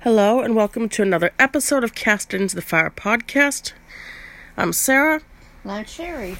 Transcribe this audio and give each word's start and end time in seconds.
Hello, 0.00 0.40
and 0.40 0.54
welcome 0.54 0.88
to 0.90 1.02
another 1.02 1.32
episode 1.38 1.82
of 1.82 1.94
Cast 1.94 2.32
Into 2.34 2.54
the 2.54 2.62
Fire 2.62 2.90
podcast. 2.90 3.72
I'm 4.56 4.72
Sarah, 4.72 5.20
Not 5.64 5.88
Sherry. 5.88 6.36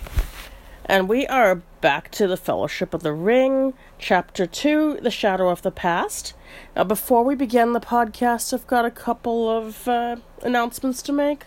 and 0.84 1.09
we 1.09 1.27
are 1.27 1.56
back 1.80 2.11
to 2.12 2.27
the 2.27 2.37
Fellowship 2.37 2.95
of 2.95 3.03
the 3.03 3.12
Ring, 3.12 3.74
Chapter 3.98 4.46
2 4.46 5.00
The 5.03 5.11
Shadow 5.11 5.48
of 5.48 5.62
the 5.62 5.71
Past. 5.71 6.34
Now, 6.77 6.84
before 6.84 7.24
we 7.24 7.34
begin 7.34 7.72
the 7.72 7.80
podcast, 7.80 8.53
I've 8.53 8.66
got 8.66 8.84
a 8.84 8.90
couple 8.90 9.50
of 9.50 9.88
uh, 9.88 10.16
announcements 10.43 11.02
to 11.02 11.12
make. 11.12 11.45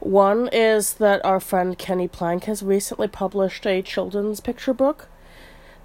One 0.00 0.48
is 0.52 0.94
that 0.94 1.24
our 1.24 1.40
friend 1.40 1.76
Kenny 1.76 2.08
Plank 2.08 2.44
has 2.44 2.62
recently 2.62 3.08
published 3.08 3.66
a 3.66 3.82
children's 3.82 4.40
picture 4.40 4.72
book, 4.72 5.08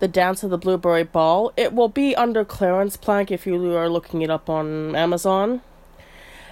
The 0.04 0.10
Dance 0.10 0.44
of 0.44 0.50
the 0.50 0.58
Blueberry 0.58 1.06
Ball. 1.06 1.54
It 1.56 1.72
will 1.72 1.88
be 1.88 2.14
under 2.14 2.44
Clarence 2.44 2.98
Plank 2.98 3.32
if 3.32 3.48
you 3.48 3.74
are 3.78 3.88
looking 3.88 4.22
it 4.22 4.30
up 4.30 4.50
on 4.50 4.98
Amazon. 4.98 5.62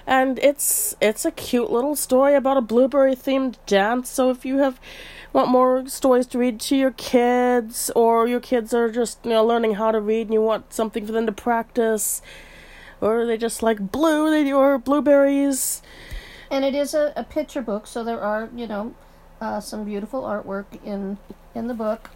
And 0.07 0.39
it's 0.39 0.95
it's 1.01 1.25
a 1.25 1.31
cute 1.31 1.69
little 1.69 1.97
story 1.97 2.33
about 2.33 2.55
a 2.55 2.61
blueberry 2.61 3.13
themed 3.13 3.57
dance. 3.65 4.09
So 4.09 4.29
if 4.29 4.45
you 4.45 4.59
have 4.59 4.79
want 5.33 5.49
more 5.49 5.85
stories 5.89 6.27
to 6.27 6.37
read 6.37 6.61
to 6.61 6.77
your 6.77 6.91
kids 6.91 7.91
or 7.93 8.25
your 8.25 8.39
kids 8.39 8.73
are 8.73 8.89
just, 8.89 9.19
you 9.25 9.31
know, 9.31 9.45
learning 9.45 9.73
how 9.73 9.91
to 9.91 9.99
read 9.99 10.27
and 10.27 10.33
you 10.33 10.41
want 10.41 10.71
something 10.71 11.05
for 11.05 11.11
them 11.11 11.25
to 11.25 11.33
practice 11.33 12.21
or 13.01 13.25
they 13.25 13.35
just 13.35 13.61
like 13.61 13.91
blue 13.91 14.31
they 14.31 14.49
or 14.53 14.77
blueberries 14.77 15.81
And 16.49 16.63
it 16.63 16.73
is 16.73 16.93
a, 16.93 17.11
a 17.17 17.25
picture 17.25 17.61
book, 17.61 17.85
so 17.85 18.01
there 18.01 18.21
are, 18.21 18.47
you 18.55 18.65
know, 18.65 18.95
uh, 19.41 19.59
some 19.59 19.83
beautiful 19.83 20.21
artwork 20.23 20.67
in 20.85 21.17
in 21.53 21.67
the 21.67 21.73
book. 21.73 22.11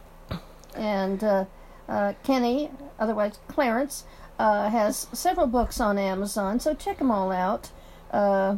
And 0.76 1.24
uh, 1.24 1.46
uh, 1.88 2.14
Kenny, 2.24 2.70
otherwise 3.00 3.40
Clarence, 3.48 4.04
uh, 4.40 4.70
has 4.70 5.08
several 5.14 5.48
books 5.48 5.80
on 5.80 5.98
Amazon, 5.98 6.60
so 6.60 6.74
check 6.74 6.98
them 7.00 7.12
all 7.12 7.32
out. 7.32 7.72
Uh, 8.12 8.58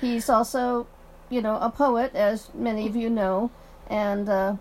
he's 0.00 0.28
also, 0.30 0.86
you 1.28 1.42
know, 1.42 1.56
a 1.56 1.70
poet, 1.70 2.14
as 2.14 2.48
many 2.54 2.86
of 2.86 2.96
you 2.96 3.10
know, 3.10 3.50
and 3.88 4.28
uh, 4.28 4.56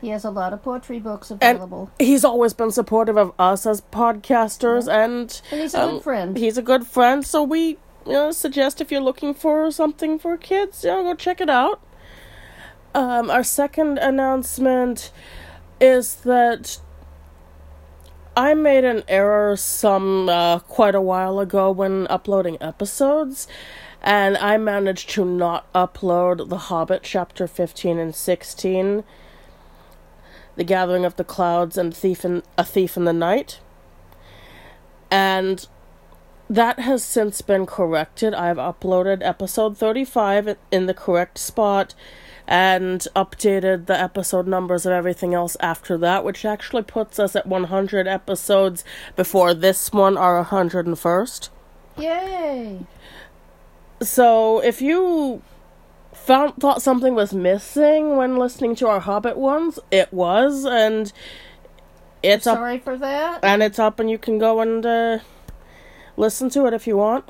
he 0.00 0.08
has 0.10 0.24
a 0.24 0.30
lot 0.30 0.52
of 0.52 0.62
poetry 0.62 0.98
books 0.98 1.30
available. 1.30 1.90
he's 1.98 2.24
always 2.24 2.52
been 2.52 2.70
supportive 2.70 3.16
of 3.16 3.32
us 3.38 3.64
as 3.66 3.80
podcasters 3.80 4.86
and 4.92 5.40
And 5.50 5.60
he's 5.62 5.74
a 5.74 5.82
um, 5.82 5.90
good 5.94 6.02
friend. 6.02 6.36
he's 6.36 6.58
a 6.58 6.62
good 6.62 6.86
friend 6.86 7.24
so 7.26 7.42
we 7.42 7.78
you 8.04 8.12
know 8.12 8.30
suggest 8.30 8.80
if 8.80 8.92
you're 8.92 9.00
looking 9.00 9.32
for 9.32 9.70
something 9.70 10.18
for 10.18 10.36
kids 10.36 10.84
you 10.84 10.90
know 10.90 11.02
go 11.02 11.14
check 11.14 11.40
it 11.40 11.48
out 11.50 11.80
um 12.94 13.30
our 13.30 13.42
second 13.42 13.98
announcement 13.98 15.10
is 15.80 16.14
that 16.16 16.78
I 18.36 18.54
made 18.54 18.84
an 18.84 19.02
error 19.08 19.56
some 19.56 20.28
uh, 20.28 20.58
quite 20.60 20.94
a 20.94 21.00
while 21.00 21.40
ago 21.40 21.70
when 21.70 22.06
uploading 22.08 22.58
episodes, 22.60 23.48
and 24.02 24.36
I 24.36 24.56
managed 24.58 25.10
to 25.10 25.24
not 25.24 25.72
upload 25.72 26.48
The 26.48 26.58
Hobbit 26.58 27.02
chapter 27.02 27.46
15 27.46 27.98
and 27.98 28.14
16, 28.14 29.04
The 30.56 30.64
Gathering 30.64 31.04
of 31.04 31.16
the 31.16 31.24
Clouds, 31.24 31.78
and 31.78 31.96
Thief 31.96 32.24
in, 32.24 32.42
A 32.58 32.64
Thief 32.64 32.96
in 32.96 33.04
the 33.04 33.12
Night. 33.12 33.60
And 35.10 35.66
that 36.48 36.80
has 36.80 37.04
since 37.04 37.40
been 37.40 37.66
corrected. 37.66 38.34
I've 38.34 38.58
uploaded 38.58 39.18
episode 39.22 39.76
35 39.76 40.56
in 40.70 40.86
the 40.86 40.94
correct 40.94 41.38
spot 41.38 41.94
and 42.46 43.06
updated 43.16 43.86
the 43.86 44.00
episode 44.00 44.46
numbers 44.46 44.86
of 44.86 44.92
everything 44.92 45.34
else 45.34 45.56
after 45.60 45.98
that, 45.98 46.24
which 46.24 46.44
actually 46.44 46.82
puts 46.82 47.18
us 47.18 47.34
at 47.34 47.46
100 47.46 48.06
episodes 48.06 48.84
before 49.16 49.52
this 49.54 49.92
one, 49.92 50.16
our 50.16 50.44
101st. 50.44 51.48
Yay! 51.98 52.86
So 54.02 54.60
if 54.62 54.80
you 54.82 55.42
found 56.12 56.54
thought 56.56 56.82
something 56.82 57.14
was 57.14 57.32
missing 57.32 58.16
when 58.16 58.36
listening 58.36 58.74
to 58.76 58.88
our 58.88 59.00
Hobbit 59.00 59.36
ones, 59.36 59.78
it 59.90 60.12
was, 60.12 60.64
and 60.64 61.12
it's 62.22 62.46
up 62.46 62.58
Sorry 62.58 62.78
for 62.78 62.96
that. 62.98 63.44
and 63.44 63.62
it's 63.62 63.78
up, 63.78 63.98
and 63.98 64.10
you 64.10 64.18
can 64.18 64.38
go 64.38 64.60
and 64.60 64.84
uh, 64.84 65.18
listen 66.16 66.50
to 66.50 66.66
it 66.66 66.74
if 66.74 66.86
you 66.86 66.96
want. 66.96 67.24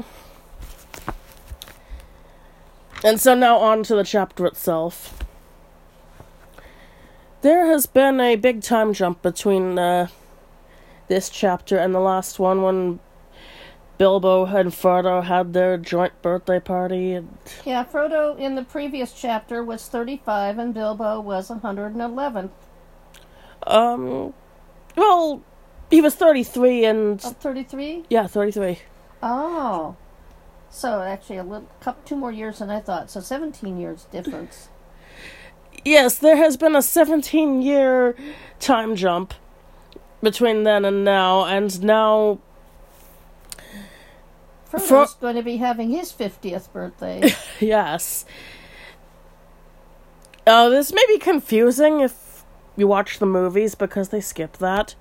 And 3.04 3.20
so 3.20 3.34
now 3.34 3.58
on 3.58 3.82
to 3.84 3.94
the 3.94 4.04
chapter 4.04 4.46
itself. 4.46 5.22
There 7.42 7.66
has 7.66 7.86
been 7.86 8.20
a 8.20 8.36
big 8.36 8.62
time 8.62 8.92
jump 8.92 9.22
between 9.22 9.78
uh, 9.78 10.08
this 11.08 11.28
chapter 11.28 11.76
and 11.76 11.94
the 11.94 12.00
last 12.00 12.38
one 12.38 12.62
when 12.62 12.98
Bilbo 13.98 14.46
and 14.46 14.70
Frodo 14.72 15.22
had 15.22 15.52
their 15.52 15.76
joint 15.76 16.20
birthday 16.22 16.58
party. 16.58 17.12
And 17.12 17.36
Yeah, 17.64 17.84
Frodo 17.84 18.36
in 18.38 18.54
the 18.56 18.64
previous 18.64 19.12
chapter 19.12 19.62
was 19.62 19.86
35 19.86 20.58
and 20.58 20.74
Bilbo 20.74 21.20
was 21.20 21.48
111. 21.50 22.50
um, 23.66 24.34
well, 24.96 25.42
he 25.90 26.00
was 26.00 26.14
thirty 26.16 26.42
three 26.42 26.84
and 26.84 27.20
Oh, 27.24 27.30
33? 27.30 28.04
yeah, 28.08 28.26
thirty 28.26 28.50
three. 28.50 28.78
Oh. 29.22 29.94
So 30.76 31.00
actually 31.00 31.38
a 31.38 31.42
little 31.42 31.66
couple 31.80 32.02
two 32.04 32.16
more 32.16 32.30
years 32.30 32.58
than 32.58 32.68
I 32.68 32.80
thought. 32.80 33.10
So 33.10 33.20
17 33.20 33.80
years 33.80 34.04
difference. 34.12 34.68
Yes, 35.86 36.18
there 36.18 36.36
has 36.36 36.58
been 36.58 36.76
a 36.76 36.82
17 36.82 37.62
year 37.62 38.14
time 38.60 38.94
jump 38.94 39.32
between 40.22 40.64
then 40.64 40.84
and 40.84 41.02
now, 41.02 41.46
and 41.46 41.82
now, 41.82 42.40
Frodo's 44.66 45.14
going 45.14 45.36
to 45.36 45.42
be 45.42 45.56
having 45.56 45.88
his 45.88 46.12
50th 46.12 46.70
birthday. 46.74 47.32
yes. 47.60 48.26
Oh, 50.46 50.68
this 50.68 50.92
may 50.92 51.04
be 51.08 51.18
confusing 51.18 52.00
if 52.00 52.44
you 52.76 52.86
watch 52.86 53.18
the 53.18 53.24
movies 53.24 53.74
because 53.74 54.10
they 54.10 54.20
skip 54.20 54.58
that. 54.58 54.94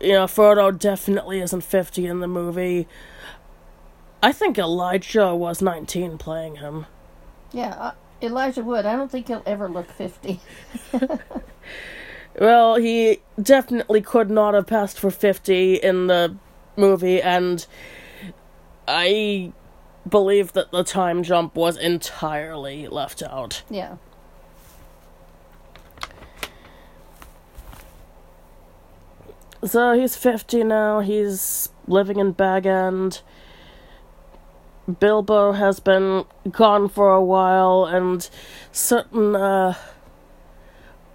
You 0.00 0.12
know, 0.12 0.24
Frodo 0.26 0.76
definitely 0.76 1.40
isn't 1.40 1.62
50 1.62 2.06
in 2.06 2.20
the 2.20 2.28
movie. 2.28 2.88
I 4.22 4.32
think 4.32 4.58
Elijah 4.58 5.34
was 5.34 5.62
19 5.62 6.18
playing 6.18 6.56
him. 6.56 6.86
yeah, 7.52 7.70
uh, 7.70 7.92
Elijah 8.20 8.64
Wood, 8.64 8.84
I 8.84 8.96
don't 8.96 9.10
think 9.10 9.28
he'll 9.28 9.44
ever 9.46 9.68
look 9.68 9.90
50. 9.90 10.40
Well, 12.38 12.76
he 12.76 13.20
definitely 13.40 14.00
could 14.00 14.30
not 14.30 14.54
have 14.54 14.66
passed 14.66 15.00
for 15.00 15.10
50 15.10 15.74
in 15.74 16.06
the 16.06 16.36
movie, 16.76 17.20
and 17.20 17.66
I 18.86 19.52
believe 20.08 20.52
that 20.52 20.70
the 20.70 20.84
time 20.84 21.22
jump 21.24 21.56
was 21.56 21.76
entirely 21.76 22.86
left 22.86 23.22
out. 23.22 23.62
Yeah. 23.68 23.96
So 29.64 29.92
he's 29.98 30.16
50 30.16 30.62
now, 30.64 31.00
he's 31.00 31.70
living 31.88 32.18
in 32.18 32.32
Bag 32.32 32.64
End. 32.64 33.22
Bilbo 35.00 35.52
has 35.52 35.80
been 35.80 36.24
gone 36.50 36.88
for 36.88 37.12
a 37.12 37.22
while, 37.22 37.84
and 37.84 38.28
certain 38.72 39.36
uh, 39.36 39.74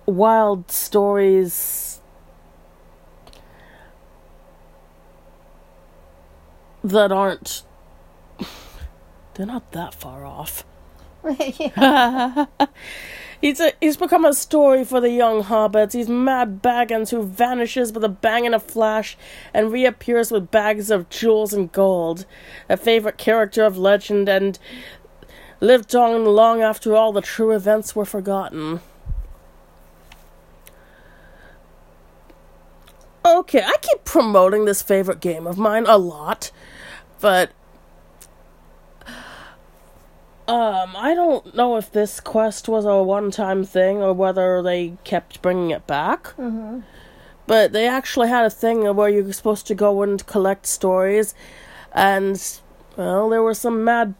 wild 0.06 0.70
stories 0.70 2.02
that 6.84 7.12
aren't. 7.12 7.64
They're 9.34 9.48
not 9.48 9.72
that 9.72 9.96
far 9.96 10.26
off. 10.26 10.66
He's 13.44 13.60
a, 13.60 13.74
he's 13.82 13.98
become 13.98 14.24
a 14.24 14.34
story 14.34 14.86
for 14.86 15.02
the 15.02 15.10
young 15.10 15.44
hobbits. 15.44 15.92
He's 15.92 16.08
Mad 16.08 16.62
Baggins 16.62 17.10
who 17.10 17.24
vanishes 17.24 17.92
with 17.92 18.06
a 18.06 18.08
bang 18.08 18.46
and 18.46 18.56
a 18.56 18.60
flash 18.60 19.18
and 19.54 19.70
reappears 19.70 20.32
with 20.32 20.50
bags 20.50 20.90
of 20.90 21.10
jewels 21.10 21.52
and 21.52 21.70
gold. 21.70 22.26
A 22.70 22.78
favorite 22.78 23.18
character 23.18 23.66
of 23.66 23.78
legend 23.78 24.30
and 24.30 24.58
lived 25.60 25.94
on 25.94 26.24
long 26.24 26.62
after 26.62 26.96
all 26.96 27.12
the 27.12 27.20
true 27.20 27.52
events 27.52 27.98
were 27.98 28.06
forgotten. 28.06 28.80
Okay, 33.26 33.62
I 33.62 33.76
keep 33.82 34.06
promoting 34.06 34.64
this 34.64 34.82
favorite 34.82 35.20
game 35.20 35.48
of 35.48 35.58
mine 35.58 35.84
a 35.86 35.98
lot, 35.98 36.50
but 37.20 37.52
um, 40.48 40.94
I 40.96 41.14
don't 41.16 41.56
know 41.56 41.78
if 41.78 41.92
this 41.92 42.20
quest 42.20 42.68
was 42.68 42.86
a 42.86 43.02
one-time 43.02 43.64
thing 43.64 43.98
or 43.98 44.14
whether 44.14 44.62
they 44.62 44.98
kept 45.04 45.42
bringing 45.42 45.72
it 45.72 45.88
back. 45.88 46.28
hmm 46.36 46.82
But 47.48 47.72
they 47.72 47.88
actually 47.88 48.30
had 48.30 48.46
a 48.46 48.50
thing 48.50 48.84
where 48.96 49.10
you 49.10 49.24
were 49.24 49.34
supposed 49.34 49.68
to 49.68 49.76
go 49.76 50.02
and 50.04 50.26
collect 50.26 50.66
stories, 50.66 51.34
and 51.94 52.42
well, 52.98 53.30
there 53.30 53.42
were 53.42 53.54
some 53.54 53.84
mad, 53.84 54.16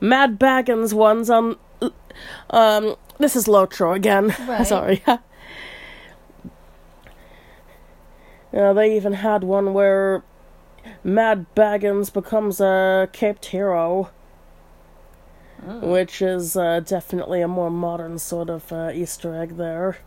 mad 0.00 0.38
Baggins 0.38 0.92
ones 0.92 1.30
on. 1.30 1.56
Um, 2.50 2.96
this 3.18 3.34
is 3.36 3.46
Lotro 3.46 3.94
again. 3.94 4.34
Right. 4.46 4.66
Sorry. 4.66 5.02
Know, 8.52 8.74
they 8.74 8.94
even 8.94 9.14
had 9.14 9.44
one 9.44 9.72
where 9.72 10.22
Mad 11.02 11.46
Baggins 11.56 12.12
becomes 12.12 12.60
a 12.60 13.08
caped 13.12 13.46
hero, 13.46 14.10
which 15.64 16.20
is 16.20 16.56
uh, 16.56 16.80
definitely 16.80 17.40
a 17.40 17.48
more 17.48 17.70
modern 17.70 18.18
sort 18.18 18.50
of 18.50 18.72
uh, 18.72 18.90
Easter 18.92 19.34
egg 19.34 19.56
there. 19.56 19.98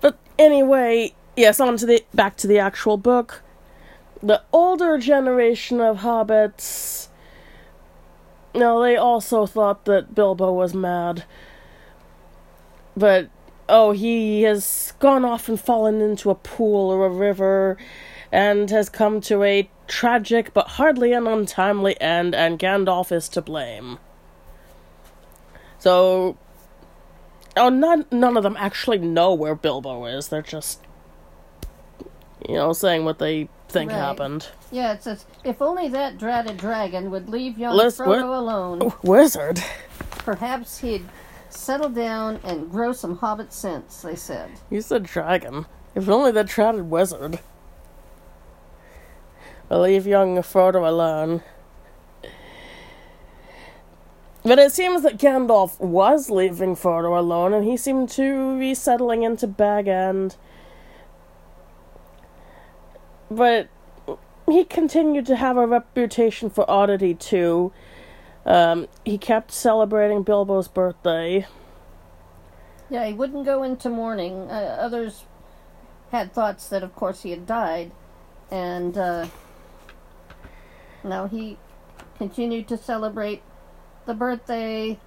But 0.00 0.18
anyway, 0.38 1.14
yes, 1.36 1.60
on 1.60 1.76
to 1.78 1.86
the 1.86 2.04
back 2.14 2.36
to 2.38 2.46
the 2.46 2.58
actual 2.58 2.96
book. 2.96 3.42
The 4.22 4.42
older 4.52 4.98
generation 4.98 5.80
of 5.80 5.98
hobbits, 5.98 7.08
Now 8.54 8.80
they 8.80 8.96
also 8.96 9.46
thought 9.46 9.84
that 9.84 10.14
Bilbo 10.14 10.52
was 10.52 10.74
mad. 10.74 11.24
But 12.96 13.28
oh, 13.68 13.92
he 13.92 14.42
has 14.42 14.92
gone 14.98 15.24
off 15.24 15.48
and 15.48 15.60
fallen 15.60 16.00
into 16.00 16.30
a 16.30 16.34
pool 16.34 16.90
or 16.90 17.06
a 17.06 17.10
river 17.10 17.76
and 18.32 18.70
has 18.70 18.88
come 18.88 19.20
to 19.22 19.42
a 19.44 19.70
tragic 19.88 20.52
but 20.54 20.68
hardly 20.68 21.12
an 21.12 21.26
untimely 21.26 22.00
end, 22.00 22.34
and 22.34 22.58
Gandalf 22.58 23.10
is 23.10 23.28
to 23.30 23.42
blame. 23.42 23.98
So, 25.78 26.36
oh, 27.56 27.68
none, 27.68 28.06
none 28.10 28.36
of 28.36 28.42
them 28.42 28.56
actually 28.58 28.98
know 28.98 29.32
where 29.34 29.54
Bilbo 29.54 30.06
is. 30.06 30.28
They're 30.28 30.42
just, 30.42 30.80
you 32.48 32.54
know, 32.56 32.72
saying 32.72 33.04
what 33.04 33.18
they 33.18 33.48
think 33.68 33.90
Right. 33.90 33.98
happened. 33.98 34.48
Yeah, 34.70 34.92
it 34.92 35.02
says, 35.02 35.24
if 35.44 35.62
only 35.62 35.88
that 35.88 36.18
dratted 36.18 36.56
dragon 36.56 37.10
would 37.10 37.28
leave 37.28 37.58
young 37.58 37.76
Lis- 37.76 37.98
Frodo 37.98 38.06
what? 38.28 38.38
alone, 38.38 38.78
oh, 38.82 38.98
Wizard. 39.02 39.60
perhaps 40.18 40.78
he'd 40.78 41.06
settle 41.50 41.88
down 41.88 42.40
and 42.44 42.70
grow 42.70 42.92
some 42.92 43.18
hobbit 43.18 43.52
sense, 43.52 44.02
they 44.02 44.16
said. 44.16 44.50
You 44.70 44.80
said 44.82 45.04
dragon. 45.04 45.66
If 45.94 46.08
only 46.08 46.30
that 46.32 46.48
trotted 46.48 46.90
wizard. 46.90 47.38
Leave 49.70 50.06
young 50.06 50.36
Frodo 50.38 50.86
alone. 50.88 51.42
But 54.42 54.58
it 54.58 54.72
seems 54.72 55.02
that 55.02 55.18
Gandalf 55.18 55.78
was 55.78 56.30
leaving 56.30 56.74
Frodo 56.74 57.18
alone, 57.18 57.52
and 57.52 57.64
he 57.64 57.76
seemed 57.76 58.08
to 58.10 58.58
be 58.58 58.74
settling 58.74 59.22
into 59.22 59.46
Bag 59.46 59.88
End. 59.88 60.36
But 63.30 63.68
he 64.46 64.64
continued 64.64 65.26
to 65.26 65.36
have 65.36 65.58
a 65.58 65.66
reputation 65.66 66.48
for 66.48 66.68
oddity, 66.70 67.14
too. 67.14 67.72
Um, 68.46 68.88
he 69.04 69.18
kept 69.18 69.52
celebrating 69.52 70.24
Bilbo's 70.24 70.68
birthday. 70.68 71.46
Yeah, 72.88 73.04
he 73.04 73.12
wouldn't 73.12 73.44
go 73.44 73.62
into 73.62 73.90
mourning. 73.90 74.50
Uh, 74.50 74.78
others 74.80 75.24
had 76.10 76.32
thoughts 76.32 76.68
that, 76.68 76.82
of 76.82 76.96
course, 76.96 77.22
he 77.22 77.32
had 77.32 77.46
died. 77.46 77.90
And 78.50 78.96
uh, 78.96 79.26
now 81.08 81.26
he 81.28 81.58
continued 82.18 82.68
to 82.68 82.76
celebrate 82.76 83.42
the 84.06 84.14
birthday. 84.14 84.98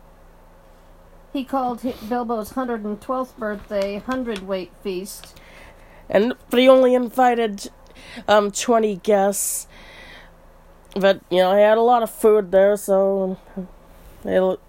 He 1.33 1.43
called 1.45 1.81
Bilbo's 2.09 2.53
112th 2.53 3.37
birthday 3.37 3.99
Hundredweight 3.99 4.71
Feast. 4.83 5.39
and 6.09 6.33
but 6.49 6.59
he 6.59 6.67
only 6.69 6.93
invited 6.93 7.69
um 8.27 8.51
20 8.51 8.97
guests 8.97 9.67
but 10.95 11.21
you 11.29 11.37
know 11.37 11.55
he 11.55 11.61
had 11.61 11.77
a 11.77 11.81
lot 11.81 12.03
of 12.03 12.09
food 12.11 12.51
there 12.51 12.75
so 12.77 13.37
it, 14.25 14.59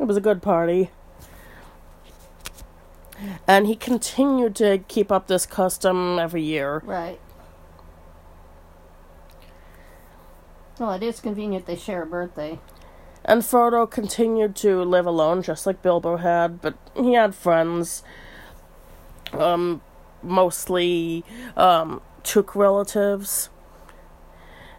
it 0.00 0.04
was 0.04 0.16
a 0.16 0.20
good 0.20 0.42
party 0.42 0.90
and 3.46 3.66
he 3.68 3.76
continued 3.76 4.56
to 4.56 4.78
keep 4.88 5.12
up 5.12 5.28
this 5.28 5.46
custom 5.46 6.18
every 6.18 6.42
year 6.42 6.82
Right. 6.84 7.21
Well, 10.82 10.94
it 10.94 11.04
is 11.04 11.20
convenient 11.20 11.66
they 11.66 11.76
share 11.76 12.02
a 12.02 12.06
birthday. 12.06 12.58
and 13.24 13.42
frodo 13.42 13.88
continued 13.88 14.56
to 14.56 14.82
live 14.82 15.06
alone 15.06 15.40
just 15.40 15.64
like 15.64 15.80
bilbo 15.80 16.16
had 16.16 16.60
but 16.60 16.74
he 16.96 17.12
had 17.12 17.36
friends 17.36 18.02
um 19.32 19.80
mostly 20.24 21.24
um 21.56 22.00
took 22.24 22.56
relatives 22.56 23.48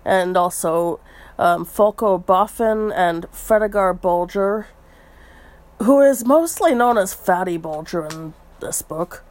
and 0.04 0.36
also 0.36 1.00
um, 1.40 1.66
Folco 1.66 2.24
Boffin 2.24 2.92
and 2.94 3.26
Fredegar 3.32 3.94
Bulger, 4.00 4.68
who 5.82 6.02
is 6.02 6.26
mostly 6.26 6.76
known 6.76 6.98
as 6.98 7.14
Fatty 7.14 7.56
Bulger 7.58 8.06
in 8.08 8.34
this 8.60 8.82
book. 8.82 9.24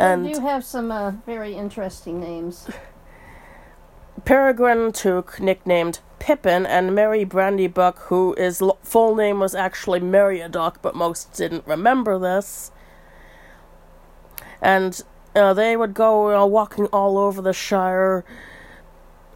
Yeah, 0.00 0.16
they 0.16 0.32
do 0.32 0.40
have 0.40 0.64
some 0.64 0.90
uh, 0.90 1.12
very 1.26 1.54
interesting 1.54 2.20
names. 2.20 2.68
Peregrine 4.24 4.92
Took, 4.92 5.40
nicknamed 5.40 6.00
Pippin, 6.18 6.64
and 6.66 6.94
Merry 6.94 7.24
Brandybuck, 7.24 7.98
who 8.04 8.34
his 8.38 8.62
l- 8.62 8.78
full 8.82 9.16
name 9.16 9.40
was 9.40 9.54
actually 9.54 10.00
Meriadoc, 10.00 10.76
but 10.82 10.94
most 10.94 11.32
didn't 11.32 11.66
remember 11.66 12.18
this. 12.18 12.70
And 14.60 15.00
uh, 15.34 15.54
they 15.54 15.76
would 15.76 15.94
go 15.94 16.36
uh, 16.36 16.46
walking 16.46 16.86
all 16.86 17.18
over 17.18 17.42
the 17.42 17.52
Shire, 17.52 18.24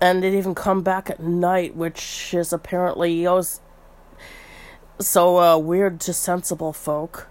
and 0.00 0.22
they'd 0.22 0.36
even 0.36 0.54
come 0.54 0.82
back 0.82 1.10
at 1.10 1.20
night, 1.20 1.74
which 1.74 2.32
is 2.32 2.52
apparently 2.52 3.26
always 3.26 3.60
so 5.00 5.38
uh, 5.38 5.58
weird 5.58 6.00
to 6.00 6.12
sensible 6.12 6.72
folk. 6.72 7.28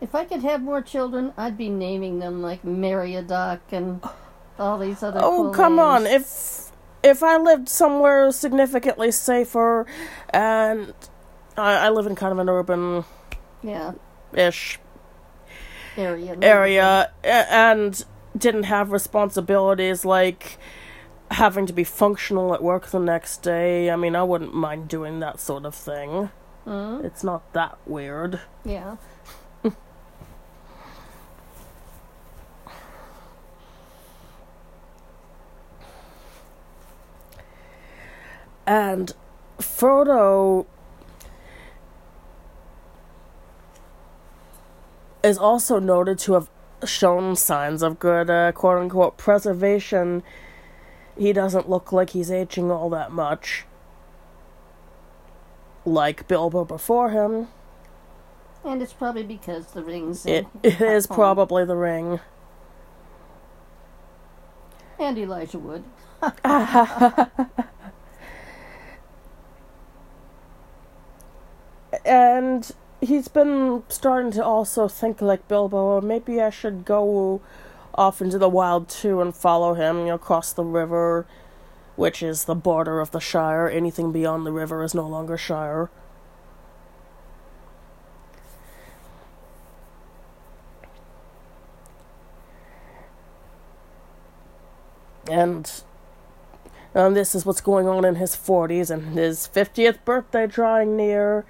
If 0.00 0.14
I 0.14 0.24
could 0.24 0.42
have 0.42 0.62
more 0.62 0.80
children, 0.82 1.32
I'd 1.36 1.58
be 1.58 1.68
naming 1.68 2.18
them 2.20 2.40
like 2.42 2.62
Meriadoc 2.62 3.60
and 3.70 4.02
all 4.58 4.78
these 4.78 5.02
other. 5.02 5.20
Oh, 5.22 5.44
cool 5.44 5.50
come 5.52 5.78
on! 5.78 6.06
If 6.06 6.70
if 7.02 7.22
I 7.22 7.36
lived 7.36 7.68
somewhere 7.68 8.30
significantly 8.32 9.10
safer, 9.10 9.86
and 10.30 10.94
I, 11.56 11.86
I 11.86 11.88
live 11.90 12.06
in 12.06 12.14
kind 12.14 12.32
of 12.32 12.38
an 12.38 12.48
urban 12.48 13.04
yeah, 13.62 13.92
ish 14.32 14.78
area. 15.96 16.36
area 16.40 17.12
and 17.22 18.04
didn't 18.36 18.64
have 18.64 18.92
responsibilities 18.92 20.04
like 20.04 20.58
having 21.32 21.66
to 21.66 21.72
be 21.72 21.84
functional 21.84 22.54
at 22.54 22.62
work 22.62 22.86
the 22.88 22.98
next 22.98 23.42
day. 23.42 23.90
I 23.90 23.96
mean, 23.96 24.16
I 24.16 24.22
wouldn't 24.22 24.54
mind 24.54 24.88
doing 24.88 25.20
that 25.20 25.40
sort 25.40 25.64
of 25.64 25.74
thing. 25.74 26.30
Mm, 26.66 27.04
It's 27.04 27.24
not 27.24 27.52
that 27.52 27.78
weird. 27.86 28.40
yeah. 28.64 28.96
And 38.70 39.12
Frodo 39.58 40.64
is 45.24 45.36
also 45.36 45.80
noted 45.80 46.20
to 46.20 46.34
have 46.34 46.48
shown 46.84 47.34
signs 47.34 47.82
of 47.82 47.98
good, 47.98 48.30
uh, 48.30 48.52
quote 48.52 48.78
unquote, 48.78 49.16
preservation. 49.16 50.22
He 51.18 51.32
doesn't 51.32 51.68
look 51.68 51.90
like 51.90 52.10
he's 52.10 52.30
aging 52.30 52.70
all 52.70 52.88
that 52.90 53.10
much. 53.10 53.64
Like 55.84 56.28
Bilbo 56.28 56.64
before 56.64 57.10
him. 57.10 57.48
And 58.64 58.80
it's 58.80 58.92
probably 58.92 59.24
because 59.24 59.72
the 59.72 59.82
rings. 59.82 60.24
in 60.24 60.32
It, 60.32 60.46
it 60.62 60.80
is 60.80 61.06
home. 61.06 61.16
probably 61.16 61.64
the 61.64 61.74
ring. 61.74 62.20
And 64.96 65.18
Elijah 65.18 65.58
Wood. 65.58 65.82
and 72.04 72.70
he's 73.00 73.28
been 73.28 73.82
starting 73.88 74.30
to 74.32 74.44
also 74.44 74.88
think 74.88 75.20
like 75.20 75.46
Bilbo, 75.48 75.96
"Oh, 75.96 76.00
maybe 76.00 76.40
I 76.40 76.50
should 76.50 76.84
go 76.84 77.40
off 77.94 78.22
into 78.22 78.38
the 78.38 78.48
wild 78.48 78.88
too 78.88 79.20
and 79.20 79.34
follow 79.34 79.74
him, 79.74 80.00
you 80.00 80.06
know, 80.06 80.18
cross 80.18 80.52
the 80.52 80.64
river, 80.64 81.26
which 81.96 82.22
is 82.22 82.44
the 82.44 82.54
border 82.54 83.00
of 83.00 83.10
the 83.10 83.20
Shire. 83.20 83.68
Anything 83.68 84.12
beyond 84.12 84.46
the 84.46 84.52
river 84.52 84.82
is 84.82 84.94
no 84.94 85.06
longer 85.06 85.36
Shire. 85.36 85.90
And 95.30 95.70
um, 96.94 97.14
this 97.14 97.34
is 97.34 97.46
what's 97.46 97.60
going 97.60 97.86
on 97.86 98.04
in 98.04 98.16
his 98.16 98.34
40s 98.34 98.90
and 98.90 99.14
his 99.16 99.48
50th 99.52 100.04
birthday 100.04 100.46
drawing 100.46 100.96
near, 100.96 101.44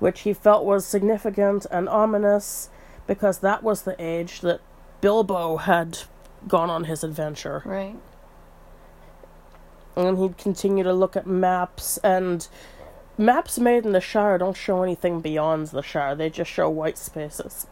which 0.00 0.20
he 0.20 0.32
felt 0.32 0.64
was 0.64 0.84
significant 0.84 1.66
and 1.70 1.88
ominous 1.88 2.70
because 3.06 3.38
that 3.38 3.62
was 3.62 3.82
the 3.82 3.94
age 3.98 4.40
that 4.40 4.60
Bilbo 5.00 5.58
had 5.58 6.00
gone 6.48 6.70
on 6.70 6.84
his 6.84 7.04
adventure. 7.04 7.62
Right. 7.64 7.96
And 9.96 10.18
he'd 10.18 10.38
continue 10.38 10.84
to 10.84 10.92
look 10.92 11.16
at 11.16 11.26
maps 11.26 11.98
and 11.98 12.46
maps 13.18 13.58
made 13.58 13.84
in 13.84 13.92
the 13.92 14.00
Shire 14.00 14.38
don't 14.38 14.56
show 14.56 14.82
anything 14.82 15.20
beyond 15.20 15.68
the 15.68 15.82
Shire. 15.82 16.14
They 16.14 16.30
just 16.30 16.50
show 16.50 16.68
white 16.70 16.98
spaces. 16.98 17.66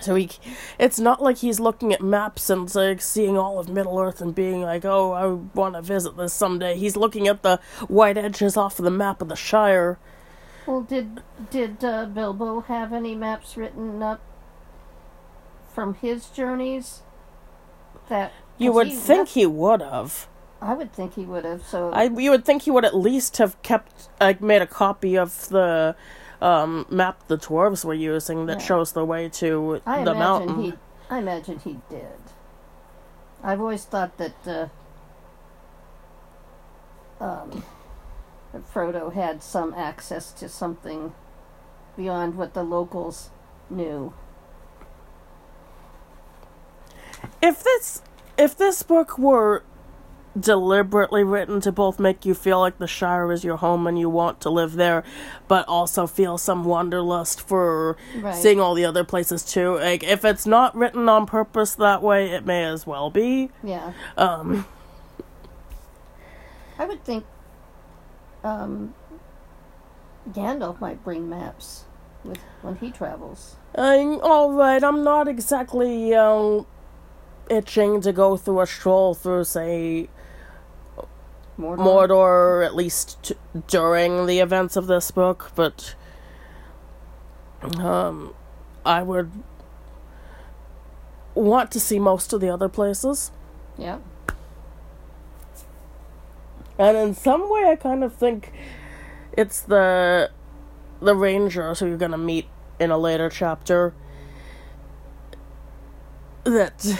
So 0.00 0.14
he, 0.14 0.30
it's 0.78 1.00
not 1.00 1.22
like 1.22 1.38
he's 1.38 1.58
looking 1.58 1.92
at 1.92 2.00
maps 2.00 2.50
and 2.50 2.72
like 2.74 3.00
seeing 3.00 3.36
all 3.36 3.58
of 3.58 3.68
Middle 3.68 3.98
Earth 3.98 4.20
and 4.20 4.34
being 4.34 4.62
like, 4.62 4.84
"Oh, 4.84 5.12
I 5.12 5.26
want 5.58 5.74
to 5.74 5.82
visit 5.82 6.16
this 6.16 6.32
someday." 6.32 6.76
He's 6.76 6.96
looking 6.96 7.26
at 7.26 7.42
the 7.42 7.58
white 7.88 8.16
edges 8.16 8.56
off 8.56 8.78
of 8.78 8.84
the 8.84 8.92
map 8.92 9.20
of 9.20 9.28
the 9.28 9.36
Shire. 9.36 9.98
Well, 10.68 10.82
did 10.82 11.22
did 11.50 11.82
uh, 11.82 12.04
Bilbo 12.04 12.60
have 12.60 12.92
any 12.92 13.14
maps 13.14 13.56
written 13.56 14.02
up 14.02 14.20
from 15.72 15.94
his 15.94 16.26
journeys? 16.28 17.00
That 18.10 18.32
you 18.58 18.72
would 18.72 18.88
he 18.88 18.94
think 18.94 19.18
left- 19.20 19.30
he 19.32 19.46
would 19.46 19.80
have. 19.80 20.28
I 20.60 20.74
would 20.74 20.92
think 20.92 21.14
he 21.14 21.24
would 21.24 21.46
have. 21.46 21.62
So 21.64 21.90
I 21.92 22.10
you 22.10 22.30
would 22.32 22.44
think 22.44 22.64
he 22.64 22.70
would 22.70 22.84
at 22.84 22.94
least 22.94 23.38
have 23.38 23.60
kept 23.62 24.10
like 24.20 24.42
made 24.42 24.60
a 24.60 24.66
copy 24.66 25.16
of 25.16 25.48
the 25.48 25.96
um, 26.42 26.84
map 26.90 27.26
the 27.28 27.38
dwarves 27.38 27.82
were 27.82 27.94
using 27.94 28.44
that 28.44 28.60
Yeah. 28.60 28.66
shows 28.66 28.92
the 28.92 29.06
way 29.06 29.30
to 29.30 29.80
I 29.86 30.04
the 30.04 30.10
imagine 30.10 30.18
mountain. 30.48 30.62
he. 30.64 30.74
I 31.08 31.18
imagine 31.20 31.60
he 31.60 31.78
did. 31.88 32.20
I've 33.42 33.60
always 33.62 33.86
thought 33.86 34.18
that, 34.18 34.34
uh, 34.46 34.68
um, 37.24 37.64
that 38.52 38.72
Frodo 38.72 39.12
had 39.12 39.42
some 39.42 39.74
access 39.74 40.32
to 40.32 40.48
something 40.48 41.12
beyond 41.96 42.36
what 42.36 42.54
the 42.54 42.62
locals 42.62 43.30
knew. 43.70 44.12
If 47.42 47.62
this 47.62 48.02
if 48.36 48.56
this 48.56 48.82
book 48.82 49.18
were 49.18 49.64
deliberately 50.38 51.24
written 51.24 51.60
to 51.60 51.72
both 51.72 51.98
make 51.98 52.24
you 52.24 52.32
feel 52.32 52.60
like 52.60 52.78
the 52.78 52.86
Shire 52.86 53.32
is 53.32 53.42
your 53.42 53.56
home 53.56 53.88
and 53.88 53.98
you 53.98 54.08
want 54.08 54.40
to 54.42 54.50
live 54.50 54.74
there, 54.74 55.02
but 55.48 55.66
also 55.66 56.06
feel 56.06 56.38
some 56.38 56.64
wanderlust 56.64 57.40
for 57.40 57.96
Right. 58.20 58.34
seeing 58.36 58.60
all 58.60 58.74
the 58.74 58.84
other 58.84 59.02
places 59.02 59.42
too. 59.42 59.78
Like 59.78 60.04
if 60.04 60.24
it's 60.24 60.46
not 60.46 60.76
written 60.76 61.08
on 61.08 61.26
purpose 61.26 61.74
that 61.74 62.02
way, 62.02 62.30
it 62.30 62.46
may 62.46 62.62
as 62.64 62.86
well 62.86 63.10
be. 63.10 63.50
Yeah, 63.64 63.92
Um, 64.16 64.66
I 66.78 66.84
would 66.84 67.02
think 67.04 67.24
um, 68.44 68.94
Gandalf 70.30 70.80
might 70.80 71.02
bring 71.02 71.28
maps 71.28 71.84
with 72.24 72.38
when 72.62 72.76
he 72.76 72.90
travels. 72.90 73.56
All 73.74 74.52
right. 74.52 74.82
I'm 74.82 75.04
not 75.04 75.28
exactly 75.28 76.14
um, 76.14 76.66
itching 77.50 78.00
to 78.02 78.12
go 78.12 78.36
through 78.36 78.60
a 78.60 78.66
stroll 78.66 79.14
through, 79.14 79.44
say, 79.44 80.08
Mordor. 81.58 81.78
Mordor, 81.78 82.64
at 82.64 82.74
least 82.74 83.22
t- 83.22 83.34
during 83.66 84.26
the 84.26 84.38
events 84.38 84.76
of 84.76 84.86
this 84.86 85.10
book, 85.10 85.50
but 85.54 85.94
um, 87.78 88.34
I 88.84 89.02
would 89.02 89.30
want 91.34 91.70
to 91.72 91.80
see 91.80 91.98
most 91.98 92.32
of 92.32 92.40
the 92.40 92.48
other 92.48 92.68
places. 92.68 93.32
Yeah. 93.76 93.98
And 96.78 96.96
in 96.96 97.14
some 97.14 97.50
way, 97.50 97.64
I 97.64 97.76
kind 97.76 98.04
of 98.04 98.14
think 98.14 98.52
it's 99.32 99.60
the 99.60 100.30
the 101.00 101.14
rangers 101.14 101.80
who 101.80 101.86
you're 101.86 101.96
gonna 101.96 102.18
meet 102.18 102.46
in 102.80 102.90
a 102.90 102.98
later 102.98 103.28
chapter 103.28 103.94
that 106.44 106.98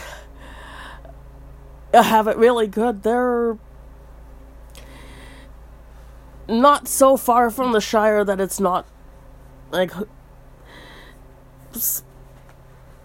have 1.93 2.29
it 2.29 2.37
really 2.37 2.67
good. 2.67 3.03
They're 3.03 3.57
not 6.49 6.89
so 6.89 7.17
far 7.17 7.51
from 7.51 7.73
the 7.73 7.81
Shire 7.81 8.25
that 8.25 8.41
it's 8.41 8.61
not 8.61 8.87
like 9.71 9.93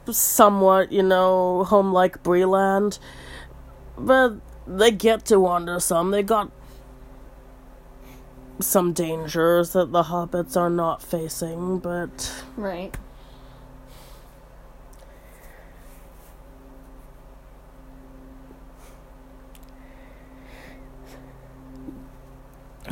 somewhat, 0.10 0.92
you 0.92 1.04
know, 1.04 1.64
home 1.66 1.94
like 1.94 2.24
Bree-land, 2.24 3.00
but 3.98 4.34
they 4.66 4.92
get 4.92 5.26
to 5.26 5.40
wander 5.40 5.80
some. 5.80 6.12
They 6.12 6.24
got 6.24 6.52
some 8.66 8.94
dangers 8.94 9.74
that 9.74 9.92
the 9.92 10.04
hobbits 10.04 10.58
are 10.58 10.70
not 10.70 11.02
facing, 11.02 11.80
but 11.80 12.44
Right. 12.58 12.96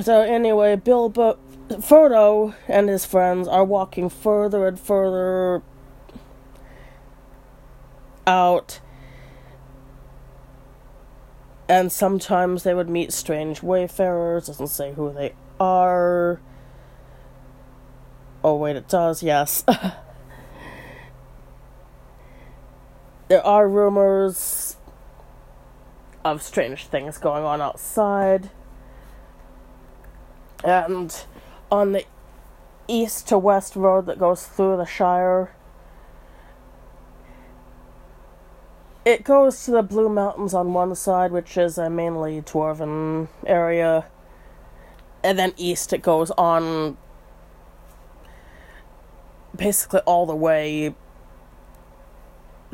so 0.01 0.21
anyway, 0.21 0.75
Bilbo, 0.75 1.37
Frodo 1.69 2.55
and 2.67 2.89
his 2.89 3.05
friends 3.05 3.47
are 3.47 3.63
walking 3.63 4.09
further 4.09 4.67
and 4.67 4.79
further 4.79 5.61
out, 8.25 8.79
and 11.67 11.91
sometimes 11.91 12.63
they 12.63 12.73
would 12.73 12.89
meet 12.89 13.11
strange 13.13 13.61
wayfarers. 13.61 14.47
Doesn't 14.47 14.67
say 14.67 14.93
who 14.93 15.11
they 15.13 15.33
are. 15.61 16.41
Oh 18.43 18.55
wait, 18.55 18.75
it 18.75 18.89
does. 18.89 19.21
Yes. 19.21 19.63
there 23.27 23.45
are 23.45 23.69
rumors 23.69 24.77
of 26.25 26.41
strange 26.41 26.87
things 26.87 27.19
going 27.19 27.43
on 27.43 27.61
outside. 27.61 28.49
And 30.63 31.15
on 31.71 31.91
the 31.91 32.05
east 32.87 33.27
to 33.29 33.37
west 33.37 33.75
road 33.75 34.07
that 34.07 34.19
goes 34.19 34.45
through 34.45 34.77
the 34.77 34.85
Shire, 34.85 35.55
it 39.05 39.23
goes 39.23 39.63
to 39.65 39.71
the 39.71 39.81
Blue 39.81 40.09
Mountains 40.09 40.53
on 40.53 40.73
one 40.73 40.93
side, 40.95 41.31
which 41.31 41.57
is 41.57 41.77
a 41.77 41.89
mainly 41.89 42.41
dwarven 42.41 43.29
area. 43.45 44.05
And 45.23 45.37
then 45.37 45.53
east 45.57 45.93
it 45.93 46.01
goes 46.01 46.31
on 46.31 46.97
basically 49.55 49.99
all 50.01 50.25
the 50.25 50.35
way 50.35 50.95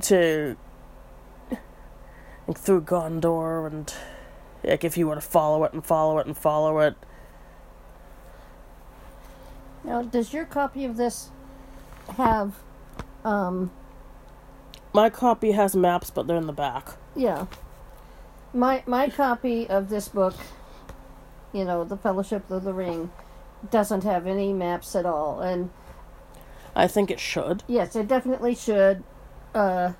to 0.02 0.56
like, 2.48 2.58
through 2.58 2.82
Gondor 2.82 3.68
and 3.68 3.94
like 4.64 4.84
if 4.84 4.98
you 4.98 5.08
were 5.08 5.16
to 5.16 5.22
follow 5.22 5.64
it 5.64 5.74
and 5.74 5.86
follow 5.86 6.20
it 6.20 6.28
and 6.28 6.38
follow 6.38 6.80
it. 6.80 6.96
Now, 9.84 10.02
does 10.02 10.34
your 10.34 10.46
copy 10.46 10.84
of 10.86 10.98
this 10.98 11.30
have, 12.18 12.56
um, 13.24 13.72
my 14.94 15.10
copy 15.10 15.52
has 15.52 15.76
maps 15.76 16.10
but 16.10 16.28
they're 16.28 16.38
in 16.38 16.48
the 16.48 16.54
back. 16.54 16.96
yeah, 17.16 17.46
my 18.54 18.84
my 18.86 19.10
copy 19.10 19.68
of 19.68 19.90
this 19.90 20.08
book, 20.10 20.36
you 21.58 21.66
know, 21.66 21.84
the 21.84 21.98
Fellowship 21.98 22.50
of 22.52 22.64
the 22.64 22.74
Ring, 22.74 23.12
doesn't 23.72 24.04
have 24.04 24.28
any 24.28 24.54
maps 24.54 24.96
at 24.96 25.06
all, 25.06 25.42
and 25.42 25.72
i 26.76 26.88
think 26.88 27.10
it 27.10 27.20
should 27.20 27.64
yes, 27.68 27.96
it 27.96 28.08
definitely 28.08 28.54
should. 28.54 29.04
Uh, 29.56 29.94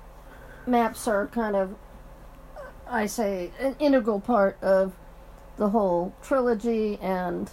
maps 0.66 1.08
are 1.08 1.26
kind 1.26 1.56
of, 1.56 1.74
I 2.88 3.06
say, 3.06 3.50
an 3.58 3.74
integral 3.80 4.20
part 4.20 4.56
of 4.62 4.94
the 5.56 5.70
whole 5.70 6.14
trilogy, 6.22 6.98
and 7.02 7.50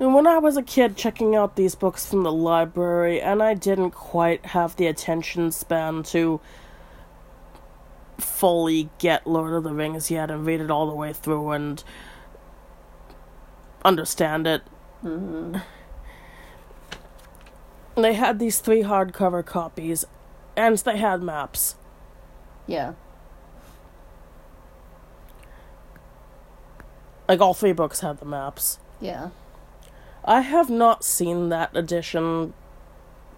And 0.00 0.14
when 0.14 0.26
I 0.26 0.38
was 0.38 0.56
a 0.56 0.62
kid 0.62 0.96
checking 0.96 1.36
out 1.36 1.56
these 1.56 1.74
books 1.74 2.06
from 2.06 2.22
the 2.22 2.32
library, 2.32 3.20
and 3.20 3.42
I 3.42 3.52
didn't 3.52 3.90
quite 3.90 4.46
have 4.46 4.76
the 4.76 4.86
attention 4.86 5.52
span 5.52 6.02
to 6.04 6.40
fully 8.18 8.88
get 8.98 9.26
Lord 9.26 9.52
of 9.52 9.64
the 9.64 9.74
Rings 9.74 10.10
yet 10.10 10.30
and 10.30 10.46
read 10.46 10.60
it 10.60 10.70
all 10.70 10.86
the 10.86 10.94
way 10.94 11.12
through 11.12 11.50
and 11.50 11.84
understand 13.84 14.46
it. 14.46 14.62
They 17.96 18.14
had 18.14 18.38
these 18.38 18.58
three 18.58 18.82
hardcover 18.82 19.44
copies, 19.44 20.04
and 20.56 20.76
they 20.78 20.96
had 20.98 21.22
maps. 21.22 21.76
yeah, 22.66 22.94
Like 27.28 27.40
all 27.40 27.54
three 27.54 27.72
books 27.72 28.00
had 28.00 28.18
the 28.18 28.26
maps. 28.26 28.78
yeah. 29.00 29.30
I 30.26 30.40
have 30.40 30.70
not 30.70 31.04
seen 31.04 31.50
that 31.50 31.76
edition 31.76 32.54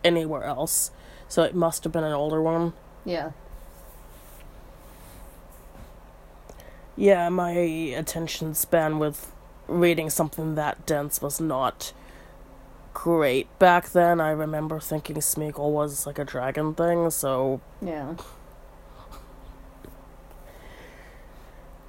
anywhere 0.05 0.45
else, 0.45 0.93
so 1.29 1.43
it 1.43 1.53
must 1.55 1.83
have 1.83 1.93
been 1.93 2.05
an 2.05 2.13
older 2.13 2.41
one. 2.41 2.75
Yeah. 3.05 3.33
Yeah, 6.97 7.29
my 7.29 7.51
attention 7.51 8.55
span 8.55 9.01
with 9.01 9.33
reading 9.69 10.11
something 10.11 10.55
that 10.55 10.87
dense 10.87 11.21
was 11.21 11.41
not 11.41 11.93
great. 12.95 13.47
Back 13.59 13.91
then, 13.91 14.21
I 14.21 14.31
remember 14.31 14.81
thinking 14.81 15.17
Smeagol 15.17 15.71
was 15.71 16.07
like 16.07 16.19
a 16.19 16.25
dragon 16.25 16.75
thing, 16.75 17.11
so. 17.11 17.61
Yeah. 17.83 18.15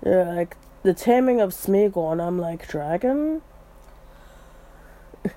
Yeah, 0.06 0.24
like 0.24 0.58
the 0.84 0.94
taming 0.94 1.42
of 1.42 1.52
Smeagol, 1.52 2.12
and 2.12 2.22
I'm 2.22 2.38
like, 2.40 2.68
dragon? 2.68 3.42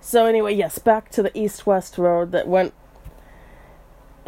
so, 0.00 0.26
anyway, 0.26 0.54
yes, 0.54 0.78
back 0.78 1.10
to 1.10 1.22
the 1.22 1.36
east 1.38 1.66
west 1.66 1.96
road 1.96 2.32
that 2.32 2.46
went 2.46 2.74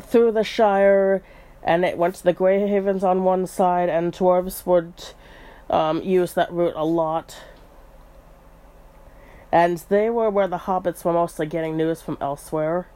through 0.01 0.33
the 0.33 0.45
Shire, 0.45 1.23
and 1.63 1.85
it 1.85 1.97
went 1.97 2.17
to 2.17 2.25
the 2.25 2.33
Grey 2.33 2.67
Havens 2.67 3.05
on 3.05 3.25
one 3.25 3.47
side, 3.47 3.89
and 3.89 4.13
dwarves 4.13 4.67
would 4.67 4.93
um, 5.71 6.03
use 6.03 6.35
that 6.35 6.53
route 6.53 6.75
a 6.77 6.85
lot. 6.85 7.41
And 9.51 9.79
they 9.89 10.11
were 10.11 10.31
where 10.31 10.49
the 10.49 10.59
hobbits 10.59 11.05
were 11.05 11.13
mostly 11.13 11.47
getting 11.47 11.77
news 11.77 12.03
from 12.03 12.19
elsewhere. 12.21 12.89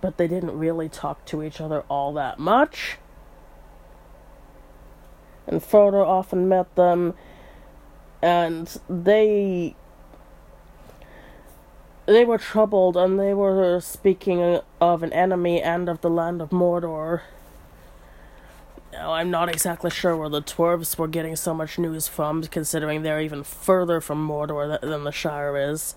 But 0.00 0.16
they 0.16 0.26
didn't 0.26 0.58
really 0.58 0.88
talk 0.88 1.24
to 1.26 1.42
each 1.42 1.60
other 1.60 1.84
all 1.88 2.14
that 2.14 2.38
much. 2.38 2.96
And 5.46 5.60
Frodo 5.60 6.06
often 6.06 6.48
met 6.48 6.74
them, 6.74 7.14
and 8.22 8.80
they 8.88 9.74
they 12.10 12.24
were 12.24 12.38
troubled 12.38 12.96
and 12.96 13.18
they 13.18 13.32
were 13.32 13.80
speaking 13.80 14.60
of 14.80 15.02
an 15.02 15.12
enemy 15.12 15.62
and 15.62 15.88
of 15.88 16.00
the 16.00 16.10
land 16.10 16.42
of 16.42 16.50
Mordor. 16.50 17.22
Now, 18.92 19.12
I'm 19.12 19.30
not 19.30 19.48
exactly 19.48 19.90
sure 19.90 20.16
where 20.16 20.28
the 20.28 20.42
dwarves 20.42 20.98
were 20.98 21.06
getting 21.06 21.36
so 21.36 21.54
much 21.54 21.78
news 21.78 22.08
from, 22.08 22.42
considering 22.42 23.02
they're 23.02 23.20
even 23.20 23.44
further 23.44 24.00
from 24.00 24.26
Mordor 24.26 24.80
than 24.80 25.04
the 25.04 25.12
Shire 25.12 25.56
is. 25.56 25.94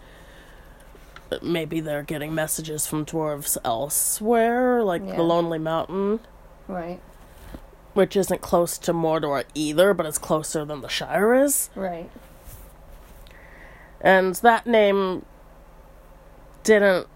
Maybe 1.41 1.79
they're 1.79 2.03
getting 2.03 2.35
messages 2.35 2.85
from 2.85 3.05
dwarves 3.05 3.57
elsewhere, 3.65 4.83
like 4.83 5.01
Yeah. 5.03 5.15
the 5.15 5.23
Lonely 5.23 5.57
Mountain, 5.57 6.19
Right. 6.67 6.99
which 7.95 8.15
isn't 8.15 8.41
close 8.41 8.77
to 8.77 8.93
Mordor 8.93 9.43
either, 9.55 9.95
but 9.95 10.05
it's 10.05 10.19
closer 10.19 10.63
than 10.63 10.81
the 10.81 10.87
Shire 10.89 11.33
is. 11.33 11.71
Right. 11.75 12.11
And 13.99 14.35
that 14.35 14.67
name 14.67 15.25
didn't 16.63 17.07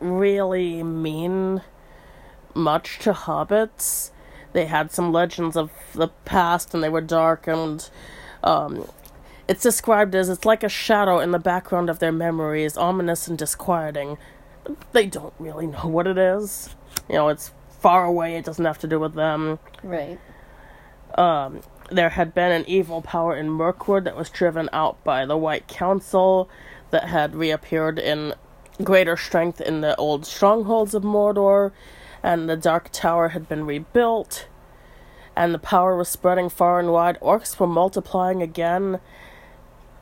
really 0.00 0.82
mean 0.82 1.62
much 2.54 2.98
to 3.00 3.12
hobbits. 3.12 4.10
They 4.52 4.66
had 4.66 4.90
some 4.92 5.12
legends 5.12 5.56
of 5.56 5.70
the 5.94 6.08
past 6.24 6.74
and 6.74 6.82
they 6.82 6.88
were 6.88 7.00
dark 7.00 7.46
and 7.46 7.88
um, 8.42 8.88
it's 9.48 9.62
described 9.62 10.14
as 10.14 10.28
it's 10.28 10.44
like 10.44 10.62
a 10.62 10.68
shadow 10.68 11.18
in 11.18 11.32
the 11.32 11.38
background 11.38 11.90
of 11.90 11.98
their 11.98 12.12
memories, 12.12 12.76
ominous 12.76 13.26
and 13.26 13.36
disquieting. 13.36 14.16
They 14.92 15.06
don't 15.06 15.34
really 15.38 15.66
know 15.66 15.86
what 15.86 16.06
it 16.06 16.16
is. 16.18 16.74
You 17.08 17.16
know, 17.16 17.28
it's 17.28 17.52
far 17.80 18.04
away, 18.04 18.36
it 18.36 18.44
doesn't 18.44 18.64
have 18.64 18.78
to 18.78 18.86
do 18.86 18.98
with 18.98 19.14
them 19.14 19.58
Right. 19.82 20.18
um, 21.16 21.60
there 21.90 22.08
had 22.10 22.32
been 22.32 22.50
an 22.50 22.64
evil 22.66 23.02
power 23.02 23.36
in 23.36 23.50
Mirkwood 23.50 24.04
that 24.04 24.16
was 24.16 24.30
driven 24.30 24.70
out 24.72 25.02
by 25.04 25.26
the 25.26 25.36
White 25.36 25.68
Council 25.68 26.48
that 26.90 27.08
had 27.08 27.34
reappeared 27.34 27.98
in 27.98 28.32
greater 28.82 29.16
strength 29.16 29.60
in 29.60 29.80
the 29.80 29.94
old 29.96 30.26
strongholds 30.26 30.94
of 30.94 31.02
Mordor, 31.02 31.72
and 32.22 32.48
the 32.48 32.56
Dark 32.56 32.90
Tower 32.90 33.28
had 33.28 33.48
been 33.48 33.66
rebuilt, 33.66 34.46
and 35.36 35.54
the 35.54 35.58
power 35.58 35.96
was 35.96 36.08
spreading 36.08 36.48
far 36.48 36.80
and 36.80 36.92
wide. 36.92 37.18
Orcs 37.20 37.58
were 37.58 37.66
multiplying 37.66 38.42
again, 38.42 39.00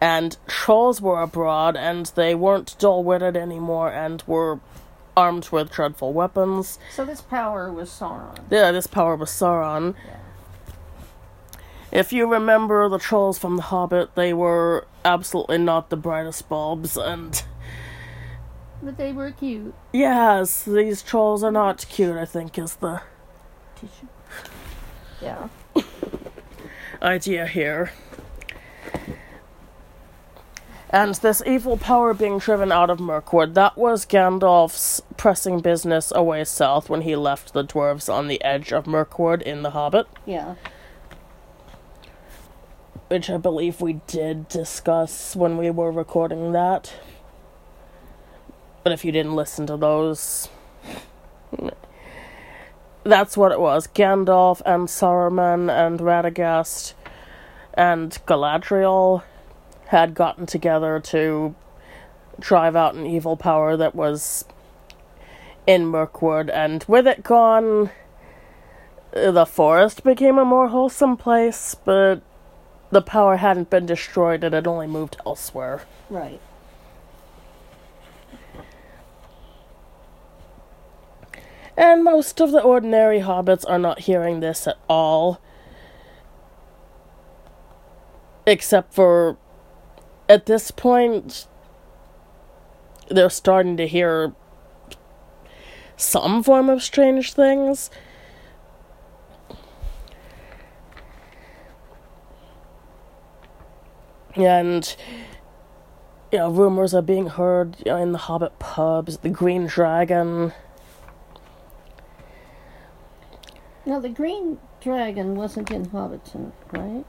and 0.00 0.36
trolls 0.46 1.00
were 1.00 1.20
abroad, 1.20 1.76
and 1.76 2.06
they 2.14 2.34
weren't 2.34 2.76
dull 2.78 3.04
witted 3.04 3.36
anymore 3.36 3.90
and 3.90 4.22
were 4.26 4.60
armed 5.16 5.50
with 5.50 5.70
dreadful 5.70 6.12
weapons. 6.12 6.78
So 6.94 7.04
this 7.04 7.20
power 7.20 7.70
was 7.70 7.90
Sauron. 7.90 8.38
Yeah, 8.50 8.72
this 8.72 8.86
power 8.86 9.16
was 9.16 9.30
Sauron. 9.30 9.94
If 11.90 12.12
you 12.12 12.26
remember 12.26 12.88
the 12.88 12.98
trolls 12.98 13.38
from 13.38 13.56
The 13.56 13.62
Hobbit, 13.64 14.14
they 14.14 14.32
were 14.32 14.86
absolutely 15.04 15.58
not 15.58 15.90
the 15.90 15.96
brightest 15.96 16.48
bulbs, 16.48 16.96
and 16.96 17.42
But 18.82 18.96
they 18.96 19.12
were 19.12 19.30
cute. 19.30 19.74
yes, 19.92 20.64
these 20.64 21.02
trolls 21.02 21.44
are 21.44 21.52
not 21.52 21.86
cute, 21.88 22.16
I 22.16 22.24
think, 22.24 22.58
is 22.58 22.76
the 22.76 23.00
Tissue. 23.76 24.08
Yeah. 25.20 25.48
idea 27.02 27.46
here. 27.46 27.92
And 30.90 31.14
this 31.14 31.42
evil 31.46 31.76
power 31.78 32.12
being 32.12 32.38
driven 32.38 32.70
out 32.70 32.90
of 32.90 33.00
Mirkwood, 33.00 33.54
that 33.54 33.78
was 33.78 34.04
Gandalf's 34.04 35.00
pressing 35.16 35.60
business 35.60 36.12
away 36.14 36.44
south 36.44 36.90
when 36.90 37.00
he 37.02 37.16
left 37.16 37.54
the 37.54 37.64
dwarves 37.64 38.12
on 38.12 38.28
the 38.28 38.42
edge 38.44 38.72
of 38.72 38.86
Mirkwood 38.86 39.40
in 39.42 39.62
The 39.62 39.70
Hobbit. 39.70 40.06
Yeah. 40.26 40.56
which 43.08 43.30
I 43.30 43.36
believe 43.36 43.80
we 43.80 43.94
did 44.06 44.48
discuss 44.48 45.34
when 45.36 45.56
we 45.56 45.70
were 45.70 45.90
recording 45.92 46.52
that. 46.52 46.92
But 48.82 48.92
if 48.92 49.04
you 49.04 49.12
didn't 49.12 49.36
listen 49.36 49.66
to 49.66 49.76
those, 49.76 50.48
that's 53.04 53.36
what 53.36 53.52
it 53.52 53.60
was. 53.60 53.86
Gandalf 53.86 54.60
and 54.66 54.88
Saruman 54.88 55.70
and 55.70 56.00
Radagast 56.00 56.94
and 57.74 58.10
Galadriel 58.26 59.22
had 59.86 60.14
gotten 60.14 60.46
together 60.46 60.98
to 61.00 61.54
drive 62.40 62.74
out 62.74 62.94
an 62.94 63.06
evil 63.06 63.36
power 63.36 63.76
that 63.76 63.94
was 63.94 64.44
in 65.66 65.86
Mirkwood, 65.86 66.50
and 66.50 66.84
with 66.88 67.06
it 67.06 67.22
gone, 67.22 67.90
the 69.12 69.46
forest 69.46 70.02
became 70.02 70.38
a 70.38 70.44
more 70.44 70.68
wholesome 70.68 71.16
place, 71.16 71.76
but 71.84 72.20
the 72.90 73.02
power 73.02 73.36
hadn't 73.36 73.70
been 73.70 73.86
destroyed, 73.86 74.42
it 74.42 74.52
had 74.52 74.66
only 74.66 74.86
moved 74.86 75.16
elsewhere. 75.24 75.82
Right. 76.10 76.40
And 81.76 82.04
most 82.04 82.40
of 82.40 82.52
the 82.52 82.60
ordinary 82.60 83.20
hobbits 83.20 83.64
are 83.68 83.78
not 83.78 84.00
hearing 84.00 84.40
this 84.40 84.66
at 84.66 84.76
all. 84.88 85.40
Except 88.46 88.92
for, 88.92 89.38
at 90.28 90.46
this 90.46 90.70
point, 90.70 91.46
they're 93.08 93.30
starting 93.30 93.76
to 93.76 93.86
hear 93.86 94.34
some 95.96 96.42
form 96.42 96.68
of 96.68 96.82
strange 96.82 97.32
things. 97.32 97.90
And, 104.34 104.96
you 106.32 106.38
know, 106.38 106.50
rumors 106.50 106.94
are 106.94 107.02
being 107.02 107.28
heard 107.28 107.76
you 107.84 107.92
know, 107.92 107.96
in 107.96 108.12
the 108.12 108.18
Hobbit 108.18 108.58
pubs, 108.58 109.18
the 109.18 109.28
Green 109.28 109.66
Dragon. 109.66 110.52
Now 113.84 113.98
the 113.98 114.08
green 114.08 114.58
dragon 114.80 115.34
wasn't 115.34 115.70
in 115.70 115.86
Hobbiton, 115.86 116.52
right? 116.72 117.04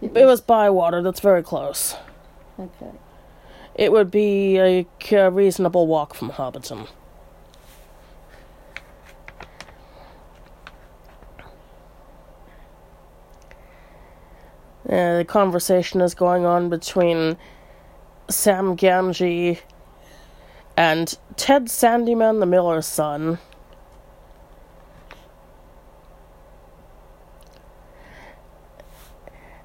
It 0.00 0.26
was 0.26 0.40
Bywater, 0.40 1.02
that's 1.02 1.20
very 1.20 1.42
close. 1.42 1.96
Okay. 2.58 2.92
It 3.74 3.92
would 3.92 4.10
be 4.10 4.58
a 4.58 4.86
reasonable 5.30 5.86
walk 5.86 6.14
from 6.14 6.30
Hobbiton. 6.30 6.88
Uh, 14.88 15.18
the 15.18 15.24
conversation 15.26 16.00
is 16.00 16.14
going 16.14 16.46
on 16.46 16.68
between 16.70 17.36
Sam 18.30 18.76
Gamgee 18.76 19.58
and 20.76 21.18
Ted 21.36 21.66
Sandyman, 21.66 22.38
the 22.38 22.46
miller's 22.46 22.86
son. 22.86 23.38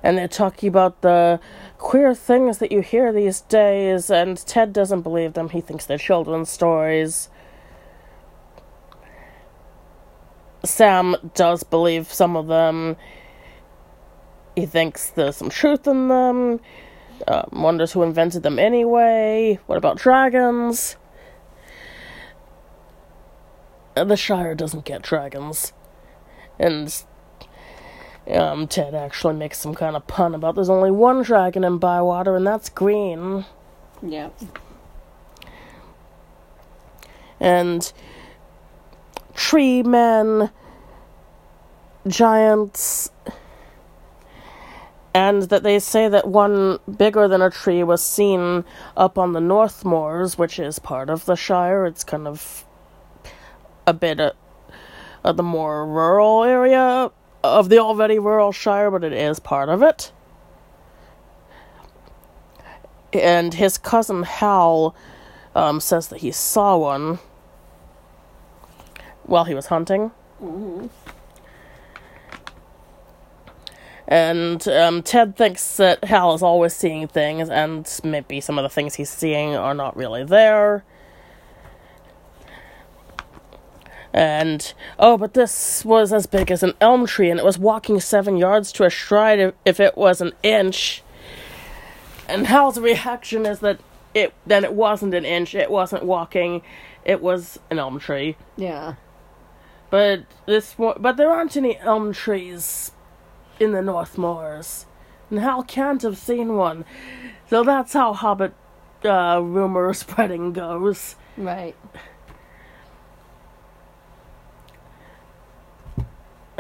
And 0.04 0.18
they're 0.18 0.28
talking 0.28 0.70
about 0.70 1.02
the 1.02 1.40
queer 1.78 2.14
things 2.14 2.60
that 2.60 2.72
you 2.72 2.82
hear 2.82 3.12
these 3.12 3.42
days, 3.42 4.10
and 4.10 4.38
Ted 4.38 4.74
doesn't 4.74 5.02
believe 5.02 5.34
them. 5.34 5.50
He 5.50 5.62
thinks 5.62 5.86
they're 5.86 5.98
children's 5.98 6.50
stories. 6.50 7.30
Sam 10.64 11.16
does 11.34 11.64
believe 11.64 12.12
some 12.12 12.36
of 12.36 12.48
them. 12.48 12.96
He 14.56 14.66
thinks 14.66 15.10
there's 15.10 15.38
some 15.38 15.50
truth 15.50 15.88
in 15.88 16.08
them. 16.08 16.60
Uh, 17.28 17.44
wonders 17.52 17.92
who 17.92 18.04
invented 18.04 18.44
them 18.44 18.60
anyway. 18.60 19.60
What 19.68 19.78
about 19.78 19.98
dragons? 19.98 20.98
The 23.96 24.16
Shire 24.16 24.56
doesn't 24.56 24.86
get 24.86 25.02
dragons. 25.02 25.74
And 26.60 27.04
um, 28.30 28.68
Ted 28.68 28.94
actually 28.94 29.36
makes 29.36 29.58
some 29.58 29.74
kind 29.74 29.96
of 29.96 30.06
pun 30.08 30.36
about 30.36 30.56
there's 30.56 30.70
only 30.70 30.92
one 30.92 31.24
dragon 31.24 31.64
in 31.64 31.78
Bywater, 31.78 32.36
and 32.36 32.46
that's 32.46 32.70
green. 32.70 33.46
Yeah. 34.02 34.30
And 37.40 37.92
tree 39.34 39.82
men, 39.82 40.52
giants, 42.08 43.10
and 45.14 45.44
that 45.44 45.64
they 45.64 45.80
say 45.80 46.08
that 46.08 46.28
one 46.28 46.80
bigger 46.98 47.28
than 47.28 47.42
a 47.42 47.50
tree 47.50 47.84
was 47.84 48.06
seen 48.06 48.64
up 48.96 49.18
on 49.18 49.34
the 49.34 49.42
North 49.42 49.84
Moors, 49.84 50.38
which 50.38 50.60
is 50.60 50.78
part 50.78 51.10
of 51.10 51.26
the 51.26 51.36
Shire. 51.36 51.86
It's 51.86 52.04
kind 52.04 52.28
of 52.28 52.66
a 53.88 53.94
bit 53.94 54.20
of, 54.20 54.36
of 55.24 55.38
the 55.38 55.44
more 55.44 55.86
rural 55.88 56.44
area 56.44 57.12
of 57.44 57.70
the 57.70 57.80
already 57.80 58.20
rural 58.20 58.52
Shire, 58.52 58.92
but 58.92 59.04
it 59.04 59.14
is 59.14 59.40
part 59.40 59.70
of 59.70 59.82
it. 59.82 60.12
And 63.14 63.54
his 63.54 63.78
cousin 63.78 64.24
Hal 64.24 64.96
um, 65.56 65.80
says 65.80 66.08
that 66.08 66.20
he 66.20 66.32
saw 66.32 66.78
one 66.78 67.20
while 69.24 69.44
he 69.44 69.54
was 69.54 69.68
hunting. 69.68 70.12
And 74.08 74.68
um, 74.68 75.04
Ted 75.04 75.38
thinks 75.38 75.78
that 75.78 76.04
Hal 76.04 76.34
is 76.34 76.42
always 76.42 76.76
seeing 76.76 77.08
things, 77.08 77.50
and 77.50 77.88
maybe 78.04 78.42
some 78.42 78.58
of 78.58 78.64
the 78.64 78.70
things 78.70 78.96
he's 78.96 79.10
seeing 79.10 79.56
are 79.56 79.74
not 79.74 79.96
really 79.96 80.24
there. 80.24 80.84
And, 84.14 84.74
oh, 85.00 85.18
but 85.18 85.34
this 85.34 85.86
was 85.86 86.12
as 86.12 86.26
big 86.26 86.52
as 86.52 86.64
an 86.64 86.74
elm 86.82 87.06
tree, 87.06 87.30
and 87.30 87.40
it 87.40 87.46
was 87.46 87.58
walking 87.58 88.00
seven 88.00 88.36
yards 88.38 88.72
to 88.74 88.84
a 88.84 88.90
stride 88.90 89.40
if, 89.40 89.54
if 89.66 89.80
it 89.80 89.98
was 89.98 90.20
an 90.20 90.34
inch. 90.44 91.02
And 92.28 92.48
Hal's 92.48 92.80
reaction 92.80 93.46
is 93.46 93.60
that 93.60 93.80
it 94.14 94.34
then 94.46 94.64
it 94.66 94.74
wasn't 94.74 95.14
an 95.14 95.24
inch, 95.24 95.56
it 95.56 95.72
wasn't 95.72 96.04
walking, 96.04 96.62
it 97.06 97.22
was 97.22 97.60
an 97.70 97.80
elm 97.80 98.00
tree. 98.00 98.36
Yeah. 98.58 98.96
But 99.90 100.24
this, 100.46 100.78
wa- 100.78 100.98
but 100.98 101.18
there 101.18 101.30
aren't 101.32 101.56
any 101.58 101.78
elm 101.80 102.14
trees 102.14 102.92
in 103.60 103.72
the 103.72 103.82
North 103.82 104.18
Moors, 104.18 104.86
and 105.30 105.40
Hal 105.40 105.64
can't 105.64 106.02
have 106.02 106.18
seen 106.18 106.56
one. 106.56 106.84
So 107.50 107.64
that's 107.64 107.94
how 107.94 108.14
Hobbit 108.14 108.54
uh, 109.06 109.42
rumor 109.44 109.94
spreading 109.94 110.52
goes. 110.54 111.16
Right. 111.38 111.76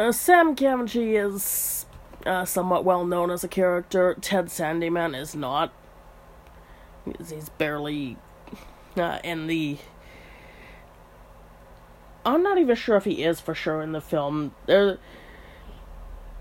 Uh, 0.01 0.11
Sam 0.11 0.55
Gamgee 0.55 1.13
is 1.13 1.85
uh, 2.25 2.43
somewhat 2.43 2.83
well 2.83 3.05
known 3.05 3.29
as 3.29 3.43
a 3.43 3.47
character. 3.47 4.17
Ted 4.19 4.47
Sandyman 4.47 5.15
is 5.15 5.35
not. 5.35 5.71
He's, 7.05 7.29
he's 7.29 7.49
barely 7.49 8.17
uh, 8.97 9.19
in 9.23 9.45
the. 9.45 9.77
I'm 12.25 12.41
not 12.41 12.57
even 12.57 12.75
sure 12.75 12.97
if 12.97 13.03
he 13.03 13.23
is 13.23 13.39
for 13.39 13.53
sure 13.53 13.83
in 13.83 13.91
the 13.91 14.01
film. 14.01 14.55
There, 14.65 14.97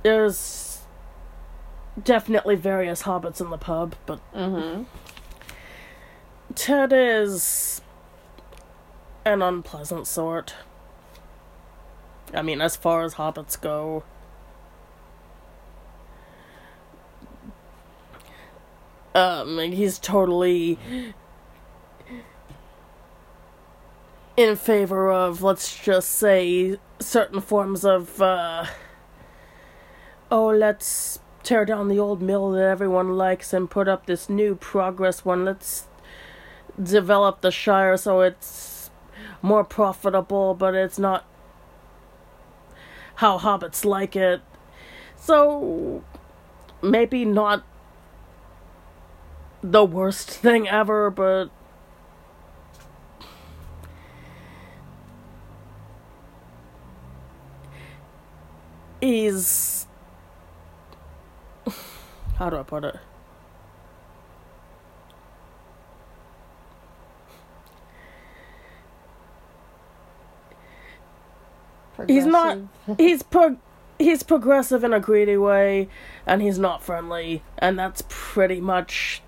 there's 0.05 0.79
definitely 2.03 2.57
various 2.57 3.03
hobbits 3.03 3.43
in 3.43 3.51
the 3.51 3.59
pub, 3.59 3.95
but 4.07 4.21
Mm-hmm. 4.33 4.85
Ted 6.55 6.95
is 6.95 7.83
an 9.27 9.43
unpleasant 9.43 10.07
sort. 10.07 10.55
I 12.35 12.43
mean, 12.43 12.61
as 12.61 12.77
far 12.77 13.03
as 13.03 13.15
hobbits 13.15 13.61
go. 13.61 14.05
Um, 19.15 19.59
he's 19.59 19.99
totally 19.99 20.79
in 24.37 24.57
favor 24.57 25.11
of, 25.13 25.43
let's 25.43 25.77
just 25.77 26.11
say, 26.13 26.79
certain 27.01 27.41
forms 27.41 27.85
of, 27.85 28.23
uh, 28.23 28.67
oh, 30.31 30.47
let's 30.47 31.19
tear 31.43 31.65
down 31.65 31.89
the 31.89 31.99
old 31.99 32.23
mill 32.23 32.53
that 32.53 32.63
everyone 32.63 33.17
likes 33.17 33.53
and 33.53 33.69
put 33.69 33.89
up 33.89 34.07
this 34.07 34.29
new 34.29 34.55
progress 34.55 35.25
one. 35.25 35.45
Let's 35.45 35.89
develop 36.81 37.41
the 37.41 37.51
Shire 37.51 37.97
so 37.97 38.21
it's 38.21 38.91
more 39.43 39.65
profitable, 39.65 40.55
but 40.55 40.75
it's 40.75 40.99
not 40.99 41.25
how 43.21 43.39
hobbits 43.39 43.85
like 43.85 44.17
it. 44.17 44.41
So 45.15 46.03
maybe 46.81 47.27
not 47.27 47.63
the 49.63 49.85
worst 49.85 50.31
thing 50.31 50.67
ever, 50.67 51.11
but 51.11 51.51
is 59.03 59.87
how 62.37 62.49
do 62.49 62.57
I 62.57 62.63
put 62.63 62.85
it? 62.85 62.97
He's 72.09 72.27
not. 72.27 72.59
He's 72.99 73.23
pro. 73.23 73.57
He's 73.99 74.23
progressive 74.23 74.83
in 74.83 74.93
a 74.95 75.01
greedy 75.01 75.37
way, 75.37 75.89
and 76.27 76.41
he's 76.41 76.59
not 76.59 76.83
friendly, 76.83 77.43
and 77.59 77.79
that's 77.79 78.03
pretty 78.09 78.61
much 78.61 79.23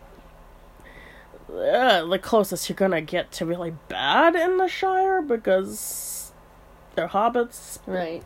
uh, 1.51 2.07
the 2.07 2.19
closest 2.19 2.69
you're 2.69 2.77
gonna 2.77 3.03
get 3.03 3.31
to 3.33 3.47
really 3.47 3.75
bad 3.89 4.35
in 4.35 4.57
the 4.57 4.69
Shire 4.69 5.21
because 5.21 6.33
they're 6.95 7.09
hobbits. 7.09 7.79
Right. 7.87 8.23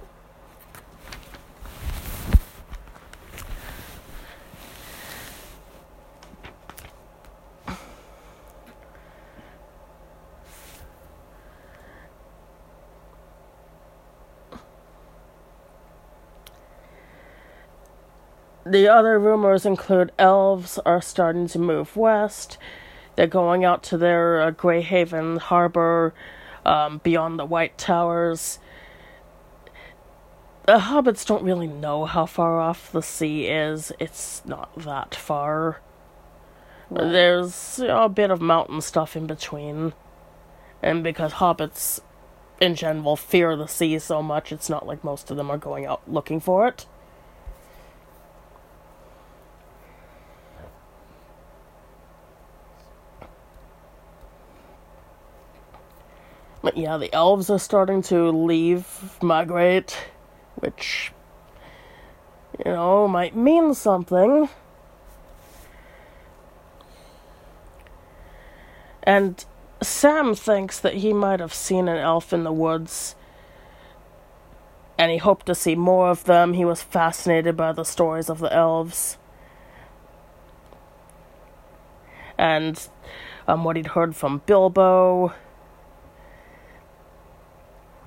The 18.68 18.88
other 18.88 19.16
rumors 19.20 19.64
include 19.64 20.11
elves 20.18 20.81
are 20.85 21.00
starting 21.00 21.46
to 21.48 21.59
move 21.61 21.96
west. 21.96 22.59
They're 23.14 23.29
going 23.29 23.64
out 23.64 23.85
to 23.85 23.96
their 23.96 24.40
uh, 24.40 24.50
Greyhaven 24.50 25.38
harbor 25.38 26.12
um, 26.64 27.00
beyond 27.05 27.38
the 27.38 27.44
White 27.44 27.79
Towers. 27.79 28.59
The 30.64 30.79
hobbits 30.79 31.24
don't 31.24 31.44
really 31.44 31.68
know 31.68 32.07
how 32.07 32.26
far 32.26 32.59
off 32.59 32.90
the 32.90 33.02
sea 33.02 33.46
is. 33.46 33.92
It's 34.00 34.44
not 34.44 34.76
that 34.76 35.14
far. 35.14 35.81
Right. 36.90 37.12
There's 37.12 37.79
you 37.79 37.87
know, 37.87 38.02
a 38.02 38.09
bit 38.09 38.33
of 38.33 38.40
mountain 38.40 38.81
stuff 38.81 39.14
in 39.14 39.29
between. 39.29 39.92
And 40.83 41.05
because 41.05 41.35
hobbits, 41.35 42.00
in 42.61 42.74
general, 42.74 43.14
fear 43.14 43.55
the 43.55 43.68
sea 43.68 43.96
so 44.00 44.24
much, 44.24 44.50
it's 44.50 44.68
not 44.68 44.88
like 44.88 45.05
most 45.05 45.31
of 45.31 45.37
them 45.37 45.52
are 45.52 45.59
going 45.59 45.87
out 45.87 46.02
looking 46.11 46.40
for 46.40 46.66
it. 46.66 46.87
But 56.66 56.76
yeah, 56.76 56.96
the 56.96 57.14
elves 57.14 57.48
are 57.48 57.61
starting 57.61 58.02
to 58.02 58.29
leave, 58.29 59.22
migrate, 59.22 59.96
which, 60.57 61.12
you 62.59 62.72
know, 62.72 63.07
might 63.07 63.37
mean 63.37 63.72
something. 63.72 64.48
And 69.05 69.44
Sam 69.81 70.35
thinks 70.35 70.81
that 70.81 70.94
he 70.94 71.12
might 71.12 71.38
have 71.38 71.55
seen 71.55 71.87
an 71.87 71.98
elf 71.98 72.33
in 72.33 72.42
the 72.42 72.52
woods, 72.52 73.14
and 74.98 75.12
he 75.12 75.18
hoped 75.18 75.46
to 75.46 75.55
see 75.55 75.76
more 75.76 76.09
of 76.09 76.24
them. 76.24 76.55
He 76.55 76.64
was 76.64 76.83
fascinated 76.83 77.57
by 77.57 77.70
the 77.70 77.85
stories 77.85 78.29
of 78.29 78.40
the 78.40 78.52
elves. 78.52 79.18
And 82.37 82.88
um, 83.46 83.62
what 83.62 83.76
he'd 83.76 83.87
heard 83.87 84.16
from 84.16 84.42
Bilbo. 84.46 85.33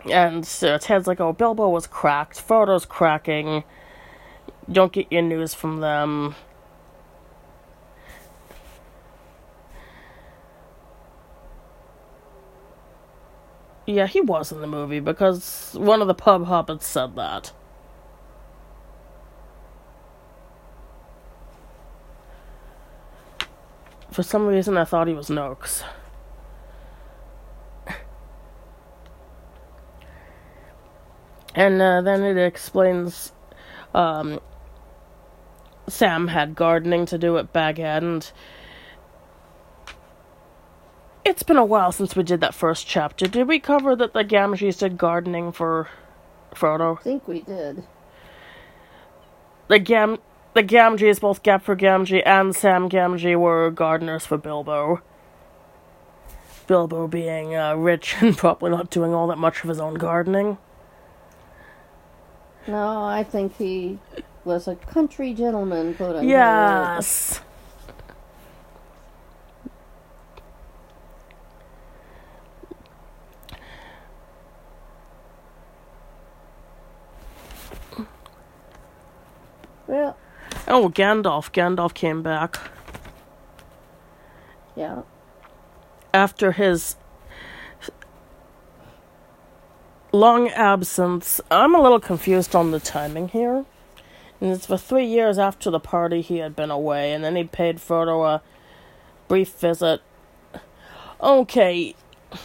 And 0.06 0.48
uh, 0.64 0.78
Ted's 0.80 1.08
like, 1.08 1.20
oh, 1.20 1.34
Bilbo 1.34 1.70
was 1.70 1.88
cracked. 1.88 2.40
Frodo's 2.40 2.86
cracking. 2.86 3.64
Don't 4.72 4.92
get 4.92 5.12
your 5.12 5.22
news 5.22 5.54
from 5.54 5.80
them. 5.80 6.36
Yeah, 13.86 14.06
he 14.06 14.22
was 14.22 14.52
in 14.52 14.62
the 14.62 14.68
movie 14.68 15.00
because 15.00 15.72
one 15.74 16.02
of 16.02 16.08
the 16.08 16.14
pub 16.14 16.46
hobbits 16.46 16.84
said 16.84 17.16
that. 17.16 17.52
For 24.12 24.22
some 24.22 24.46
reason, 24.46 24.78
I 24.78 24.84
thought 24.86 25.08
he 25.08 25.14
was 25.14 25.30
Noakes. 25.30 25.84
And 31.56 31.82
uh, 31.82 32.02
then 32.02 32.24
it 32.24 32.38
explains 32.38 33.32
um, 33.94 34.40
Sam 35.88 36.28
had 36.28 36.56
gardening 36.56 37.06
to 37.08 37.18
do 37.18 37.38
at 37.38 37.52
Bag 37.52 37.80
End. 37.80 38.32
It's 41.26 41.44
been 41.44 41.58
a 41.58 41.66
while 41.66 41.92
since 41.92 42.16
we 42.16 42.24
did 42.24 42.42
that 42.42 42.54
first 42.54 42.88
chapter. 42.88 43.28
Did 43.28 43.48
we 43.48 43.60
cover 43.60 43.96
that 43.96 44.14
the 44.14 44.24
Gamgees 44.24 44.80
did 44.80 44.98
gardening 44.98 45.52
for 45.52 45.90
Frodo? 46.54 47.00
I 47.00 47.02
think 47.04 47.28
we 47.28 47.42
did. 47.42 47.84
The 49.68 49.80
Gam 49.80 50.18
the 50.56 50.64
Gamgees, 50.64 51.22
both 51.22 51.44
Gaffer 51.44 51.76
Gamgee 51.76 52.24
and 52.26 52.56
Sam 52.56 52.90
Gamgee, 52.90 53.38
were 53.38 53.70
gardeners 53.70 54.26
for 54.26 54.38
Bilbo. 54.38 55.02
Bilbo 56.66 57.08
being 57.08 57.56
uh, 57.56 57.76
rich 57.76 58.16
and 58.22 58.36
probably 58.36 58.72
not 58.72 58.90
doing 58.90 59.14
all 59.14 59.28
that 59.28 59.38
much 59.38 59.64
of 59.64 59.70
his 59.70 59.80
own 59.80 59.96
gardening. 59.96 60.58
No, 62.68 63.04
I 63.04 63.24
think 63.24 63.56
he 63.58 64.00
was 64.46 64.68
a 64.68 64.76
country 64.76 65.34
gentleman, 65.34 65.94
quote 65.96 66.10
unquote. 66.18 66.26
Yes. 66.30 67.42
Well, 79.88 80.16
Oh, 80.68 80.90
Gandalf. 80.90 81.52
Gandalf 81.52 81.94
came 81.96 82.22
back 82.22 82.60
yeah. 84.76 85.02
after 86.14 86.52
his 86.52 86.96
long 90.12 90.50
absence. 90.50 91.42
I'm 91.52 91.76
a 91.76 91.82
little 91.82 92.00
confused 92.00 92.56
on 92.56 92.72
the 92.72 92.80
timing 92.80 93.30
here. 93.30 93.66
And 94.42 94.52
it's 94.52 94.66
for 94.66 94.78
three 94.78 95.06
years 95.06 95.38
after 95.38 95.70
the 95.70 95.80
party 95.80 96.22
he 96.22 96.38
had 96.38 96.56
been 96.56 96.72
away, 96.72 97.12
and 97.12 97.24
then 97.24 97.36
he 97.36 97.44
paid 97.44 97.78
Frodo 97.78 98.26
a 98.26 98.42
brief 99.28 99.50
visit. 99.54 100.02
Okay. 101.22 101.96
I'm 102.32 102.40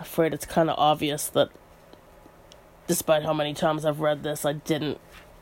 Afraid 0.00 0.34
it's 0.34 0.44
kind 0.44 0.68
of 0.68 0.78
obvious 0.78 1.28
that, 1.28 1.48
despite 2.86 3.22
how 3.22 3.32
many 3.32 3.54
times 3.54 3.86
I've 3.86 4.00
read 4.00 4.22
this, 4.22 4.44
I 4.44 4.52
didn't 4.52 4.98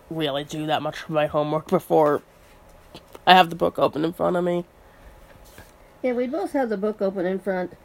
really 0.09 0.44
do 0.44 0.66
that 0.66 0.83
much 0.83 1.03
of 1.03 1.11
my 1.11 1.27
homework 1.27 1.66
before 1.66 2.23
I 3.27 3.35
have 3.35 3.51
the 3.51 3.57
book 3.57 3.79
open 3.79 4.05
in 4.05 4.12
front 4.12 4.37
of 4.37 4.44
me. 4.44 4.64
Yeah, 6.03 6.12
we 6.12 6.29
both 6.29 6.53
have 6.53 6.68
the 6.68 6.77
book 6.77 7.03
open 7.03 7.27
in 7.27 7.40
front. 7.40 7.77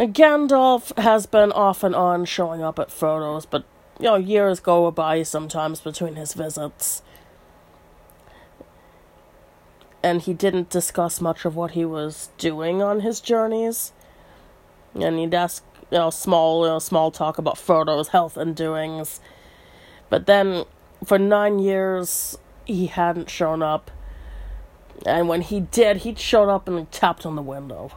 And 0.00 0.14
Gandalf 0.14 0.96
has 0.96 1.26
been 1.26 1.52
off 1.52 1.84
and 1.84 1.94
on 1.94 2.24
showing 2.24 2.62
up 2.62 2.78
at 2.78 2.90
Frodo's, 2.90 3.44
but 3.44 3.64
you 3.98 4.06
know, 4.06 4.16
years 4.16 4.58
go 4.58 4.90
by 4.90 5.22
sometimes 5.22 5.82
between 5.82 6.14
his 6.14 6.32
visits. 6.32 7.02
And 10.02 10.22
he 10.22 10.32
didn't 10.32 10.70
discuss 10.70 11.20
much 11.20 11.44
of 11.44 11.54
what 11.54 11.72
he 11.72 11.84
was 11.84 12.30
doing 12.38 12.80
on 12.80 13.00
his 13.00 13.20
journeys. 13.20 13.92
And 14.94 15.18
he'd 15.18 15.34
ask, 15.34 15.62
you 15.90 15.98
know, 15.98 16.08
small, 16.08 16.64
you 16.64 16.72
know, 16.72 16.78
small 16.78 17.10
talk 17.10 17.36
about 17.36 17.58
Frodo's 17.58 18.08
health 18.08 18.38
and 18.38 18.56
doings. 18.56 19.20
But 20.08 20.24
then, 20.24 20.64
for 21.04 21.18
nine 21.18 21.58
years, 21.58 22.38
he 22.64 22.86
hadn't 22.86 23.28
shown 23.28 23.62
up. 23.62 23.90
And 25.04 25.28
when 25.28 25.42
he 25.42 25.60
did, 25.60 25.98
he'd 25.98 26.18
showed 26.18 26.48
up 26.48 26.68
and 26.68 26.90
tapped 26.90 27.26
on 27.26 27.36
the 27.36 27.42
window. 27.42 27.90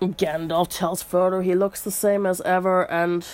Gandalf 0.00 0.68
tells 0.68 1.02
Frodo 1.02 1.42
he 1.42 1.54
looks 1.54 1.80
the 1.80 1.90
same 1.90 2.26
as 2.26 2.40
ever, 2.42 2.90
and 2.90 3.26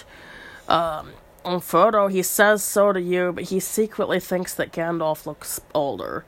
um, 0.69 1.13
and 1.45 1.61
Frodo 1.61 2.11
he 2.11 2.23
says 2.23 2.63
so 2.63 2.93
to 2.93 3.01
you, 3.01 3.33
but 3.33 3.45
he 3.45 3.61
secretly 3.61 4.21
thinks 4.21 4.55
that 4.55 4.73
Gandalf 4.73 5.27
looks 5.27 5.61
older. 5.75 6.25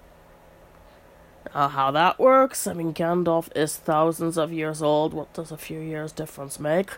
Uh, 1.54 1.68
how 1.68 1.90
that 1.90 2.18
works? 2.18 2.66
I 2.66 2.72
mean, 2.72 2.94
Gandalf 2.94 3.54
is 3.54 3.76
thousands 3.76 4.38
of 4.38 4.52
years 4.52 4.80
old. 4.82 5.12
What 5.12 5.32
does 5.34 5.52
a 5.52 5.56
few 5.56 5.80
years 5.80 6.12
difference 6.12 6.58
make? 6.58 6.90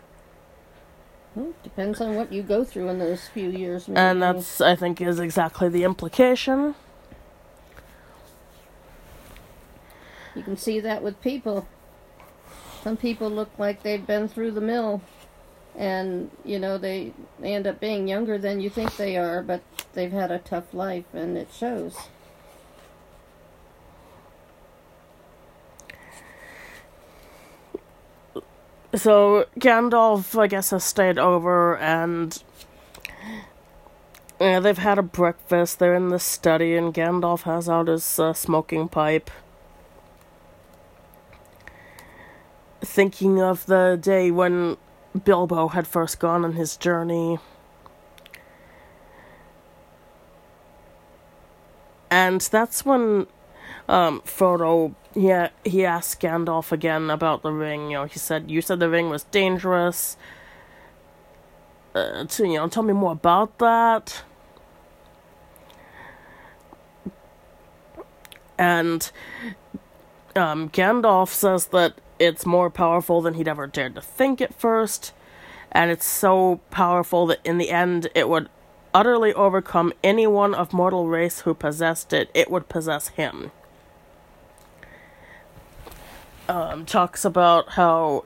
Well, 1.35 1.53
depends 1.65 2.01
on 2.01 2.15
what 2.15 2.33
you 2.33 2.43
go 2.43 2.63
through 2.63 2.89
in 2.89 3.01
those 3.01 3.27
few 3.27 3.49
years. 3.49 3.89
Maybe. 3.89 3.99
And 3.99 4.23
that's, 4.23 4.61
I 4.61 4.77
think, 4.77 5.01
is 5.01 5.19
exactly 5.19 5.69
the 5.69 5.83
implication. 5.83 6.77
You 10.35 10.43
can 10.43 10.57
see 10.57 10.81
that 10.81 11.03
with 11.03 11.21
people. 11.21 11.67
Some 12.83 12.97
people 12.97 13.31
look 13.31 13.51
like 13.59 13.83
they've 13.83 14.07
been 14.07 14.29
through 14.29 14.51
the 14.53 14.61
mill, 14.61 15.01
and 15.77 16.31
you 16.45 16.59
know 16.59 16.77
they, 16.77 17.13
they 17.41 17.55
end 17.55 17.67
up 17.67 17.81
being 17.81 18.09
younger 18.09 18.37
than 18.37 18.61
you 18.61 18.69
think 18.69 18.97
they 18.97 19.17
are, 19.17 19.43
but 19.43 19.63
they've 19.95 20.13
had 20.13 20.31
a 20.31 20.39
tough 20.39 20.75
life, 20.75 21.07
and 21.15 21.39
it 21.39 21.49
shows. 21.53 21.97
So 28.95 29.47
Gandalf, 29.59 30.39
I 30.39 30.47
guess, 30.47 30.71
has 30.71 30.85
stayed 30.85 31.19
over, 31.19 31.77
and 31.79 32.41
yeah, 34.41 34.61
they've 34.61 34.79
had 34.79 34.99
a 34.99 35.03
breakfast. 35.03 35.79
They're 35.79 35.95
in 35.95 36.11
the 36.11 36.21
study, 36.21 36.77
and 36.77 36.95
Gandalf 36.95 37.43
has 37.43 37.69
out 37.69 37.89
his 37.89 38.19
uh, 38.21 38.33
smoking 38.35 38.89
pipe, 38.89 39.31
thinking 42.85 43.41
of 43.41 43.67
the 43.67 43.99
day 44.01 44.31
when 44.31 44.77
Bilbo 45.25 45.69
had 45.69 45.87
first 45.87 46.19
gone 46.19 46.45
on 46.45 46.53
his 46.55 46.77
journey. 46.77 47.39
And 52.11 52.41
that's 52.41 52.85
when 52.85 53.27
um, 53.89 54.23
Frodo, 54.23 54.95
yeah, 55.15 55.51
he 55.65 55.85
asked 55.85 56.21
Gandalf 56.21 56.73
again 56.73 57.11
about 57.11 57.43
the 57.43 57.53
ring. 57.53 57.91
You 57.91 57.99
know, 57.99 58.05
he 58.05 58.19
said, 58.19 58.51
"You 58.51 58.61
said 58.61 58.81
the 58.81 58.89
ring 58.89 59.11
was 59.11 59.25
dangerous. 59.25 60.17
Uh, 61.95 62.25
to, 62.25 62.47
you 62.47 62.55
know, 62.55 62.69
tell 62.69 62.83
me 62.83 62.93
more 62.93 63.13
about 63.13 63.59
that." 63.59 64.23
And 68.57 69.11
um, 70.37 70.69
Gandalf 70.71 71.29
says 71.29 71.67
that 71.67 71.95
it's 72.19 72.47
more 72.47 72.71
powerful 72.71 73.21
than 73.21 73.35
he'd 73.35 73.49
ever 73.49 73.67
dared 73.67 73.95
to 73.95 74.01
think 74.01 74.41
at 74.41 74.55
first, 74.55 75.13
and 75.73 75.91
it's 75.91 76.07
so 76.07 76.61
powerful 76.71 77.27
that 77.27 77.41
in 77.45 77.59
the 77.59 77.71
end 77.71 78.09
it 78.15 78.29
would 78.29 78.49
utterly 78.93 79.35
overcome 79.35 79.93
anyone 80.03 80.55
of 80.55 80.73
mortal 80.73 81.09
race 81.09 81.41
who 81.41 81.55
possessed 81.55 82.13
it. 82.13 82.31
It 82.33 82.51
would 82.51 82.69
possess 82.69 83.09
him 83.09 83.51
um, 86.49 86.85
talks 86.85 87.25
about 87.25 87.71
how 87.71 88.25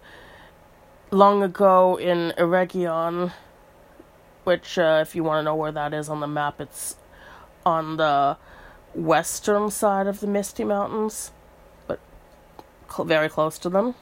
long 1.11 1.43
ago 1.43 1.97
in 1.97 2.33
Eregion, 2.37 3.33
which, 4.45 4.79
uh, 4.79 4.99
if 5.03 5.15
you 5.15 5.23
want 5.23 5.41
to 5.41 5.43
know 5.43 5.55
where 5.55 5.73
that 5.73 5.95
is 5.95 6.09
on 6.09 6.21
the 6.21 6.27
map, 6.27 6.61
it's 6.61 6.97
on 7.65 7.97
the 7.97 8.37
western 8.95 9.71
side 9.71 10.07
of 10.07 10.21
the 10.21 10.27
Misty 10.27 10.65
Mountains, 10.65 11.33
cl- 12.91 13.07
very 13.07 13.29
close 13.29 13.59
to 13.59 13.69
them. 13.69 13.95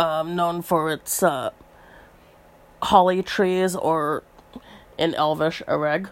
Um, 0.00 0.36
known 0.36 0.62
for 0.62 0.92
its 0.92 1.22
uh, 1.22 1.50
holly 2.82 3.22
trees, 3.22 3.76
or 3.76 4.22
in 4.98 5.14
Elvish, 5.14 5.62
Ereg. 5.68 6.10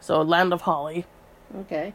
So, 0.00 0.22
land 0.22 0.52
of 0.52 0.62
holly. 0.62 1.06
Okay. 1.56 1.94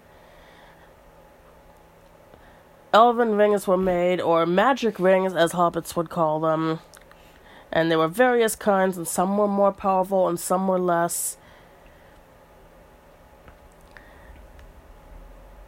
elven 2.93 3.35
rings 3.35 3.67
were 3.67 3.77
made, 3.77 4.19
or 4.19 4.45
magic 4.45 4.99
rings 4.99 5.33
as 5.35 5.51
hobbits 5.53 5.95
would 5.95 6.09
call 6.09 6.39
them. 6.39 6.79
And 7.71 7.91
there 7.91 7.99
were 7.99 8.07
various 8.07 8.55
kinds, 8.55 8.97
and 8.97 9.07
some 9.07 9.37
were 9.37 9.47
more 9.47 9.71
powerful 9.71 10.27
and 10.27 10.39
some 10.39 10.67
were 10.67 10.79
less. 10.79 11.37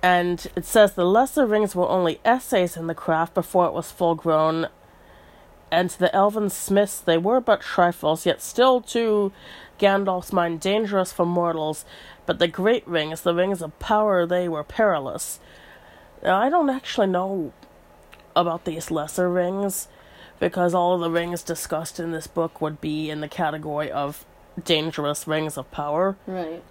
And 0.01 0.47
it 0.55 0.65
says 0.65 0.93
the 0.93 1.05
lesser 1.05 1.45
rings 1.45 1.75
were 1.75 1.87
only 1.87 2.19
essays 2.23 2.77
in 2.77 2.87
the 2.87 2.95
craft 2.95 3.33
before 3.33 3.65
it 3.65 3.73
was 3.73 3.91
full 3.91 4.15
grown. 4.15 4.67
And 5.71 5.89
to 5.89 5.99
the 5.99 6.15
elven 6.15 6.49
smiths, 6.49 6.99
they 6.99 7.17
were 7.17 7.41
but 7.41 7.61
trifles, 7.61 8.25
yet 8.25 8.41
still 8.41 8.81
to 8.81 9.31
Gandalf's 9.77 10.33
mind 10.33 10.61
dangerous 10.61 11.11
for 11.11 11.25
mortals. 11.25 11.85
But 12.25 12.39
the 12.39 12.47
great 12.47 12.87
rings, 12.87 13.21
the 13.21 13.35
rings 13.35 13.61
of 13.61 13.77
power, 13.79 14.25
they 14.25 14.47
were 14.47 14.63
perilous. 14.63 15.39
Now, 16.23 16.39
I 16.41 16.49
don't 16.49 16.69
actually 16.69 17.07
know 17.07 17.53
about 18.35 18.65
these 18.65 18.91
lesser 18.91 19.29
rings 19.29 19.87
because 20.39 20.73
all 20.73 20.97
the 20.97 21.11
rings 21.11 21.43
discussed 21.43 21.99
in 21.99 22.11
this 22.11 22.27
book 22.27 22.61
would 22.61 22.79
be 22.79 23.09
in 23.09 23.19
the 23.19 23.27
category 23.27 23.91
of 23.91 24.25
dangerous 24.63 25.27
rings 25.27 25.57
of 25.57 25.69
power. 25.71 26.17
Right. 26.25 26.63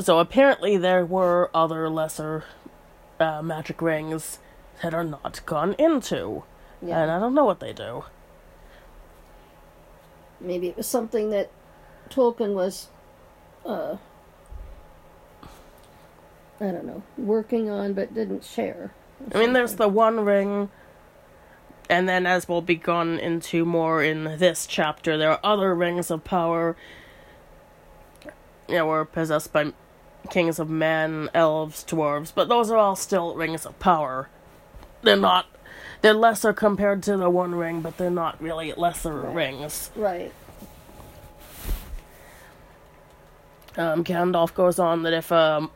So 0.00 0.18
apparently 0.18 0.76
there 0.76 1.04
were 1.04 1.50
other 1.54 1.88
lesser 1.88 2.44
uh, 3.20 3.42
magic 3.42 3.80
rings 3.80 4.38
that 4.82 4.92
are 4.92 5.04
not 5.04 5.40
gone 5.46 5.74
into, 5.78 6.42
and 6.80 6.90
Yeah. 6.90 7.16
I 7.16 7.20
don't 7.20 7.34
know 7.34 7.44
what 7.44 7.60
they 7.60 7.72
do. 7.72 8.04
Maybe 10.40 10.68
it 10.68 10.76
was 10.76 10.86
something 10.86 11.30
that 11.30 11.50
Tolkien 12.10 12.54
was, 12.54 12.88
uh, 13.64 13.96
I 16.60 16.66
don't 16.66 16.84
know, 16.84 17.02
working 17.16 17.70
on 17.70 17.94
but 17.94 18.14
didn't 18.14 18.44
share. 18.44 18.92
I 19.34 19.38
mean, 19.38 19.52
there's 19.52 19.76
the 19.76 19.88
one 19.88 20.20
ring, 20.24 20.70
and 21.88 22.08
then 22.08 22.26
as 22.26 22.48
will 22.48 22.62
be 22.62 22.74
gone 22.74 23.18
into 23.18 23.64
more 23.64 24.02
in 24.02 24.38
this 24.38 24.66
chapter, 24.66 25.16
there 25.16 25.30
are 25.30 25.40
other 25.42 25.74
rings 25.74 26.10
of 26.10 26.24
power. 26.24 26.76
You 28.68 28.76
know, 28.76 28.86
were 28.86 29.04
possessed 29.04 29.52
by 29.52 29.72
kings 30.30 30.58
of 30.58 30.68
men, 30.70 31.28
elves, 31.34 31.84
dwarves, 31.84 32.32
but 32.34 32.48
those 32.48 32.70
are 32.70 32.76
all 32.76 32.96
still 32.96 33.34
rings 33.34 33.66
of 33.66 33.78
power. 33.78 34.28
They're 35.02 35.16
not. 35.16 35.46
They're 36.02 36.14
lesser 36.14 36.52
compared 36.52 37.02
to 37.04 37.16
the 37.16 37.30
One 37.30 37.54
Ring, 37.54 37.80
but 37.80 37.96
they're 37.96 38.10
not 38.10 38.40
really 38.40 38.72
lesser 38.74 39.14
Right. 39.14 39.34
rings. 39.34 39.90
Right. 39.96 40.32
Um, 43.76 44.04
Gandalf 44.04 44.54
goes 44.54 44.78
on 44.78 45.02
that 45.02 45.12
if 45.12 45.30
a 45.30 45.68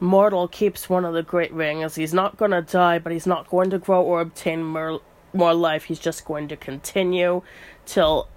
mortal 0.00 0.46
keeps 0.48 0.90
one 0.90 1.04
of 1.04 1.14
the 1.14 1.22
great 1.22 1.52
rings, 1.52 1.94
he's 1.94 2.12
not 2.12 2.36
going 2.36 2.50
to 2.50 2.62
die, 2.62 2.98
but 2.98 3.12
he's 3.12 3.26
not 3.26 3.48
going 3.48 3.70
to 3.70 3.78
grow 3.78 4.02
or 4.02 4.20
obtain 4.20 4.62
more, 4.62 5.00
more 5.32 5.54
life. 5.54 5.84
He's 5.84 5.98
just 5.98 6.24
going 6.24 6.48
to 6.48 6.56
continue 6.56 7.42
till 7.86 8.28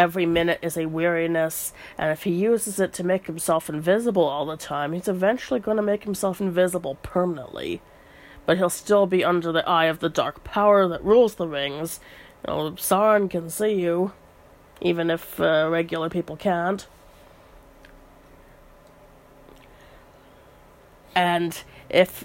every 0.00 0.26
minute 0.26 0.58
is 0.62 0.76
a 0.76 0.86
weariness. 0.86 1.72
And 1.98 2.10
if 2.10 2.22
he 2.22 2.30
uses 2.30 2.80
it 2.80 2.92
to 2.94 3.04
make 3.04 3.26
himself 3.26 3.68
invisible 3.68 4.24
all 4.24 4.46
the 4.46 4.56
time, 4.56 4.92
he's 4.92 5.08
eventually 5.08 5.60
going 5.60 5.76
to 5.76 5.82
make 5.82 6.04
himself 6.04 6.40
invisible 6.40 6.96
permanently. 7.02 7.82
But 8.46 8.56
he'll 8.56 8.70
still 8.70 9.06
be 9.06 9.24
under 9.24 9.52
the 9.52 9.68
eye 9.68 9.86
of 9.86 10.00
the 10.00 10.08
dark 10.08 10.42
power 10.42 10.88
that 10.88 11.04
rules 11.04 11.34
the 11.34 11.46
rings. 11.46 12.00
You 12.46 12.54
know, 12.54 12.70
Sauron 12.72 13.28
can 13.28 13.50
see 13.50 13.74
you, 13.74 14.12
even 14.80 15.10
if 15.10 15.38
uh, 15.40 15.68
regular 15.70 16.08
people 16.08 16.36
can't. 16.36 16.86
and 21.14 21.62
if 21.88 22.24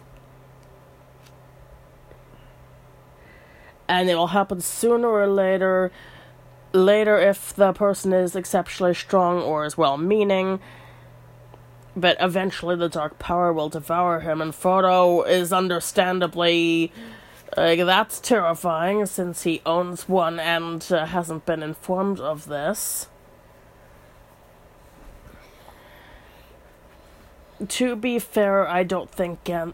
and 3.87 4.09
it 4.09 4.15
will 4.15 4.27
happen 4.27 4.61
sooner 4.61 5.07
or 5.07 5.27
later 5.27 5.91
later 6.75 7.17
if 7.17 7.53
the 7.55 7.73
person 7.73 8.13
is 8.13 8.35
exceptionally 8.35 8.93
strong 8.93 9.41
or 9.41 9.65
is 9.65 9.77
well 9.77 9.97
meaning 9.97 10.59
but 11.95 12.17
eventually 12.19 12.75
the 12.75 12.89
dark 12.89 13.17
power 13.17 13.53
will 13.53 13.69
devour 13.69 14.19
him 14.19 14.41
and 14.41 14.51
Frodo 14.51 15.25
is 15.27 15.53
understandably 15.53 16.91
like 17.55 17.79
that's 17.79 18.19
terrifying 18.19 19.05
since 19.05 19.43
he 19.43 19.61
owns 19.65 20.09
one 20.09 20.39
and 20.39 20.85
uh, 20.91 21.05
hasn't 21.05 21.45
been 21.45 21.63
informed 21.63 22.19
of 22.19 22.47
this. 22.47 23.07
To 27.69 27.95
be 27.95 28.19
fair, 28.19 28.67
I 28.67 28.83
don't 28.83 29.09
think 29.09 29.43
Gan- 29.45 29.73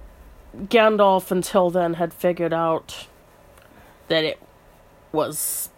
Gandalf 0.55 1.31
until 1.31 1.71
then 1.71 1.95
had 1.95 2.13
figured 2.13 2.53
out 2.53 3.07
that 4.07 4.23
it 4.23 4.39
was 5.11 5.70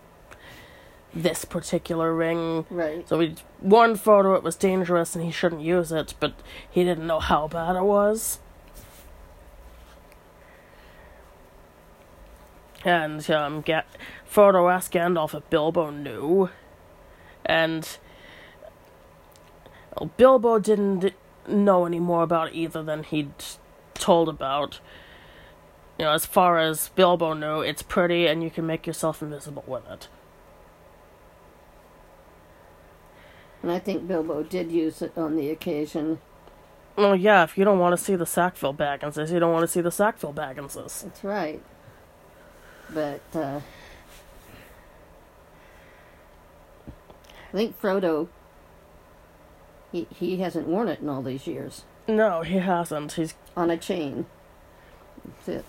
this 1.16 1.46
particular 1.46 2.14
ring. 2.14 2.66
Right. 2.70 3.08
So 3.08 3.20
he 3.20 3.36
warned 3.62 3.98
Frodo 3.98 4.36
it 4.36 4.44
was 4.44 4.56
dangerous 4.56 5.16
and 5.16 5.24
he 5.24 5.32
shouldn't 5.32 5.62
use 5.62 5.92
it, 5.92 6.16
but 6.20 6.34
he 6.70 6.84
didn't 6.84 7.08
know 7.08 7.20
how 7.20 7.48
bad 7.48 7.76
it 7.76 7.84
was. 7.84 8.40
And 12.84 13.30
um, 13.30 13.62
Ga- 13.62 13.84
Frodo 14.30 14.72
asked 14.74 14.92
Gandalf 14.92 15.34
if 15.34 15.50
Bilbo 15.50 15.90
knew, 15.90 16.50
and 17.46 17.98
well, 19.98 20.12
Bilbo 20.18 20.60
didn't 20.60 21.14
know 21.48 21.86
any 21.86 22.00
more 22.00 22.24
about 22.24 22.50
it 22.50 22.56
either 22.56 22.84
than 22.84 23.04
he'd 23.04 23.32
told 23.94 24.28
about. 24.28 24.80
You 25.98 26.06
know, 26.06 26.12
as 26.12 26.26
far 26.26 26.58
as 26.60 26.90
Bilbo 26.90 27.34
knew, 27.34 27.62
it's 27.62 27.84
pretty 27.84 28.28
and 28.28 28.44
you 28.44 28.50
can 28.50 28.66
make 28.66 28.86
yourself 28.86 29.22
invisible 29.22 29.64
with 29.66 29.88
it. 29.90 30.08
And 33.64 33.72
I 33.72 33.80
think 33.80 34.08
Bilbo 34.08 34.44
did 34.44 34.72
use 34.72 35.02
it 35.02 35.18
on 35.18 35.36
the 35.38 35.50
occasion. 35.50 36.20
Well, 36.96 37.16
yeah, 37.16 37.44
if 37.44 37.58
you 37.58 37.66
don't 37.66 37.80
want 37.80 37.98
to 37.98 38.04
see 38.04 38.16
the 38.16 38.26
Sackville 38.26 38.74
Bagginses, 38.76 39.32
you 39.32 39.40
don't 39.40 39.54
want 39.54 39.64
to 39.64 39.68
see 39.68 39.82
the 39.82 39.90
Sackville 39.92 40.34
Bagginses. 40.34 41.02
That's 41.04 41.24
right. 41.24 41.64
But 42.90 43.22
uh, 43.34 43.62
I 46.88 47.58
think 47.58 47.80
Frodo. 47.82 48.28
He 49.92 50.08
he 50.14 50.38
hasn't 50.38 50.68
worn 50.68 50.88
it 50.88 51.02
in 51.02 51.10
all 51.10 51.22
these 51.22 51.46
years 51.46 51.84
No, 52.08 52.42
he 52.42 52.58
hasn't. 52.58 53.14
He's 53.14 53.36
on 53.56 53.70
a 53.70 53.78
chain. 53.78 54.26
That's 55.24 55.48
it. 55.48 55.66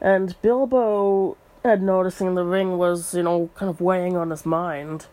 and 0.00 0.34
Bilbo 0.40 1.36
had 1.64 1.82
noticing 1.82 2.34
the 2.34 2.44
ring 2.44 2.78
was, 2.78 3.14
you 3.14 3.22
know, 3.22 3.50
kind 3.54 3.68
of 3.68 3.80
weighing 3.80 4.16
on 4.16 4.30
his 4.30 4.46
mind. 4.46 5.06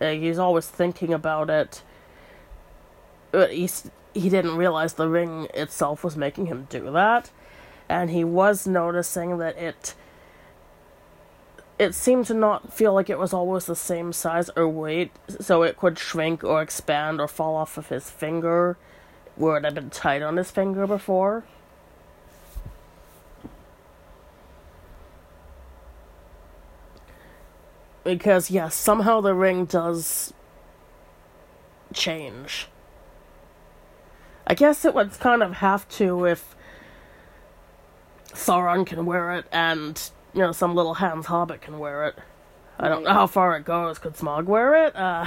Uh, 0.00 0.10
he's 0.10 0.38
always 0.38 0.66
thinking 0.66 1.12
about 1.12 1.50
it. 1.50 1.82
But 3.30 3.52
he's, 3.52 3.90
he 4.14 4.28
didn't 4.28 4.56
realize 4.56 4.94
the 4.94 5.08
ring 5.08 5.48
itself 5.54 6.04
was 6.04 6.16
making 6.16 6.46
him 6.46 6.66
do 6.70 6.90
that. 6.92 7.30
And 7.88 8.10
he 8.10 8.24
was 8.24 8.66
noticing 8.66 9.38
that 9.38 9.56
it 9.56 9.94
it 11.78 11.94
seemed 11.94 12.26
to 12.26 12.34
not 12.34 12.72
feel 12.72 12.92
like 12.92 13.08
it 13.08 13.18
was 13.18 13.32
always 13.32 13.66
the 13.66 13.76
same 13.76 14.12
size 14.12 14.50
or 14.56 14.68
weight, 14.68 15.12
so 15.40 15.62
it 15.62 15.76
could 15.76 15.98
shrink 15.98 16.42
or 16.42 16.60
expand 16.60 17.20
or 17.20 17.28
fall 17.28 17.54
off 17.54 17.78
of 17.78 17.88
his 17.88 18.10
finger 18.10 18.76
where 19.36 19.56
it 19.56 19.64
had 19.64 19.74
been 19.74 19.90
tight 19.90 20.20
on 20.20 20.36
his 20.36 20.50
finger 20.50 20.86
before. 20.86 21.44
Because, 28.08 28.50
yes, 28.50 28.74
somehow 28.74 29.20
the 29.20 29.34
ring 29.34 29.66
does 29.66 30.32
change. 31.92 32.68
I 34.46 34.54
guess 34.54 34.86
it 34.86 34.94
would 34.94 35.12
kind 35.20 35.42
of 35.42 35.52
have 35.52 35.86
to 35.90 36.24
if 36.24 36.56
Sauron 38.32 38.86
can 38.86 39.04
wear 39.04 39.32
it 39.34 39.44
and, 39.52 40.10
you 40.32 40.40
know, 40.40 40.52
some 40.52 40.74
little 40.74 40.94
Hans 40.94 41.26
Hobbit 41.26 41.60
can 41.60 41.78
wear 41.78 42.06
it. 42.06 42.14
I 42.78 42.88
don't 42.88 43.04
know 43.04 43.12
how 43.12 43.26
far 43.26 43.54
it 43.58 43.66
goes. 43.66 43.98
Could 43.98 44.14
Smaug 44.14 44.46
wear 44.46 44.86
it? 44.86 44.96
Uh. 44.96 45.26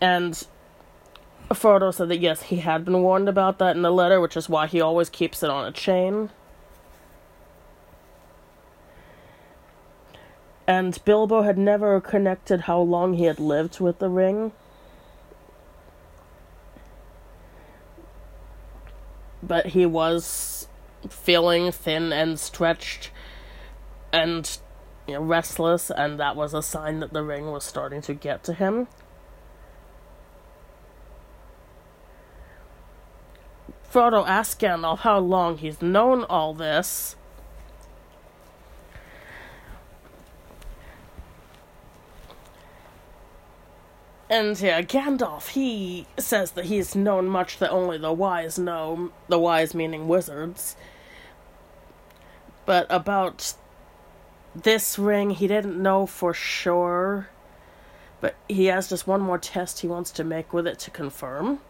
And 0.00 0.46
Frodo 1.50 1.94
said 1.94 2.08
that 2.08 2.18
yes, 2.18 2.42
he 2.42 2.56
had 2.56 2.84
been 2.84 3.02
warned 3.02 3.28
about 3.28 3.58
that 3.58 3.76
in 3.76 3.82
the 3.82 3.92
letter, 3.92 4.20
which 4.20 4.36
is 4.36 4.48
why 4.48 4.66
he 4.66 4.80
always 4.80 5.08
keeps 5.08 5.42
it 5.42 5.50
on 5.50 5.66
a 5.66 5.72
chain. 5.72 6.30
And 10.66 10.98
Bilbo 11.04 11.42
had 11.42 11.56
never 11.56 12.00
connected 12.00 12.62
how 12.62 12.80
long 12.80 13.14
he 13.14 13.24
had 13.24 13.38
lived 13.38 13.78
with 13.78 14.00
the 14.00 14.08
ring. 14.08 14.50
But 19.40 19.66
he 19.66 19.86
was 19.86 20.66
feeling 21.08 21.70
thin 21.70 22.12
and 22.12 22.40
stretched 22.40 23.12
and 24.12 24.58
you 25.06 25.14
know, 25.14 25.22
restless, 25.22 25.90
and 25.90 26.18
that 26.18 26.34
was 26.34 26.52
a 26.52 26.62
sign 26.62 26.98
that 26.98 27.12
the 27.12 27.22
ring 27.22 27.52
was 27.52 27.62
starting 27.62 28.02
to 28.02 28.14
get 28.14 28.42
to 28.44 28.52
him. 28.52 28.88
Frodo 33.96 34.28
asked 34.28 34.60
Gandalf 34.60 34.98
how 34.98 35.18
long 35.18 35.56
he's 35.56 35.80
known 35.80 36.24
all 36.24 36.52
this. 36.52 37.16
And 44.28 44.60
yeah, 44.60 44.82
Gandalf, 44.82 45.52
he 45.52 46.06
says 46.18 46.50
that 46.50 46.66
he's 46.66 46.94
known 46.94 47.26
much 47.26 47.56
that 47.56 47.70
only 47.70 47.96
the 47.96 48.12
wise 48.12 48.58
know, 48.58 49.12
the 49.28 49.38
wise 49.38 49.74
meaning 49.74 50.08
wizards. 50.08 50.76
But 52.66 52.86
about 52.90 53.54
this 54.54 54.98
ring, 54.98 55.30
he 55.30 55.48
didn't 55.48 55.82
know 55.82 56.04
for 56.04 56.34
sure. 56.34 57.30
But 58.20 58.34
he 58.46 58.66
has 58.66 58.90
just 58.90 59.06
one 59.06 59.22
more 59.22 59.38
test 59.38 59.80
he 59.80 59.88
wants 59.88 60.10
to 60.10 60.22
make 60.22 60.52
with 60.52 60.66
it 60.66 60.78
to 60.80 60.90
confirm. 60.90 61.60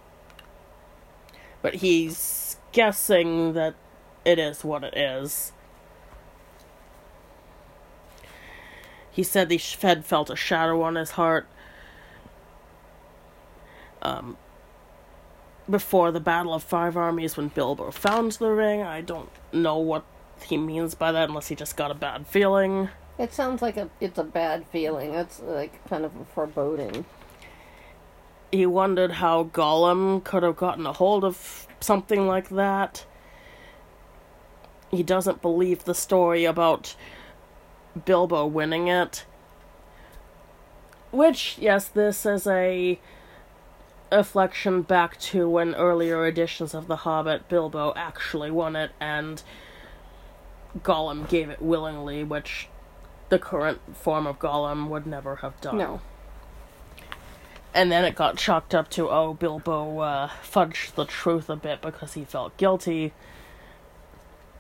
But 1.66 1.74
he's 1.74 2.58
guessing 2.70 3.54
that 3.54 3.74
it 4.24 4.38
is 4.38 4.62
what 4.62 4.84
it 4.84 4.96
is. 4.96 5.50
he 9.10 9.24
said 9.24 9.48
the 9.48 9.58
had 9.80 10.04
felt 10.04 10.30
a 10.30 10.36
shadow 10.36 10.80
on 10.82 10.94
his 10.94 11.10
heart. 11.12 11.48
Um, 14.00 14.36
before 15.68 16.12
the 16.12 16.20
Battle 16.20 16.54
of 16.54 16.62
Five 16.62 16.96
Armies, 16.96 17.36
when 17.36 17.48
Bilbo 17.48 17.90
found 17.90 18.30
the 18.32 18.50
ring, 18.50 18.82
I 18.82 19.00
don't 19.00 19.30
know 19.52 19.78
what 19.78 20.04
he 20.44 20.56
means 20.56 20.94
by 20.94 21.10
that, 21.10 21.30
unless 21.30 21.48
he 21.48 21.56
just 21.56 21.76
got 21.76 21.90
a 21.90 21.94
bad 21.94 22.28
feeling. 22.28 22.90
It 23.18 23.32
sounds 23.32 23.60
like 23.60 23.76
a 23.76 23.90
it's 24.00 24.18
a 24.18 24.24
bad 24.24 24.68
feeling. 24.68 25.14
It's 25.14 25.40
like 25.40 25.84
kind 25.88 26.04
of 26.04 26.14
a 26.14 26.24
foreboding. 26.26 27.06
He 28.52 28.66
wondered 28.66 29.12
how 29.12 29.44
Gollum 29.44 30.22
could 30.22 30.42
have 30.42 30.56
gotten 30.56 30.86
a 30.86 30.92
hold 30.92 31.24
of 31.24 31.66
something 31.80 32.26
like 32.26 32.48
that. 32.50 33.04
He 34.90 35.02
doesn't 35.02 35.42
believe 35.42 35.84
the 35.84 35.94
story 35.94 36.44
about 36.44 36.94
Bilbo 38.04 38.46
winning 38.46 38.88
it. 38.88 39.26
Which, 41.10 41.56
yes, 41.58 41.88
this 41.88 42.24
is 42.26 42.46
a 42.46 43.00
reflection 44.12 44.82
back 44.82 45.18
to 45.18 45.48
when 45.48 45.74
earlier 45.74 46.24
editions 46.26 46.74
of 46.74 46.86
The 46.86 46.96
Hobbit, 46.96 47.48
Bilbo 47.48 47.92
actually 47.96 48.50
won 48.50 48.76
it, 48.76 48.92
and 49.00 49.42
Gollum 50.82 51.28
gave 51.28 51.50
it 51.50 51.60
willingly, 51.60 52.22
which 52.22 52.68
the 53.28 53.38
current 53.38 53.96
form 53.96 54.26
of 54.26 54.38
Gollum 54.38 54.88
would 54.88 55.06
never 55.06 55.36
have 55.36 55.60
done. 55.60 55.78
No. 55.78 56.00
And 57.76 57.92
then 57.92 58.06
it 58.06 58.14
got 58.14 58.38
chalked 58.38 58.74
up 58.74 58.88
to, 58.92 59.10
oh, 59.10 59.34
Bilbo 59.34 59.98
uh, 59.98 60.30
fudged 60.42 60.94
the 60.94 61.04
truth 61.04 61.50
a 61.50 61.56
bit 61.56 61.82
because 61.82 62.14
he 62.14 62.24
felt 62.24 62.56
guilty, 62.56 63.12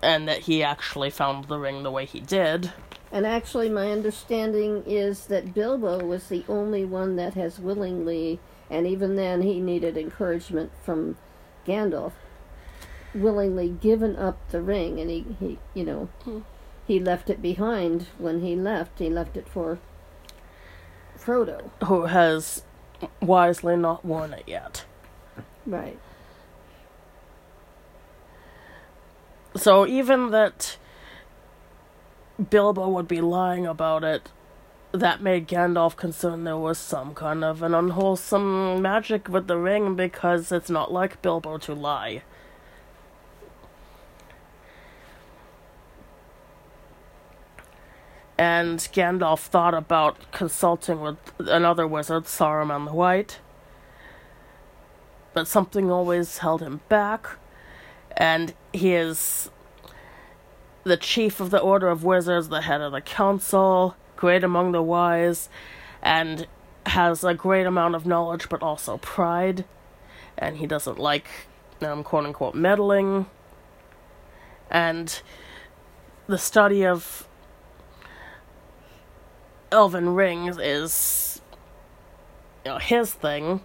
and 0.02 0.28
that 0.28 0.40
he 0.40 0.62
actually 0.62 1.08
found 1.08 1.46
the 1.46 1.58
ring 1.58 1.82
the 1.82 1.90
way 1.90 2.04
he 2.04 2.20
did. 2.20 2.72
And 3.10 3.26
actually, 3.26 3.70
my 3.70 3.90
understanding 3.90 4.82
is 4.84 5.28
that 5.28 5.54
Bilbo 5.54 6.04
was 6.04 6.28
the 6.28 6.44
only 6.46 6.84
one 6.84 7.16
that 7.16 7.32
has 7.32 7.58
willingly, 7.58 8.38
and 8.68 8.86
even 8.86 9.16
then 9.16 9.40
he 9.40 9.60
needed 9.60 9.96
encouragement 9.96 10.72
from 10.84 11.16
Gandalf, 11.66 12.12
willingly 13.14 13.70
given 13.70 14.14
up 14.16 14.36
the 14.50 14.60
ring, 14.60 15.00
and 15.00 15.08
he, 15.08 15.24
he 15.40 15.58
you 15.72 15.84
know, 15.84 16.10
Hmm. 16.24 16.40
he 16.86 17.00
left 17.00 17.30
it 17.30 17.40
behind 17.40 18.08
when 18.18 18.42
he 18.42 18.54
left. 18.54 18.98
He 18.98 19.08
left 19.08 19.38
it 19.38 19.48
for 19.48 19.78
Frodo. 21.18 21.70
Who 21.84 22.02
has 22.02 22.62
wisely 23.20 23.76
not 23.76 24.04
worn 24.04 24.32
it 24.32 24.44
yet. 24.46 24.84
Right. 25.66 25.98
So 29.56 29.86
even 29.86 30.30
that 30.30 30.76
Bilbo 32.50 32.88
would 32.88 33.08
be 33.08 33.20
lying 33.20 33.66
about 33.66 34.04
it, 34.04 34.30
that 34.92 35.22
made 35.22 35.48
Gandalf 35.48 35.96
concerned 35.96 36.46
there 36.46 36.56
was 36.56 36.78
some 36.78 37.14
kind 37.14 37.42
of 37.42 37.62
an 37.62 37.74
unwholesome 37.74 38.80
magic 38.82 39.28
with 39.28 39.46
the 39.46 39.56
ring 39.56 39.94
because 39.94 40.52
it's 40.52 40.70
not 40.70 40.92
like 40.92 41.22
Bilbo 41.22 41.58
to 41.58 41.74
lie. 41.74 42.22
And 48.38 48.78
Gandalf 48.78 49.40
thought 49.40 49.74
about 49.74 50.30
consulting 50.30 51.00
with 51.00 51.16
another 51.38 51.86
wizard, 51.86 52.24
Saruman 52.24 52.86
the 52.86 52.92
White. 52.92 53.40
But 55.32 55.48
something 55.48 55.90
always 55.90 56.38
held 56.38 56.62
him 56.62 56.80
back 56.88 57.38
and 58.16 58.54
he 58.72 58.94
is 58.94 59.50
the 60.84 60.96
chief 60.96 61.40
of 61.40 61.50
the 61.50 61.58
Order 61.58 61.88
of 61.88 62.04
Wizards, 62.04 62.48
the 62.48 62.62
head 62.62 62.80
of 62.80 62.92
the 62.92 63.00
council, 63.00 63.96
great 64.16 64.42
among 64.42 64.72
the 64.72 64.82
wise, 64.82 65.48
and 66.02 66.46
has 66.86 67.24
a 67.24 67.34
great 67.34 67.66
amount 67.66 67.94
of 67.94 68.06
knowledge 68.06 68.48
but 68.48 68.62
also 68.62 68.96
pride. 68.98 69.64
And 70.38 70.58
he 70.58 70.66
doesn't 70.66 70.98
like, 70.98 71.26
um, 71.82 72.04
quote 72.04 72.24
unquote, 72.24 72.54
meddling. 72.54 73.26
And 74.70 75.20
the 76.26 76.38
study 76.38 76.86
of 76.86 77.28
elven 79.76 80.14
rings 80.14 80.56
is, 80.56 81.42
you 82.64 82.70
know, 82.70 82.78
his 82.78 83.12
thing. 83.12 83.60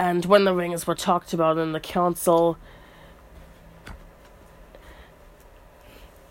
And 0.00 0.24
when 0.24 0.44
the 0.44 0.52
rings 0.52 0.84
were 0.84 0.96
talked 0.96 1.32
about 1.32 1.58
in 1.58 1.70
the 1.70 1.78
council, 1.78 2.58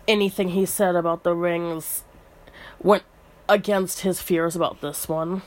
anything 0.06 0.50
he 0.50 0.66
said 0.66 0.94
about 0.94 1.22
the 1.22 1.34
rings 1.34 2.04
went 2.82 3.04
against 3.48 4.00
his 4.00 4.20
fears 4.20 4.54
about 4.54 4.82
this 4.82 5.08
one. 5.08 5.40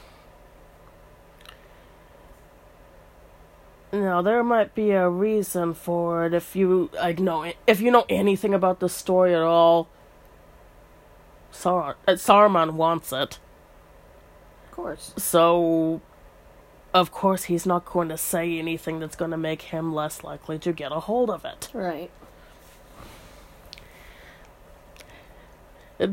Now 3.94 4.24
there 4.24 4.44
might 4.44 4.74
be 4.74 4.90
a 4.92 5.08
reason 5.08 5.76
for 5.76 6.26
it 6.26 6.34
if 6.34 6.56
you 6.56 6.90
like 6.96 7.20
know 7.20 7.52
if 7.68 7.80
you 7.80 7.92
know 7.92 8.06
anything 8.10 8.54
about 8.54 8.80
the 8.80 8.90
story 8.90 9.36
at 9.36 9.42
all. 9.42 9.88
Sar- 11.52 11.98
uh, 12.08 12.14
Saruman 12.14 12.72
wants 12.72 13.14
it, 13.14 13.38
Of 14.66 14.72
course. 14.72 15.14
so 15.18 16.02
of 16.92 17.12
course 17.12 17.44
he's 17.44 17.68
not 17.68 17.86
going 17.86 18.10
to 18.10 18.18
say 18.18 18.58
anything 18.58 19.00
that's 19.00 19.16
going 19.16 19.30
to 19.30 19.38
make 19.38 19.62
him 19.64 19.94
less 19.94 20.24
likely 20.24 20.58
to 20.58 20.74
get 20.74 20.92
a 20.92 21.02
hold 21.02 21.30
of 21.30 21.46
it. 21.46 21.70
Right. 21.72 22.10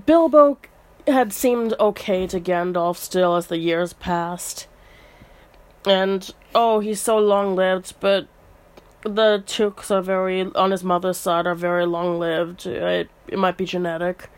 Bilbo 0.05 0.59
had 1.07 1.33
seemed 1.33 1.75
okay 1.81 2.27
to 2.27 2.39
Gandalf 2.39 2.97
still 2.97 3.37
as 3.37 3.47
the 3.47 3.59
years 3.59 3.95
passed. 3.95 4.69
And, 5.87 6.31
oh, 6.55 6.81
he's 6.81 7.01
so 7.01 7.19
long 7.19 7.55
lived, 7.55 7.95
but 8.01 8.27
the 9.03 9.43
Tooks 9.47 9.91
are 9.91 10.03
very, 10.03 10.43
on 10.43 10.71
his 10.71 10.85
mother's 10.85 11.17
side, 11.17 11.47
are 11.47 11.55
very 11.55 11.87
long 11.87 12.19
lived. 12.19 12.67
It, 12.67 13.09
it 13.29 13.39
might 13.39 13.57
be 13.57 13.65
genetic. 13.65 14.29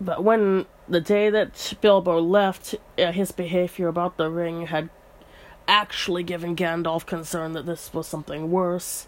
But 0.00 0.24
when 0.24 0.66
the 0.88 1.00
day 1.00 1.30
that 1.30 1.74
Bilbo 1.80 2.20
left, 2.20 2.74
uh, 2.98 3.12
his 3.12 3.30
behavior 3.30 3.88
about 3.88 4.16
the 4.16 4.30
ring 4.30 4.66
had 4.66 4.90
actually 5.68 6.24
given 6.24 6.56
Gandalf 6.56 7.06
concern 7.06 7.52
that 7.52 7.66
this 7.66 7.94
was 7.94 8.08
something 8.08 8.50
worse. 8.50 9.06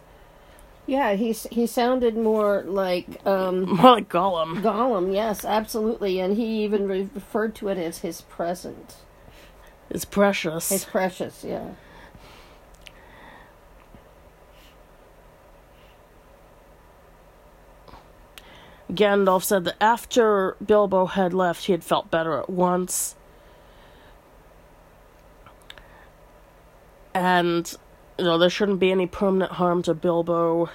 Yeah, 0.87 1.15
he 1.15 1.33
he 1.33 1.67
sounded 1.67 2.17
more 2.17 2.63
like 2.67 3.25
um, 3.27 3.63
More 3.77 3.93
like 3.93 4.09
Gollum. 4.09 4.61
Gollum. 4.63 5.15
Yes, 5.15 5.45
absolutely, 5.45 6.21
and 6.21 6.37
he 6.37 6.63
even 6.65 6.87
re- 6.89 7.09
referred 7.15 7.55
to 7.57 7.69
it 7.69 7.79
as 7.79 7.99
his 7.99 8.21
present, 8.23 8.97
It's 9.89 10.05
precious. 10.05 10.69
his 10.69 10.85
precious. 10.85 11.43
Yeah. 11.43 11.71
Gandalf 18.93 19.43
said 19.43 19.65
that 19.65 19.77
after 19.83 20.57
Bilbo 20.65 21.07
had 21.07 21.33
left, 21.33 21.65
he 21.65 21.73
had 21.73 21.83
felt 21.83 22.11
better 22.11 22.39
at 22.39 22.51
once. 22.51 23.17
And, 27.15 27.75
you 28.19 28.25
know, 28.25 28.39
there 28.39 28.51
shouldn't 28.51 28.81
be 28.81 28.91
any 28.91 29.07
permanent 29.07 29.53
harm 29.53 29.83
to 29.83 29.95
Bilbo. 29.95 30.71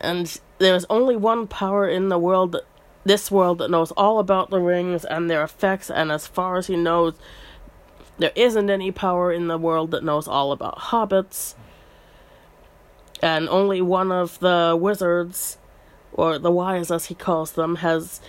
And 0.00 0.40
there's 0.58 0.86
only 0.88 1.16
one 1.16 1.46
power 1.46 1.88
in 1.88 2.08
the 2.08 2.18
world, 2.18 2.56
this 3.04 3.30
world, 3.30 3.58
that 3.58 3.70
knows 3.70 3.90
all 3.92 4.18
about 4.18 4.50
the 4.50 4.60
rings 4.60 5.04
and 5.04 5.28
their 5.30 5.42
effects, 5.42 5.90
and 5.90 6.10
as 6.10 6.26
far 6.26 6.56
as 6.56 6.66
he 6.66 6.76
knows, 6.76 7.14
there 8.18 8.32
isn't 8.34 8.70
any 8.70 8.90
power 8.90 9.32
in 9.32 9.48
the 9.48 9.58
world 9.58 9.90
that 9.90 10.04
knows 10.04 10.28
all 10.28 10.52
about 10.52 10.78
hobbits. 10.78 11.54
And 13.22 13.48
only 13.48 13.82
one 13.82 14.10
of 14.10 14.38
the 14.40 14.76
wizards 14.80 15.58
or 16.12 16.38
the 16.38 16.50
wise 16.50 16.90
as 16.90 17.06
he 17.06 17.14
calls 17.14 17.52
them, 17.52 17.76
has 17.76 18.20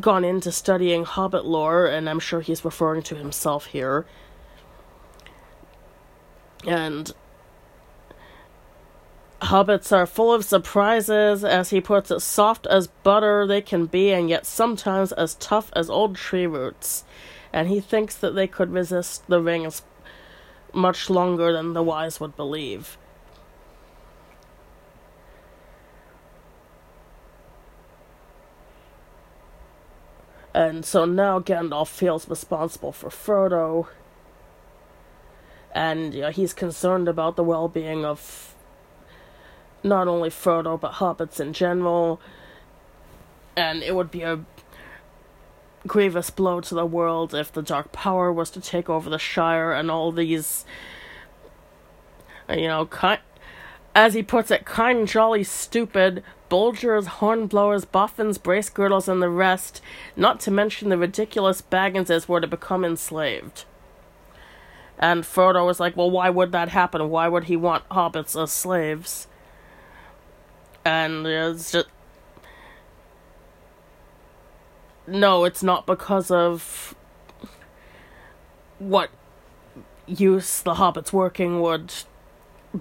gone 0.00 0.24
into 0.24 0.50
studying 0.50 1.04
hobbit 1.04 1.44
lore, 1.44 1.86
and 1.86 2.08
I'm 2.08 2.20
sure 2.20 2.40
he's 2.40 2.64
referring 2.64 3.02
to 3.04 3.14
himself 3.14 3.66
here. 3.66 4.06
And 6.66 7.12
hobbits 9.42 9.92
are 9.92 10.06
full 10.06 10.32
of 10.32 10.44
surprises, 10.44 11.44
as 11.44 11.70
he 11.70 11.80
puts 11.80 12.10
it, 12.10 12.20
soft 12.20 12.66
as 12.66 12.86
butter 12.86 13.46
they 13.46 13.60
can 13.60 13.86
be, 13.86 14.10
and 14.10 14.28
yet 14.28 14.46
sometimes 14.46 15.12
as 15.12 15.34
tough 15.34 15.70
as 15.74 15.90
old 15.90 16.16
tree 16.16 16.46
roots. 16.46 17.04
And 17.52 17.68
he 17.68 17.80
thinks 17.80 18.14
that 18.16 18.34
they 18.34 18.46
could 18.46 18.72
resist 18.72 19.26
the 19.28 19.40
rings 19.40 19.82
much 20.72 21.08
longer 21.08 21.52
than 21.52 21.72
the 21.72 21.82
wise 21.82 22.18
would 22.20 22.36
believe. 22.36 22.96
And 30.54 30.84
so 30.84 31.04
now 31.04 31.40
Gandalf 31.40 31.88
feels 31.88 32.28
responsible 32.28 32.92
for 32.92 33.08
Frodo. 33.10 33.88
And 35.74 36.14
you 36.14 36.22
know, 36.22 36.30
he's 36.30 36.52
concerned 36.52 37.08
about 37.08 37.36
the 37.36 37.44
well 37.44 37.68
being 37.68 38.04
of 38.04 38.54
not 39.82 40.08
only 40.08 40.30
Frodo, 40.30 40.80
but 40.80 40.94
hobbits 40.94 41.40
in 41.40 41.52
general. 41.52 42.20
And 43.56 43.82
it 43.82 43.94
would 43.94 44.10
be 44.10 44.22
a 44.22 44.44
grievous 45.86 46.30
blow 46.30 46.60
to 46.60 46.74
the 46.74 46.86
world 46.86 47.34
if 47.34 47.52
the 47.52 47.62
Dark 47.62 47.92
Power 47.92 48.32
was 48.32 48.50
to 48.50 48.60
take 48.60 48.88
over 48.88 49.10
the 49.10 49.18
Shire 49.18 49.72
and 49.72 49.90
all 49.90 50.10
these, 50.12 50.64
you 52.48 52.66
know, 52.66 52.86
kind, 52.86 53.20
as 53.94 54.14
he 54.14 54.22
puts 54.22 54.50
it, 54.50 54.64
kind, 54.64 55.06
jolly, 55.06 55.44
stupid 55.44 56.24
Bolgers, 56.48 57.06
Hornblowers, 57.06 57.84
Boffins, 57.84 58.38
Bracegirdles, 58.38 59.08
and 59.08 59.22
the 59.22 59.28
rest, 59.28 59.80
not 60.16 60.40
to 60.40 60.50
mention 60.50 60.88
the 60.88 60.98
ridiculous 60.98 61.62
Bagginses, 61.62 62.28
were 62.28 62.40
to 62.40 62.46
become 62.46 62.84
enslaved. 62.84 63.64
And 64.98 65.24
Frodo 65.24 65.66
was 65.66 65.80
like, 65.80 65.96
well, 65.96 66.10
why 66.10 66.30
would 66.30 66.52
that 66.52 66.68
happen? 66.68 67.10
Why 67.10 67.28
would 67.28 67.44
he 67.44 67.56
want 67.56 67.88
hobbits 67.88 68.40
as 68.40 68.52
slaves? 68.52 69.26
And 70.84 71.26
it's 71.26 71.72
just. 71.72 71.88
No, 75.06 75.44
it's 75.44 75.62
not 75.62 75.84
because 75.84 76.30
of 76.30 76.94
what 78.78 79.10
use 80.06 80.62
the 80.62 80.74
hobbits 80.74 81.12
working 81.12 81.60
would 81.60 81.92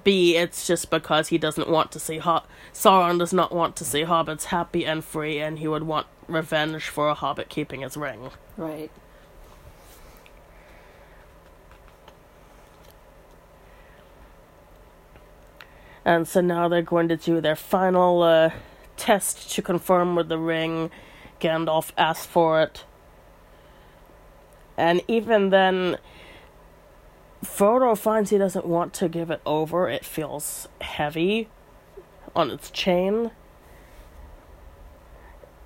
be. 0.03 0.38
It's 0.38 0.66
just 0.66 0.89
because 0.89 1.30
he 1.30 1.38
doesn't 1.38 1.70
want 1.70 1.91
to 1.91 1.99
see 1.99 2.20
Ho- 2.20 2.43
Sauron 2.74 3.20
does 3.20 3.34
not 3.34 3.51
want 3.51 3.76
to 3.78 3.86
see 3.86 4.03
hobbits 4.03 4.45
happy 4.45 4.86
and 4.86 5.03
free, 5.03 5.39
and 5.39 5.59
he 5.59 5.68
would 5.68 5.84
want 5.84 6.07
revenge 6.28 6.88
for 6.88 7.09
a 7.09 7.14
hobbit 7.14 7.49
keeping 7.49 7.82
his 7.82 7.97
ring. 7.97 8.30
Right. 8.55 8.91
And 16.06 16.28
so 16.28 16.41
now 16.41 16.68
they're 16.68 16.82
going 16.82 17.08
to 17.08 17.18
do 17.18 17.39
their 17.39 17.56
final 17.56 18.24
uh, 18.24 18.51
test 18.97 19.51
to 19.51 19.62
confirm 19.62 20.16
with 20.16 20.30
the 20.30 20.38
ring. 20.38 20.91
Gandalf 21.39 21.91
asks 21.97 22.26
for 22.26 22.62
it. 22.62 22.84
And 24.78 25.01
even 25.08 25.49
then, 25.49 25.97
Frodo 27.43 27.97
finds 27.97 28.32
he 28.32 28.38
doesn't 28.38 28.66
want 28.66 28.93
to 28.95 29.08
give 29.08 29.30
it 29.30 29.41
over. 29.45 29.88
It 29.88 30.04
feels 30.04 30.68
heavy 30.82 31.49
on 32.36 32.49
its 32.49 32.72
chain. 32.72 33.32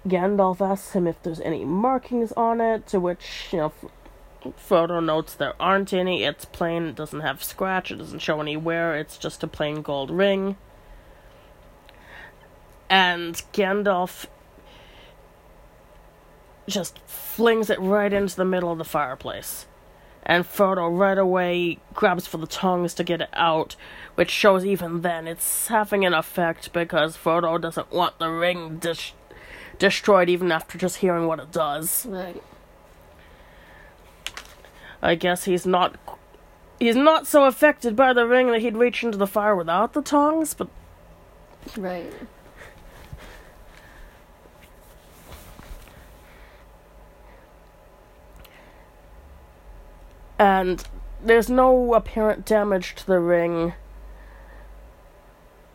Gandalf 0.08 0.62
asks 0.62 0.94
him 0.94 1.08
if 1.08 1.22
there's 1.22 1.42
any 1.42 1.66
markings 1.66 2.32
on 2.34 2.62
it, 2.62 2.88
to 2.88 3.00
which, 3.00 3.50
you 3.52 3.58
know, 3.60 3.74
Frodo 4.54 5.04
notes 5.04 5.34
there 5.34 5.54
aren't 5.60 5.94
any. 5.94 6.24
It's 6.24 6.46
plain, 6.46 6.84
it 6.84 6.96
doesn't 6.96 7.22
have 7.22 7.44
scratch, 7.44 7.92
it 7.92 7.98
doesn't 7.98 8.20
show 8.20 8.40
any 8.42 8.58
wear, 8.58 8.96
it's 8.96 9.18
just 9.18 9.44
a 9.44 9.48
plain 9.48 9.82
gold 9.82 10.12
ring. 10.12 10.58
And 12.90 13.36
Gandalf 13.54 14.28
just 16.68 17.00
flings 17.00 17.70
it 17.70 17.80
right 17.80 18.12
into 18.12 18.36
the 18.36 18.46
middle 18.46 18.72
of 18.72 18.78
the 18.78 18.86
fireplace. 18.86 19.66
And 20.24 20.44
Frodo 20.44 20.98
right 20.98 21.18
away 21.18 21.80
grabs 21.94 22.28
for 22.28 22.38
the 22.38 22.48
tongs 22.48 22.94
to 22.96 23.04
get 23.04 23.22
it 23.22 23.30
out, 23.32 23.78
which 24.16 24.30
shows 24.30 24.66
even 24.66 25.02
then 25.02 25.26
it's 25.26 25.68
having 25.68 26.06
an 26.06 26.14
effect 26.14 26.74
because 26.74 27.16
Frodo 27.16 27.60
doesn't 27.60 27.92
want 27.92 28.20
the 28.20 28.30
ring 28.30 28.78
dis- 28.78 29.14
destroyed 29.80 30.28
even 30.28 30.52
after 30.52 30.78
just 30.78 30.98
hearing 30.98 31.28
what 31.28 31.40
it 31.40 31.52
does. 31.52 32.06
Right. 32.06 32.44
I 35.02 35.16
guess 35.16 35.44
he's 35.46 35.66
not 35.66 35.96
he's 36.80 36.96
not 36.96 37.28
so 37.28 37.46
affected 37.46 37.96
by 37.96 38.14
the 38.14 38.26
ring 38.28 38.52
that 38.52 38.62
he'd 38.62 38.78
reach 38.78 39.04
into 39.04 39.18
the 39.18 39.28
fire 39.28 39.56
without 39.56 39.94
the 39.94 40.02
tongs, 40.02 40.54
but 40.54 40.68
Right. 41.78 42.14
and 50.40 50.84
there's 51.24 51.50
no 51.50 51.94
apparent 51.94 52.46
damage 52.46 52.96
to 52.96 53.08
the 53.08 53.20
ring. 53.20 53.74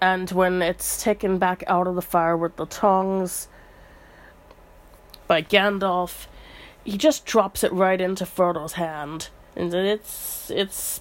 And 0.00 0.30
when 0.30 0.62
it's 0.62 1.02
taken 1.02 1.38
back 1.38 1.62
out 1.66 1.86
of 1.86 1.94
the 1.94 2.02
fire 2.02 2.36
with 2.36 2.56
the 2.56 2.66
tongs 2.66 3.48
by 5.26 5.42
Gandalf, 5.42 6.26
he 6.84 6.96
just 6.96 7.24
drops 7.24 7.62
it 7.64 7.72
right 7.72 8.00
into 8.00 8.26
Frodo's 8.26 8.74
hand. 8.74 9.28
And 9.54 9.72
it's 9.74 10.50
it's 10.50 11.00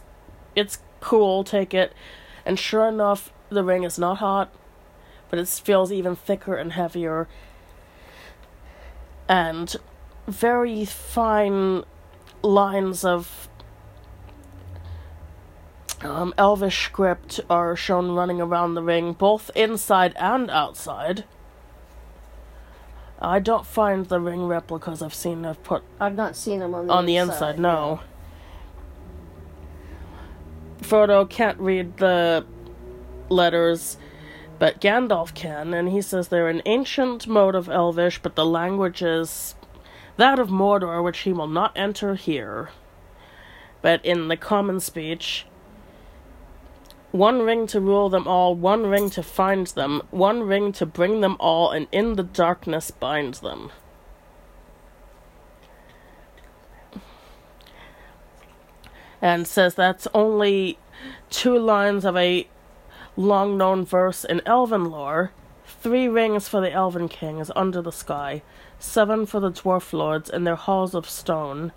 it's 0.56 0.80
cool, 1.00 1.44
take 1.44 1.74
it. 1.74 1.94
And 2.46 2.60
sure 2.60 2.88
enough, 2.88 3.32
the 3.50 3.64
ring 3.64 3.84
is 3.84 4.00
not 4.00 4.18
hot, 4.18 4.54
but 5.30 5.40
it 5.40 5.48
feels 5.48 5.92
even 5.92 6.16
thicker 6.16 6.56
and 6.56 6.74
heavier. 6.74 7.28
And 9.28 9.76
very 10.28 10.86
fine 10.86 11.84
lines 12.44 13.06
of 13.06 13.50
um, 16.02 16.34
Elvish 16.38 16.86
script 16.86 17.40
are 17.50 17.76
shown 17.76 18.12
running 18.12 18.42
around 18.42 18.74
the 18.74 18.84
ring, 18.84 19.14
both 19.14 19.52
inside 19.56 20.14
and 20.18 20.50
outside. 20.50 21.24
I 23.22 23.40
don't 23.40 23.66
find 23.66 24.08
the 24.08 24.20
ring 24.20 24.48
replicas 24.48 25.02
I've 25.02 25.14
seen 25.14 25.44
have 25.44 25.62
put 25.64 25.84
I've 26.00 26.16
not 26.16 26.36
seen 26.36 26.60
them 26.60 26.74
on 26.74 26.88
the 26.88 26.94
on 26.94 27.06
the 27.06 27.18
inside, 27.18 27.60
no. 27.60 28.02
Frodo 30.82 31.30
can't 31.30 31.60
read 31.60 31.98
the 31.98 32.46
letters, 33.30 33.98
but 34.58 34.82
Gandalf 34.82 35.34
can, 35.34 35.74
and 35.74 35.90
he 35.90 36.02
says 36.02 36.28
they're 36.28 36.50
an 36.50 36.64
ancient 36.66 37.28
mode 37.28 37.56
of 37.56 37.70
Elvish, 37.70 38.20
but 38.22 38.36
the 38.36 38.46
language 38.46 39.02
is 39.02 39.56
that 40.18 40.40
of 40.40 40.50
Mordor, 40.50 41.04
which 41.04 41.20
he 41.20 41.32
will 41.32 41.48
not 41.48 41.72
enter 41.76 42.16
here. 42.16 42.70
But 43.82 44.04
in 44.04 44.28
the 44.28 44.38
common 44.38 44.80
speech, 44.80 45.46
one 47.12 47.42
ring 47.42 47.68
to 47.68 47.80
rule 47.82 48.10
them 48.10 48.28
all, 48.28 48.56
one 48.56 48.86
ring 48.88 49.10
to 49.12 49.24
find 49.24 49.68
them, 49.68 50.02
one 50.12 50.44
ring 50.44 50.72
to 50.72 50.86
bring 50.86 51.22
them 51.22 51.36
all, 51.40 51.72
and 51.72 51.88
in 51.92 52.16
the 52.16 52.24
darkness 52.24 52.90
bind 52.92 53.36
them. 53.36 53.72
And 59.22 59.46
says 59.46 59.76
that's 59.76 60.08
only 60.14 60.80
two 61.30 61.58
lines 61.58 62.06
of 62.06 62.16
a 62.16 62.48
long 63.16 63.58
known 63.58 63.86
verse 63.86 64.24
in 64.24 64.42
elven 64.46 64.86
lore. 64.86 65.32
Three 65.66 66.08
rings 66.08 66.48
for 66.48 66.62
the 66.62 66.72
elven 66.72 67.08
kings 67.08 67.52
under 67.56 67.82
the 67.82 67.92
sky, 67.92 68.42
seven 68.80 69.26
for 69.26 69.40
the 69.40 69.52
dwarf 69.52 69.94
lords 69.94 70.30
in 70.30 70.44
their 70.44 70.56
halls 70.56 70.96
of 70.96 71.10
stone, 71.10 71.72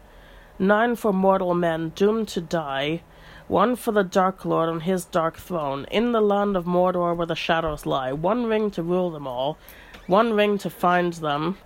nine 0.59 0.95
for 0.95 1.13
mortal 1.13 1.55
men 1.55 1.91
doomed 1.91 2.29
to 2.29 2.41
die, 2.41 3.03
one 3.49 3.77
for 3.77 3.93
the 3.93 4.03
Dark 4.03 4.45
Lord 4.45 4.69
on 4.69 4.81
his 4.81 5.05
dark 5.05 5.37
throne, 5.37 5.87
in 5.91 6.13
the 6.13 6.21
land 6.21 6.57
of 6.57 6.65
Mordor 6.65 7.15
where 7.15 7.27
the 7.27 7.37
shadows 7.37 7.85
lie, 7.85 8.13
one 8.13 8.47
ring 8.47 8.71
to 8.73 8.83
rule 8.83 9.11
them 9.11 9.27
all, 9.27 9.59
one 10.07 10.33
ring 10.33 10.57
to 10.59 10.71
find 10.71 11.13
them, 11.15 11.59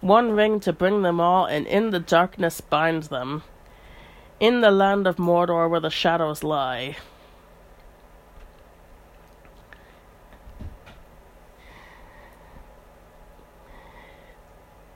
one 0.00 0.32
ring 0.32 0.60
to 0.60 0.72
bring 0.72 1.02
them 1.02 1.20
all, 1.20 1.46
and 1.46 1.66
in 1.66 1.90
the 1.90 2.00
darkness 2.00 2.60
bind 2.60 3.04
them, 3.04 3.42
in 4.40 4.60
the 4.60 4.70
land 4.70 5.06
of 5.06 5.16
Mordor 5.16 5.70
where 5.70 5.80
the 5.80 5.90
shadows 5.90 6.42
lie. 6.42 6.96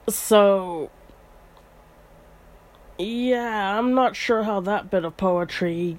So, 0.09 0.91
yeah, 2.99 3.79
I'm 3.79 3.95
not 3.95 4.17
sure 4.17 4.43
how 4.43 4.61
that 4.61 4.91
bit 4.91 5.05
of 5.05 5.17
poetry. 5.17 5.99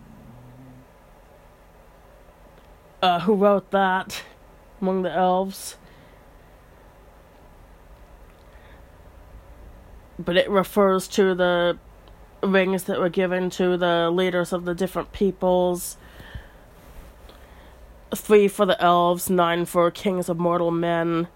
Uh, 3.01 3.19
who 3.21 3.35
wrote 3.35 3.71
that 3.71 4.23
among 4.81 5.03
the 5.03 5.11
elves? 5.11 5.77
But 10.17 10.35
it 10.35 10.49
refers 10.49 11.07
to 11.09 11.33
the 11.33 11.77
rings 12.43 12.83
that 12.83 12.99
were 12.99 13.09
given 13.09 13.49
to 13.51 13.77
the 13.77 14.09
leaders 14.11 14.51
of 14.51 14.65
the 14.65 14.75
different 14.75 15.11
peoples. 15.13 15.97
Three 18.13 18.47
for 18.47 18.65
the 18.65 18.81
elves, 18.81 19.29
nine 19.29 19.65
for 19.65 19.89
kings 19.91 20.27
of 20.27 20.37
mortal 20.37 20.71
men, 20.71 21.27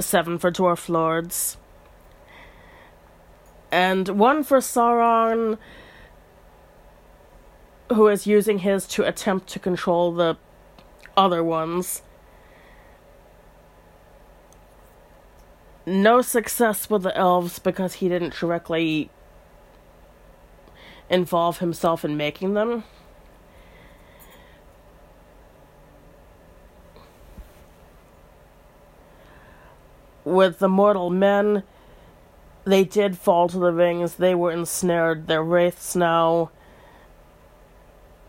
seven 0.00 0.38
for 0.38 0.50
dwarf 0.50 0.88
lords 0.88 1.56
and 3.70 4.08
one 4.08 4.42
for 4.42 4.58
Sauron, 4.58 5.58
who 7.92 8.08
is 8.08 8.26
using 8.26 8.60
his 8.60 8.86
to 8.88 9.06
attempt 9.06 9.48
to 9.48 9.58
control 9.58 10.12
the 10.12 10.36
other 11.18 11.42
ones. 11.42 12.02
no 15.88 16.20
success 16.20 16.90
with 16.90 17.02
the 17.02 17.16
elves 17.16 17.58
because 17.58 17.94
he 17.94 18.08
didn't 18.08 18.34
directly 18.34 19.10
involve 21.08 21.58
himself 21.58 22.04
in 22.04 22.16
making 22.16 22.54
them. 22.54 22.84
With 30.24 30.58
the 30.58 30.68
mortal 30.68 31.08
men, 31.08 31.62
they 32.64 32.84
did 32.84 33.16
fall 33.16 33.48
to 33.48 33.58
the 33.58 33.72
rings. 33.72 34.16
They 34.16 34.34
were 34.34 34.52
ensnared. 34.52 35.26
They're 35.26 35.42
wraiths 35.42 35.96
now, 35.96 36.50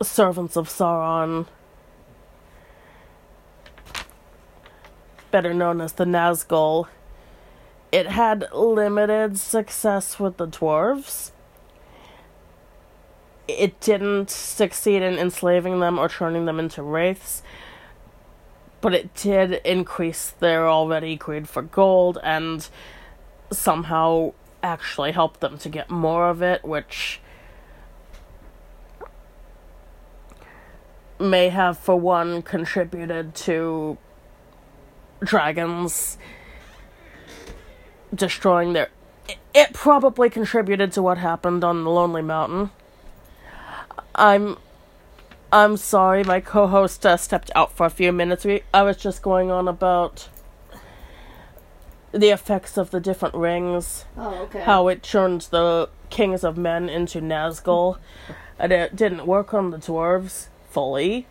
servants 0.01 0.55
of 0.55 0.69
Sauron. 0.69 1.47
Better 5.31 5.53
known 5.53 5.81
as 5.81 5.93
the 5.93 6.05
Nazgul. 6.05 6.87
It 7.91 8.07
had 8.07 8.47
limited 8.53 9.39
success 9.39 10.19
with 10.19 10.37
the 10.37 10.47
dwarves. 10.47 11.31
It 13.47 13.79
didn't 13.79 14.29
succeed 14.29 15.01
in 15.01 15.17
enslaving 15.17 15.79
them 15.79 15.97
or 15.97 16.07
turning 16.07 16.45
them 16.45 16.59
into 16.59 16.83
wraiths, 16.83 17.41
but 18.79 18.93
it 18.93 19.13
did 19.15 19.53
increase 19.65 20.29
their 20.29 20.67
already 20.67 21.15
greed 21.15 21.49
for 21.49 21.63
gold 21.63 22.19
and 22.21 22.69
somehow 23.51 24.33
actually 24.61 25.11
help 25.11 25.39
them 25.39 25.57
to 25.57 25.69
get 25.69 25.89
more 25.89 26.29
of 26.29 26.43
it, 26.43 26.63
which 26.63 27.21
may 31.19 31.49
have, 31.49 31.77
for 31.77 31.95
one, 31.95 32.41
contributed 32.41 33.35
to 33.35 33.97
dragons 35.23 36.17
destroying 38.13 38.73
their. 38.73 38.89
It 39.53 39.73
probably 39.73 40.29
contributed 40.29 40.91
to 40.93 41.01
what 41.01 41.17
happened 41.17 41.63
on 41.63 41.83
the 41.83 41.89
Lonely 41.89 42.21
Mountain. 42.21 42.71
I'm. 44.15 44.57
I'm 45.51 45.77
sorry, 45.77 46.23
my 46.23 46.41
co 46.41 46.67
host 46.67 47.03
uh, 47.07 47.17
stepped 47.17 47.49
out 47.55 47.71
for 47.71 47.87
a 47.87 47.89
few 47.89 48.11
minutes. 48.11 48.45
We, 48.45 48.61
I 48.71 48.83
was 48.83 48.97
just 48.97 49.23
going 49.23 49.49
on 49.49 49.67
about 49.67 50.29
the 52.11 52.29
effects 52.29 52.77
of 52.77 52.91
the 52.91 52.99
different 52.99 53.33
rings, 53.33 54.05
Oh, 54.15 54.43
okay. 54.43 54.61
how 54.61 54.87
it 54.89 55.01
turned 55.01 55.41
the 55.49 55.89
kings 56.11 56.43
of 56.43 56.55
men 56.55 56.87
into 56.87 57.19
Nazgul, 57.19 57.97
and 58.59 58.71
it 58.71 58.95
didn't 58.95 59.25
work 59.25 59.51
on 59.53 59.71
the 59.71 59.77
dwarves 59.77 60.47
fully. 60.69 61.25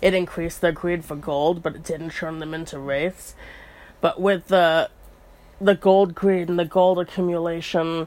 It 0.00 0.14
increased 0.14 0.60
their 0.60 0.72
greed 0.72 1.04
for 1.04 1.16
gold, 1.16 1.62
but 1.62 1.74
it 1.74 1.82
didn't 1.82 2.10
turn 2.10 2.38
them 2.38 2.54
into 2.54 2.78
wraiths. 2.78 3.34
But 4.00 4.20
with 4.20 4.48
the 4.48 4.90
the 5.60 5.74
gold 5.74 6.14
greed 6.14 6.48
and 6.48 6.58
the 6.58 6.64
gold 6.64 7.00
accumulation, 7.00 8.06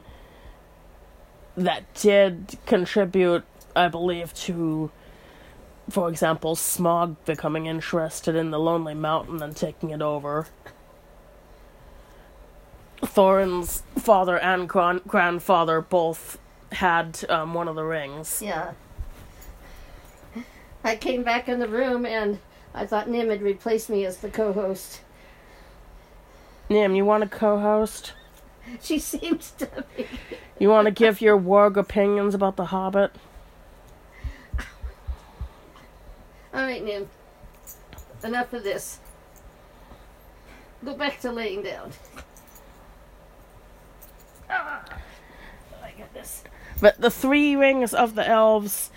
that 1.56 1.92
did 1.94 2.56
contribute, 2.64 3.44
I 3.76 3.88
believe, 3.88 4.32
to, 4.34 4.90
for 5.90 6.08
example, 6.08 6.56
Smaug 6.56 7.16
becoming 7.26 7.66
interested 7.66 8.34
in 8.34 8.50
the 8.50 8.58
Lonely 8.58 8.94
Mountain 8.94 9.42
and 9.42 9.54
taking 9.54 9.90
it 9.90 10.00
over. 10.00 10.46
Thorin's 13.02 13.82
father 13.98 14.38
and 14.38 14.68
gran- 14.68 15.02
grandfather 15.06 15.80
both 15.82 16.38
had 16.70 17.22
um, 17.28 17.52
one 17.52 17.68
of 17.68 17.76
the 17.76 17.84
rings. 17.84 18.40
Yeah. 18.42 18.72
I 20.84 20.96
came 20.96 21.22
back 21.22 21.48
in 21.48 21.58
the 21.58 21.68
room 21.68 22.04
and 22.04 22.38
I 22.74 22.86
thought 22.86 23.08
Nim 23.08 23.28
had 23.28 23.42
replaced 23.42 23.88
me 23.88 24.04
as 24.04 24.18
the 24.18 24.28
co-host. 24.28 25.00
Nim, 26.68 26.94
you 26.94 27.04
want 27.04 27.22
to 27.22 27.28
co-host? 27.28 28.14
She 28.80 28.98
seems 28.98 29.52
to 29.52 29.84
be. 29.96 30.06
You 30.58 30.68
want 30.68 30.86
to 30.86 30.90
give 30.90 31.20
your 31.20 31.38
warg 31.38 31.76
opinions 31.76 32.34
about 32.34 32.56
the 32.56 32.66
Hobbit? 32.66 33.12
All 36.54 36.60
right, 36.62 36.84
Nim. 36.84 37.08
Enough 38.24 38.52
of 38.52 38.62
this. 38.62 38.98
Go 40.84 40.94
back 40.94 41.20
to 41.20 41.32
laying 41.32 41.62
down. 41.62 41.92
Ah, 44.50 44.84
I 45.82 45.92
got 45.98 46.12
this. 46.12 46.44
But 46.80 47.00
the 47.00 47.10
three 47.10 47.56
rings 47.56 47.94
of 47.94 48.14
the 48.14 48.26
elves 48.26 48.90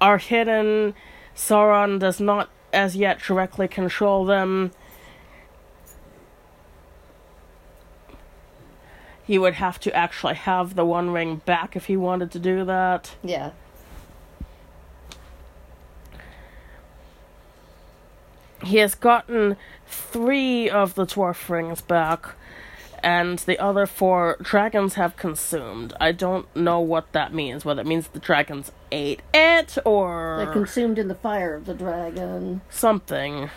are 0.00 0.18
hidden. 0.18 0.94
Sauron 1.34 1.98
does 1.98 2.20
not 2.20 2.48
as 2.72 2.96
yet 2.96 3.20
directly 3.20 3.68
control 3.68 4.24
them. 4.24 4.72
He 9.24 9.38
would 9.38 9.54
have 9.54 9.80
to 9.80 9.94
actually 9.94 10.34
have 10.34 10.76
the 10.76 10.84
one 10.84 11.10
ring 11.10 11.42
back 11.44 11.74
if 11.74 11.86
he 11.86 11.96
wanted 11.96 12.30
to 12.30 12.38
do 12.38 12.64
that. 12.64 13.16
Yeah. 13.24 13.50
He 18.62 18.78
has 18.78 18.94
gotten 18.94 19.56
three 19.86 20.70
of 20.70 20.94
the 20.94 21.06
dwarf 21.06 21.48
rings 21.48 21.80
back, 21.80 22.34
and 23.06 23.38
the 23.38 23.56
other 23.60 23.86
four 23.86 24.36
dragons 24.42 24.94
have 24.94 25.16
consumed. 25.16 25.94
I 26.00 26.10
don't 26.10 26.54
know 26.56 26.80
what 26.80 27.12
that 27.12 27.32
means. 27.32 27.64
Whether 27.64 27.82
it 27.82 27.86
means 27.86 28.08
the 28.08 28.18
dragons 28.18 28.72
ate 28.90 29.22
it 29.32 29.78
or 29.84 30.42
They're 30.44 30.52
consumed 30.52 30.98
in 30.98 31.06
the 31.06 31.14
fire 31.14 31.54
of 31.54 31.66
the 31.66 31.74
dragon. 31.74 32.62
something. 32.68 33.48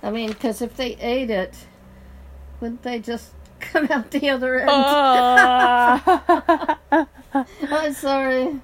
I 0.00 0.10
mean, 0.10 0.28
because 0.28 0.62
if 0.62 0.76
they 0.76 0.94
ate 1.00 1.28
it, 1.30 1.66
wouldn't 2.60 2.82
they 2.84 3.00
just 3.00 3.32
come 3.60 3.88
out 3.90 4.12
the 4.12 4.30
other 4.30 4.60
end? 4.60 4.70
Ah. 4.72 5.88
I'm 7.68 7.92
sorry. 7.94 8.60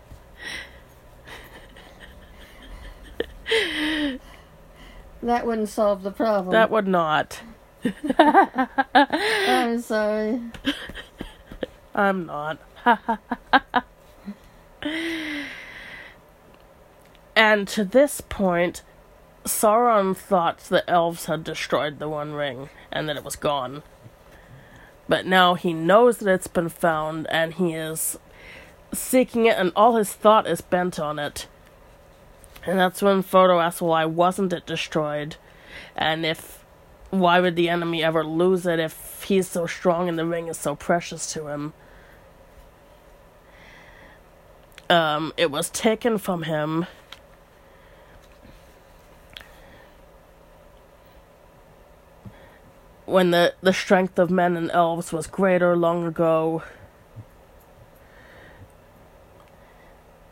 That 5.22 5.44
wouldn't 5.46 5.68
solve 5.68 6.02
the 6.02 6.10
problem. 6.12 6.52
that 6.52 6.70
would 6.70 6.86
not. 6.88 7.42
I'm 8.18 9.80
sorry. 9.80 10.40
I'm 11.94 12.26
not. 12.26 12.58
and 17.36 17.68
to 17.68 17.84
this 17.84 18.20
point, 18.20 18.82
Sauron 19.44 20.16
thought 20.16 20.58
the 20.58 20.88
elves 20.88 21.26
had 21.26 21.44
destroyed 21.44 21.98
the 21.98 22.08
One 22.08 22.32
Ring 22.34 22.68
and 22.92 23.08
that 23.08 23.16
it 23.16 23.24
was 23.24 23.36
gone. 23.36 23.82
But 25.08 25.26
now 25.26 25.54
he 25.54 25.72
knows 25.72 26.18
that 26.18 26.32
it's 26.32 26.46
been 26.46 26.68
found 26.68 27.26
and 27.30 27.54
he 27.54 27.72
is 27.74 28.18
seeking 28.92 29.46
it, 29.46 29.56
and 29.56 29.72
all 29.74 29.96
his 29.96 30.12
thought 30.12 30.46
is 30.46 30.60
bent 30.60 30.98
on 30.98 31.18
it. 31.18 31.46
And 32.66 32.78
that's 32.78 33.02
when 33.02 33.22
Frodo 33.22 33.62
asks, 33.62 33.80
Why 33.80 34.04
wasn't 34.04 34.52
it 34.52 34.66
destroyed? 34.66 35.36
And 35.96 36.26
if. 36.26 36.59
Why 37.10 37.40
would 37.40 37.56
the 37.56 37.68
enemy 37.68 38.04
ever 38.04 38.24
lose 38.24 38.66
it 38.66 38.78
if 38.78 39.24
he's 39.26 39.48
so 39.48 39.66
strong 39.66 40.08
and 40.08 40.18
the 40.18 40.24
ring 40.24 40.46
is 40.46 40.56
so 40.56 40.76
precious 40.76 41.32
to 41.32 41.48
him? 41.48 41.72
Um, 44.88 45.32
it 45.36 45.50
was 45.50 45.70
taken 45.70 46.18
from 46.18 46.44
him. 46.44 46.86
When 53.06 53.32
the, 53.32 53.54
the 53.60 53.72
strength 53.72 54.18
of 54.18 54.30
men 54.30 54.56
and 54.56 54.70
elves 54.70 55.12
was 55.12 55.26
greater 55.26 55.76
long 55.76 56.06
ago. 56.06 56.62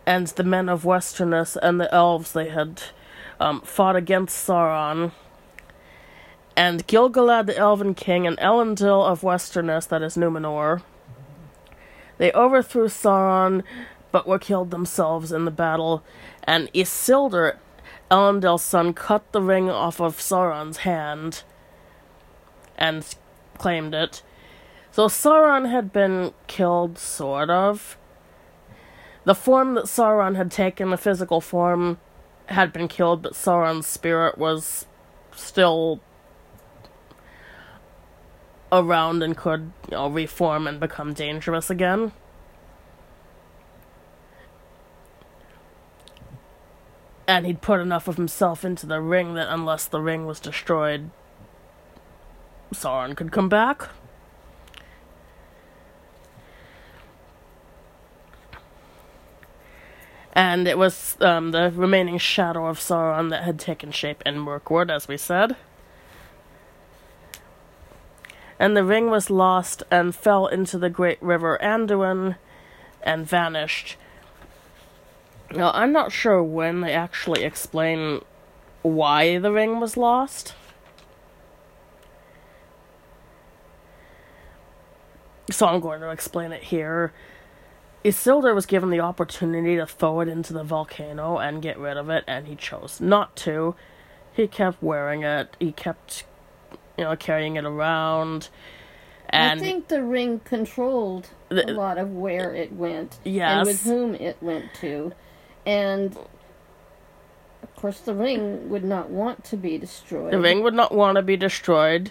And 0.07 0.29
the 0.29 0.45
men 0.45 0.69
of 0.69 0.85
Westernesse 0.85 1.57
and 1.57 1.81
the 1.81 1.93
elves 1.93 2.33
they 2.33 2.51
had 2.51 2.83
um, 3.41 3.61
fought 3.63 3.97
against 3.97 4.47
Sauron. 4.47 5.11
And 6.59 6.85
Gil-galad 6.89 7.47
the 7.47 7.57
Elven 7.57 7.95
King 7.95 8.27
and 8.27 8.37
Elendil 8.39 9.07
of 9.09 9.23
Westernesse, 9.23 9.87
that 9.87 10.03
is 10.03 10.17
Numenor. 10.17 10.83
They 12.17 12.33
overthrew 12.33 12.89
Sauron, 12.89 13.63
but 14.11 14.27
were 14.27 14.41
killed 14.41 14.73
themselves 14.73 15.31
in 15.31 15.45
the 15.45 15.53
battle. 15.53 16.03
And 16.43 16.69
Isildur, 16.73 17.59
Elendil's 18.11 18.65
son, 18.65 18.93
cut 18.93 19.31
the 19.31 19.41
ring 19.41 19.71
off 19.71 20.01
of 20.01 20.17
Sauron's 20.17 20.79
hand 20.79 21.45
and 22.77 23.07
claimed 23.57 23.95
it. 23.95 24.25
So 24.91 25.07
Sauron 25.07 25.71
had 25.71 25.93
been 25.93 26.35
killed, 26.49 26.99
sort 26.99 27.51
of. 27.51 27.97
The 29.23 29.37
form 29.37 29.75
that 29.75 29.85
Sauron 29.85 30.35
had 30.35 30.51
taken, 30.51 30.91
the 30.91 30.97
physical 30.97 31.41
form, 31.41 32.01
had 32.47 32.73
been 32.73 32.89
killed, 32.89 33.23
but 33.23 33.35
Sauron's 33.35 33.87
spirit 33.87 34.39
was 34.39 34.87
still 35.31 36.01
around 38.71 39.23
and 39.23 39.37
could, 39.37 39.73
you 39.91 39.97
know, 39.97 40.09
reform 40.09 40.67
and 40.67 40.79
become 40.81 41.13
dangerous 41.13 41.71
again. 41.71 42.13
And 47.27 47.45
he'd 47.45 47.61
put 47.61 47.81
enough 47.81 48.09
of 48.09 48.17
himself 48.17 48.65
into 48.65 48.87
the 48.87 49.01
ring 49.01 49.35
that 49.35 49.53
unless 49.53 49.85
the 49.85 50.01
ring 50.01 50.25
was 50.25 50.41
destroyed, 50.41 51.11
Sauron 52.73 53.17
could 53.17 53.33
come 53.33 53.49
back. 53.49 53.89
And 60.33 60.69
it 60.69 60.79
was 60.79 61.17
um, 61.21 61.51
the 61.51 61.73
remaining 61.75 62.17
shadow 62.17 62.67
of 62.67 62.79
Sauron 62.79 63.29
that 63.31 63.43
had 63.43 63.59
taken 63.59 63.91
shape 63.91 64.23
in 64.25 64.39
Mirkwood, 64.39 64.91
as 64.91 65.09
we 65.09 65.17
said. 65.17 65.57
And 68.59 68.77
the 68.77 68.85
ring 68.85 69.11
was 69.11 69.31
lost 69.31 69.83
and 69.91 70.15
fell 70.15 70.47
into 70.47 70.79
the 70.79 70.91
great 70.91 71.23
river 71.23 71.59
Anduin 71.63 72.37
and 73.03 73.27
vanished. 73.27 73.97
Now, 75.55 75.71
I'm 75.73 75.93
not 75.93 76.13
sure 76.13 76.43
when 76.43 76.81
they 76.81 76.93
actually 76.93 77.45
explain 77.45 78.21
why 78.83 79.39
the 79.39 79.53
ring 79.53 79.81
was 79.81 79.97
lost. 79.97 80.55
So 85.51 85.67
I'm 85.67 85.81
going 85.81 86.01
to 86.01 86.11
explain 86.11 86.53
it 86.53 86.65
here. 86.65 87.13
Isildur 88.05 88.55
was 88.55 88.67
given 88.67 88.91
the 88.91 89.01
opportunity 89.01 89.77
to 89.77 89.87
throw 89.87 90.21
it 90.21 90.29
into 90.29 90.53
the 90.53 90.63
volcano 90.63 91.39
and 91.39 91.63
get 91.63 91.79
rid 91.79 91.97
of 91.97 92.11
it, 92.11 92.25
and 92.27 92.47
he 92.47 92.55
chose 92.55 93.01
not 93.01 93.35
to. 93.37 93.75
He 94.33 94.47
kept 94.47 94.83
wearing 94.83 95.23
it. 95.23 95.57
He 95.59 95.73
kept, 95.73 96.25
you 96.99 97.05
know, 97.05 97.17
carrying 97.17 97.57
it 97.57 97.65
around. 97.65 98.49
And 99.31 99.61
I 99.61 99.63
think 99.63 99.89
the 99.89 100.03
ring 100.03 100.41
controlled 100.41 101.29
The- 101.49 101.71
a 101.71 101.73
lot 101.73 101.97
of 101.99 102.11
where 102.13 102.55
it 102.55 102.73
went 102.73 103.19
and 103.25 103.67
with 103.67 103.85
whom 103.85 104.15
it 104.15 104.37
went 104.41 104.75
to, 104.81 105.13
and 105.65 106.17
of 107.63 107.77
course 107.77 108.01
the 108.01 108.15
ring 108.15 108.69
would 108.69 108.85
not 108.85 109.11
want 109.11 109.45
to 109.45 109.57
be 109.57 109.79
destroyed. 109.79 110.33
the 110.33 110.41
ring 110.41 110.63
would 110.63 110.75
not 110.75 110.93
want 110.93 111.17
to 111.17 111.23
be 111.23 111.37
destroyed. 111.37 112.11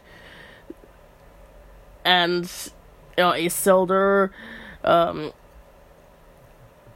And, 2.05 2.49
you 3.17 3.23
know, 3.23 3.31
Isildur, 3.31 4.29
um, 4.85 5.33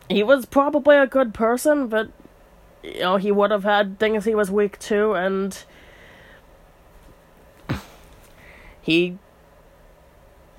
he 0.08 0.24
was 0.24 0.46
probably 0.46 0.96
a 0.98 1.08
good 1.08 1.34
person, 1.34 1.88
but, 1.88 2.10
you 2.82 3.02
know, 3.02 3.18
he 3.18 3.30
would 3.32 3.52
have 3.52 3.66
had 3.66 4.00
things 4.00 4.24
he 4.24 4.36
was 4.36 4.50
weak 4.50 4.80
to, 4.80 5.14
and 5.14 5.66
he 8.82 9.18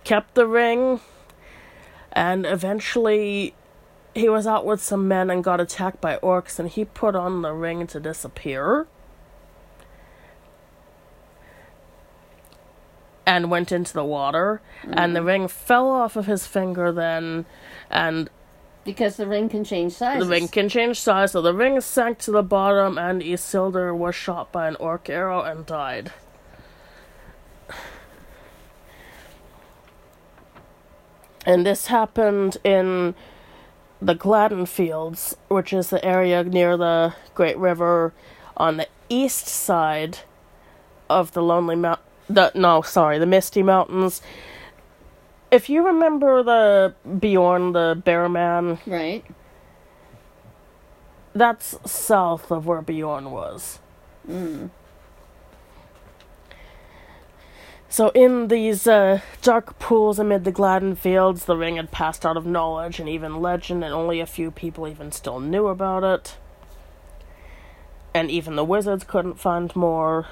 kept 0.04 0.34
the 0.34 0.46
ring, 0.46 1.00
and 2.12 2.46
eventually 2.46 3.54
he 4.14 4.28
was 4.28 4.46
out 4.46 4.66
with 4.66 4.82
some 4.82 5.08
men 5.08 5.30
and 5.30 5.42
got 5.42 5.60
attacked 5.60 6.00
by 6.00 6.16
orcs, 6.18 6.58
and 6.58 6.68
he 6.68 6.84
put 6.84 7.14
on 7.14 7.42
the 7.42 7.52
ring 7.52 7.86
to 7.88 8.00
disappear. 8.00 8.86
and 13.24 13.50
went 13.50 13.72
into 13.72 13.92
the 13.92 14.04
water, 14.04 14.60
mm. 14.82 14.94
and 14.96 15.14
the 15.14 15.22
ring 15.22 15.48
fell 15.48 15.88
off 15.88 16.16
of 16.16 16.26
his 16.26 16.46
finger 16.46 16.92
then, 16.92 17.46
and 17.90 18.28
because 18.84 19.16
the 19.16 19.26
ring 19.26 19.48
can 19.48 19.64
change 19.64 19.92
size. 19.92 20.20
the 20.20 20.28
ring 20.28 20.48
can 20.48 20.68
change 20.68 21.00
size, 21.00 21.32
so 21.32 21.40
the 21.40 21.54
ring 21.54 21.80
sank 21.80 22.18
to 22.18 22.30
the 22.30 22.42
bottom, 22.42 22.98
and 22.98 23.22
Isildur 23.22 23.96
was 23.96 24.14
shot 24.14 24.50
by 24.50 24.66
an 24.66 24.76
orc 24.76 25.08
arrow 25.08 25.40
and 25.42 25.64
died. 25.64 26.12
And 31.44 31.66
this 31.66 31.86
happened 31.86 32.58
in 32.64 33.14
the 34.00 34.14
Gladden 34.14 34.66
Fields, 34.66 35.36
which 35.48 35.72
is 35.72 35.90
the 35.90 36.04
area 36.04 36.42
near 36.44 36.76
the 36.76 37.14
Great 37.34 37.56
River 37.56 38.12
on 38.56 38.76
the 38.76 38.88
east 39.08 39.46
side 39.46 40.18
of 41.08 41.32
the 41.32 41.42
Lonely 41.42 41.76
Mount. 41.76 42.00
The 42.28 42.52
no, 42.54 42.82
sorry, 42.82 43.18
the 43.18 43.26
Misty 43.26 43.62
Mountains. 43.62 44.22
If 45.50 45.68
you 45.68 45.84
remember 45.86 46.42
the 46.42 46.94
Beorn, 47.18 47.72
the 47.72 48.00
bear 48.02 48.28
man, 48.28 48.78
right? 48.86 49.24
that's 51.34 51.78
south 51.90 52.50
of 52.50 52.66
where 52.66 52.82
Beorn 52.82 53.30
was. 53.30 53.80
Mm. 54.28 54.70
So, 57.92 58.08
in 58.14 58.48
these 58.48 58.86
uh, 58.86 59.20
dark 59.42 59.78
pools 59.78 60.18
amid 60.18 60.44
the 60.44 60.50
Gladden 60.50 60.96
fields, 60.96 61.44
the 61.44 61.58
ring 61.58 61.76
had 61.76 61.90
passed 61.90 62.24
out 62.24 62.38
of 62.38 62.46
knowledge 62.46 62.98
and 62.98 63.06
even 63.06 63.42
legend, 63.42 63.84
and 63.84 63.92
only 63.92 64.18
a 64.18 64.24
few 64.24 64.50
people 64.50 64.88
even 64.88 65.12
still 65.12 65.40
knew 65.40 65.66
about 65.66 66.02
it. 66.02 66.38
And 68.14 68.30
even 68.30 68.56
the 68.56 68.64
wizards 68.64 69.04
couldn't 69.04 69.38
find 69.38 69.76
more. 69.76 70.28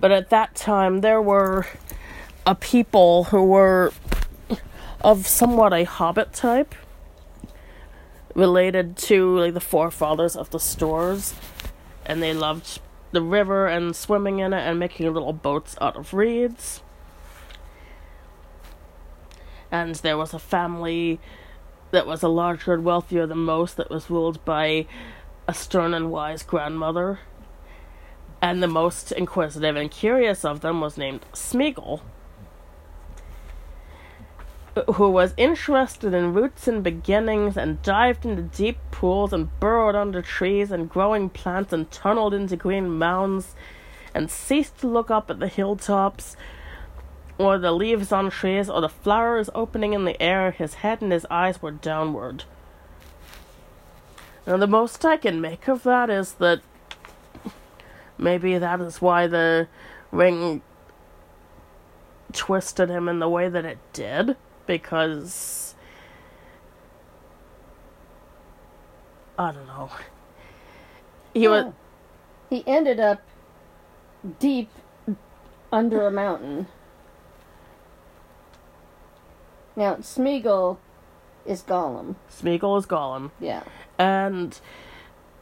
But 0.00 0.10
at 0.10 0.30
that 0.30 0.54
time, 0.54 1.02
there 1.02 1.20
were 1.20 1.66
a 2.46 2.54
people 2.54 3.24
who 3.24 3.44
were 3.44 3.92
of 5.02 5.26
somewhat 5.26 5.74
a 5.74 5.84
hobbit 5.84 6.32
type, 6.32 6.74
related 8.34 8.96
to 8.96 9.38
like 9.38 9.52
the 9.52 9.60
forefathers 9.60 10.34
of 10.34 10.48
the 10.48 10.58
Stoors, 10.58 11.34
and 12.06 12.22
they 12.22 12.32
loved 12.32 12.80
the 13.12 13.22
river 13.22 13.66
and 13.66 13.94
swimming 13.94 14.38
in 14.38 14.52
it 14.52 14.60
and 14.60 14.78
making 14.78 15.12
little 15.12 15.32
boats 15.32 15.76
out 15.80 15.96
of 15.96 16.12
reeds. 16.12 16.82
And 19.70 19.94
there 19.96 20.16
was 20.16 20.32
a 20.32 20.38
family 20.38 21.20
that 21.90 22.06
was 22.06 22.22
a 22.22 22.28
larger 22.28 22.74
and 22.74 22.84
wealthier 22.84 23.26
than 23.26 23.38
most 23.38 23.76
that 23.76 23.90
was 23.90 24.10
ruled 24.10 24.44
by 24.44 24.86
a 25.46 25.54
stern 25.54 25.94
and 25.94 26.10
wise 26.10 26.42
grandmother. 26.42 27.20
And 28.40 28.62
the 28.62 28.68
most 28.68 29.12
inquisitive 29.12 29.76
and 29.76 29.90
curious 29.90 30.44
of 30.44 30.60
them 30.60 30.80
was 30.80 30.96
named 30.96 31.24
Smeagol, 31.32 32.02
who 34.94 35.10
was 35.10 35.34
interested 35.36 36.14
in 36.14 36.34
roots 36.34 36.68
and 36.68 36.82
beginnings 36.82 37.56
and 37.56 37.82
dived 37.82 38.24
into 38.24 38.42
deep 38.42 38.78
pools 38.90 39.32
and 39.32 39.48
burrowed 39.60 39.94
under 39.94 40.22
trees 40.22 40.70
and 40.70 40.88
growing 40.88 41.28
plants 41.28 41.72
and 41.72 41.90
tunneled 41.90 42.34
into 42.34 42.56
green 42.56 42.90
mounds 42.90 43.54
and 44.14 44.30
ceased 44.30 44.78
to 44.78 44.88
look 44.88 45.10
up 45.10 45.30
at 45.30 45.38
the 45.38 45.48
hilltops 45.48 46.36
or 47.38 47.58
the 47.58 47.72
leaves 47.72 48.12
on 48.12 48.30
trees 48.30 48.68
or 48.68 48.80
the 48.80 48.88
flowers 48.88 49.48
opening 49.54 49.92
in 49.92 50.04
the 50.04 50.20
air. 50.20 50.50
His 50.50 50.74
head 50.74 51.00
and 51.00 51.12
his 51.12 51.26
eyes 51.30 51.62
were 51.62 51.70
downward. 51.70 52.44
Now, 54.46 54.56
the 54.56 54.66
most 54.66 55.04
I 55.04 55.16
can 55.18 55.40
make 55.40 55.68
of 55.68 55.82
that 55.82 56.10
is 56.10 56.32
that 56.34 56.60
maybe 58.16 58.58
that 58.58 58.80
is 58.80 59.00
why 59.00 59.26
the 59.26 59.68
ring 60.10 60.62
twisted 62.32 62.88
him 62.88 63.08
in 63.08 63.18
the 63.18 63.28
way 63.28 63.48
that 63.48 63.64
it 63.64 63.78
did 63.92 64.36
because 64.68 65.74
I 69.36 69.50
don't 69.50 69.66
know. 69.66 69.90
He 71.34 71.48
was 71.48 71.72
he 72.50 72.62
ended 72.66 73.00
up 73.00 73.20
deep 74.38 74.70
under 75.72 76.06
a 76.06 76.10
mountain. 76.10 76.68
Now 79.74 79.96
Smeagol 79.96 80.76
is 81.46 81.62
Gollum. 81.62 82.16
Smeagol 82.30 82.78
is 82.78 82.86
Gollum, 82.86 83.30
Yeah. 83.40 83.62
and 83.98 84.60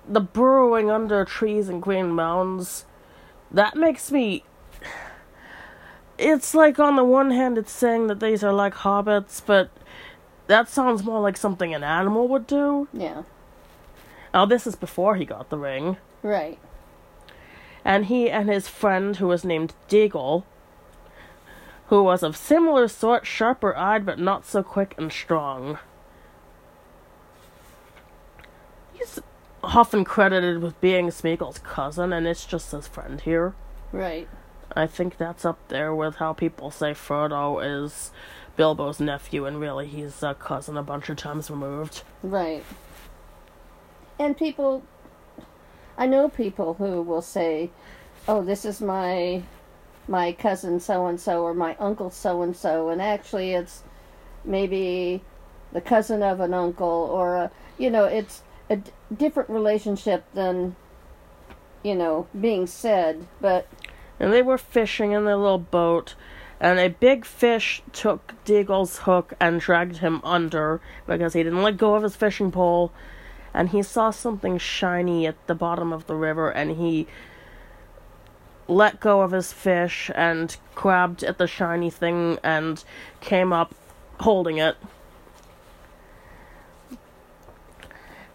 the 0.09 0.21
burrowing 0.21 0.89
under 0.91 1.25
trees 1.25 1.69
and 1.69 1.83
green 1.83 2.11
mounds 2.11 2.87
that 3.51 3.77
makes 3.77 4.11
me. 4.13 4.45
It's 6.19 6.55
like 6.55 6.79
on 6.79 6.97
the 6.97 7.05
one 7.05 7.31
hand, 7.31 7.59
it's 7.59 7.73
saying 7.73 8.07
that 8.07 8.21
these 8.21 8.43
are 8.43 8.53
like 8.53 8.75
hobbits, 8.75 9.43
but 9.45 9.71
that 10.47 10.69
sounds 10.69 11.05
more 11.05 11.21
like 11.21 11.37
something 11.37 11.75
an 11.75 11.85
animal 11.85 12.27
would 12.29 12.47
do. 12.47 12.89
Yeah. 12.93 13.23
Now, 14.33 14.47
this 14.47 14.67
is 14.67 14.77
before 14.77 15.17
he 15.17 15.25
got 15.25 15.51
the 15.51 15.59
ring. 15.59 15.97
Right. 16.23 16.59
and 17.85 18.07
he 18.07 18.29
and 18.31 18.49
his 18.49 18.67
friend, 18.69 19.17
who 19.17 19.29
was 19.29 19.45
named 19.45 19.75
Deagol, 19.89 20.43
who 21.89 22.03
was 22.03 22.23
of 22.25 22.37
similar 22.37 22.89
sort, 22.89 23.27
sharper 23.27 23.77
eyed 23.77 24.05
but 24.05 24.19
not 24.19 24.45
so 24.45 24.63
quick 24.63 24.95
and 24.99 25.13
strong. 25.13 25.79
He's 28.93 29.21
often 29.63 30.05
credited 30.05 30.63
with 30.63 30.81
being 30.81 31.09
Smeagol's 31.09 31.59
cousin, 31.61 32.13
and 32.13 32.27
it's 32.27 32.45
just 32.45 32.73
his 32.73 32.89
friend 32.89 33.21
here. 33.21 33.55
Right. 33.93 34.29
I 34.77 34.87
think 34.87 35.17
that's 35.17 35.47
up 35.47 35.59
there 35.69 35.95
with 35.95 36.17
how 36.17 36.35
people 36.35 36.71
say 36.71 36.93
Frodo 36.93 37.59
is 37.65 38.13
Bilbo's 38.59 39.01
nephew, 39.01 39.47
and 39.47 39.59
really 39.59 39.87
he's 39.87 40.23
a 40.23 40.35
cousin 40.35 40.77
a 40.77 40.83
bunch 40.83 41.09
of 41.09 41.17
times 41.17 41.51
removed. 41.51 42.03
Right. 42.23 42.63
And 44.19 44.37
people, 44.37 44.83
I 45.97 46.07
know 46.07 46.29
people 46.29 46.75
who 46.75 47.01
will 47.01 47.23
say, 47.23 47.71
"Oh, 48.29 48.43
this 48.43 48.67
is 48.67 48.83
my 48.83 49.43
my 50.09 50.33
cousin 50.33 50.79
so 50.79 51.07
and 51.07 51.19
so 51.19 51.43
or 51.43 51.55
my 51.55 51.75
uncle 51.81 52.11
so 52.11 52.43
and 52.43 52.55
so," 52.55 52.91
and 52.91 53.01
actually 53.01 53.55
it's 53.55 53.83
maybe 54.45 55.23
the 55.73 55.81
cousin 55.81 56.23
of 56.23 56.41
an 56.41 56.55
uncle 56.55 56.87
or 56.87 57.37
a, 57.37 57.51
you 57.79 57.91
know, 57.91 58.05
it's 58.05 58.43
a 58.71 58.77
d- 58.77 58.91
different 59.15 59.49
relationship 59.51 60.25
than 60.35 60.77
you 61.83 61.95
know 61.95 62.27
being 62.39 62.67
said, 62.67 63.27
but 63.41 63.67
And 64.19 64.33
they 64.33 64.43
were 64.43 64.59
fishing 64.59 65.13
in 65.13 65.25
their 65.25 65.37
little 65.37 65.59
boat, 65.59 66.15
and 66.59 66.79
a 66.79 66.89
big 66.89 67.25
fish 67.25 67.83
took 67.93 68.33
Deagol's 68.45 68.99
hook 68.99 69.35
and 69.39 69.61
dragged 69.61 69.99
him 69.99 70.21
under 70.25 70.81
because 71.07 71.35
he 71.35 71.43
didn't 71.43 71.63
let 71.63 71.77
go 71.77 71.95
of 71.95 72.03
his 72.03 72.17
fishing 72.17 72.51
pole. 72.51 72.93
And 73.53 73.71
he 73.71 73.83
saw 73.83 74.11
something 74.11 74.59
shiny 74.59 75.27
at 75.27 75.47
the 75.47 75.55
bottom 75.55 75.93
of 75.93 76.07
the 76.07 76.15
river, 76.15 76.51
and 76.51 76.77
he 76.79 77.07
let 78.69 79.01
go 79.01 79.21
of 79.21 79.33
his 79.33 79.53
fish 79.53 80.11
and 80.15 80.57
grabbed 80.75 81.23
at 81.23 81.39
the 81.39 81.47
shiny 81.47 81.91
thing 81.91 82.39
and 82.43 82.83
came 83.21 83.53
up 83.53 83.75
holding 84.21 84.59
it. 84.59 84.77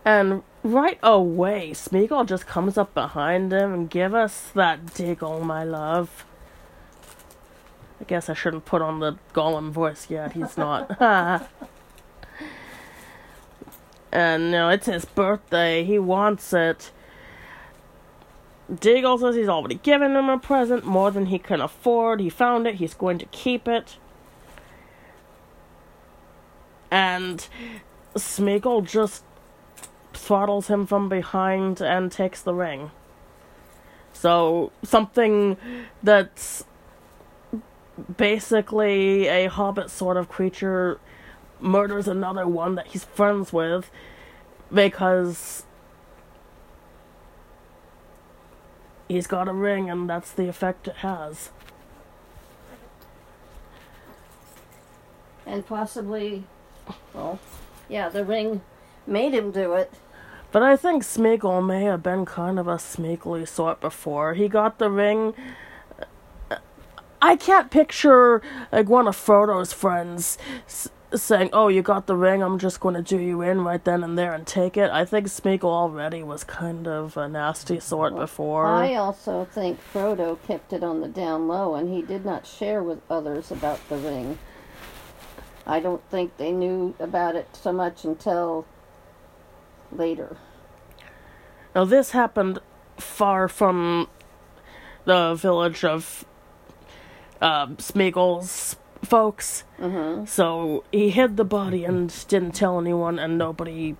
And 0.05 0.43
right 0.63 0.99
away, 1.01 1.71
Smeagol 1.71 2.25
just 2.25 2.47
comes 2.47 2.77
up 2.77 2.93
behind 2.93 3.51
him 3.51 3.73
and 3.73 3.89
give 3.89 4.13
us 4.13 4.51
that 4.55 4.93
diggle, 4.93 5.41
my 5.41 5.63
love. 5.63 6.25
I 7.99 8.03
guess 8.05 8.29
I 8.29 8.33
shouldn't 8.33 8.65
put 8.65 8.81
on 8.81 8.99
the 8.99 9.17
Gollum 9.33 9.71
voice 9.71 10.09
yet. 10.09 10.33
He's 10.33 10.57
not. 10.57 10.99
and 14.11 14.51
know, 14.51 14.69
it's 14.69 14.87
his 14.87 15.05
birthday. 15.05 15.83
He 15.83 15.99
wants 15.99 16.51
it. 16.53 16.91
Diggle 18.73 19.17
says 19.17 19.35
he's 19.35 19.49
already 19.49 19.75
given 19.75 20.15
him 20.15 20.29
a 20.29 20.39
present, 20.39 20.85
more 20.85 21.11
than 21.11 21.27
he 21.27 21.37
can 21.37 21.61
afford. 21.61 22.21
He 22.21 22.29
found 22.29 22.65
it. 22.65 22.75
He's 22.75 22.93
going 22.93 23.17
to 23.19 23.25
keep 23.25 23.67
it. 23.67 23.97
And 26.89 27.47
Smeagol 28.15 28.85
just 28.85 29.23
throttles 30.13 30.67
him 30.67 30.85
from 30.85 31.09
behind 31.09 31.81
and 31.81 32.11
takes 32.11 32.41
the 32.41 32.53
ring. 32.53 32.91
So, 34.13 34.71
something 34.83 35.57
that's 36.03 36.65
basically 38.17 39.27
a 39.27 39.47
hobbit 39.47 39.89
sort 39.89 40.17
of 40.17 40.29
creature 40.29 40.99
murders 41.59 42.07
another 42.07 42.47
one 42.47 42.75
that 42.75 42.87
he's 42.87 43.03
friends 43.03 43.53
with 43.53 43.91
because 44.73 45.63
he's 49.07 49.27
got 49.27 49.47
a 49.47 49.53
ring 49.53 49.89
and 49.89 50.09
that's 50.09 50.31
the 50.31 50.47
effect 50.47 50.87
it 50.87 50.97
has. 50.97 51.49
And 55.45 55.65
possibly, 55.65 56.45
well, 57.13 57.39
yeah, 57.89 58.09
the 58.09 58.23
ring 58.23 58.61
made 59.07 59.33
him 59.33 59.51
do 59.51 59.73
it. 59.73 59.93
But 60.51 60.63
I 60.63 60.75
think 60.75 61.03
Smeagol 61.03 61.65
may 61.65 61.83
have 61.83 62.03
been 62.03 62.25
kind 62.25 62.59
of 62.59 62.67
a 62.67 62.75
smeagly 62.75 63.47
sort 63.47 63.79
before. 63.79 64.33
He 64.33 64.49
got 64.49 64.79
the 64.79 64.89
ring. 64.89 65.33
I 67.21 67.35
can't 67.35 67.69
picture 67.69 68.41
like 68.71 68.89
one 68.89 69.07
of 69.07 69.15
Frodo's 69.15 69.71
friends 69.71 70.37
s- 70.65 70.89
saying, 71.13 71.51
"Oh, 71.53 71.67
you 71.67 71.81
got 71.83 72.07
the 72.07 72.15
ring. 72.15 72.41
I'm 72.41 72.57
just 72.57 72.79
going 72.79 72.95
to 72.95 73.01
do 73.01 73.17
you 73.19 73.41
in 73.41 73.63
right 73.63 73.83
then 73.83 74.03
and 74.03 74.17
there 74.17 74.33
and 74.33 74.45
take 74.45 74.75
it." 74.75 74.89
I 74.91 75.05
think 75.05 75.27
Smeagol 75.27 75.63
already 75.65 76.23
was 76.23 76.43
kind 76.43 76.87
of 76.87 77.15
a 77.15 77.29
nasty 77.29 77.79
sort 77.79 78.15
before. 78.15 78.65
I 78.65 78.95
also 78.95 79.45
think 79.45 79.79
Frodo 79.93 80.37
kept 80.47 80.73
it 80.73 80.83
on 80.83 81.01
the 81.01 81.07
down 81.07 81.47
low 81.47 81.75
and 81.75 81.93
he 81.93 82.01
did 82.01 82.25
not 82.25 82.45
share 82.47 82.81
with 82.81 82.99
others 83.09 83.51
about 83.51 83.79
the 83.87 83.97
ring. 83.97 84.39
I 85.67 85.79
don't 85.79 86.03
think 86.09 86.37
they 86.37 86.51
knew 86.51 86.95
about 86.99 87.35
it 87.35 87.55
so 87.55 87.71
much 87.71 88.03
until 88.03 88.65
later. 89.91 90.37
Now, 91.75 91.85
this 91.85 92.11
happened 92.11 92.59
far 92.97 93.47
from 93.47 94.07
the 95.05 95.33
village 95.35 95.83
of 95.83 96.25
uh, 97.41 97.67
Smeagol's 97.77 98.75
folks. 99.03 99.63
Mm-hmm. 99.79 100.25
So 100.25 100.83
he 100.91 101.09
hid 101.09 101.37
the 101.37 101.45
body 101.45 101.85
and 101.85 102.13
didn't 102.27 102.51
tell 102.51 102.79
anyone, 102.79 103.19
and 103.19 103.37
nobody 103.37 103.95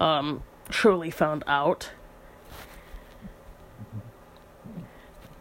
um, 0.00 0.42
truly 0.68 1.10
found 1.10 1.44
out. 1.46 1.90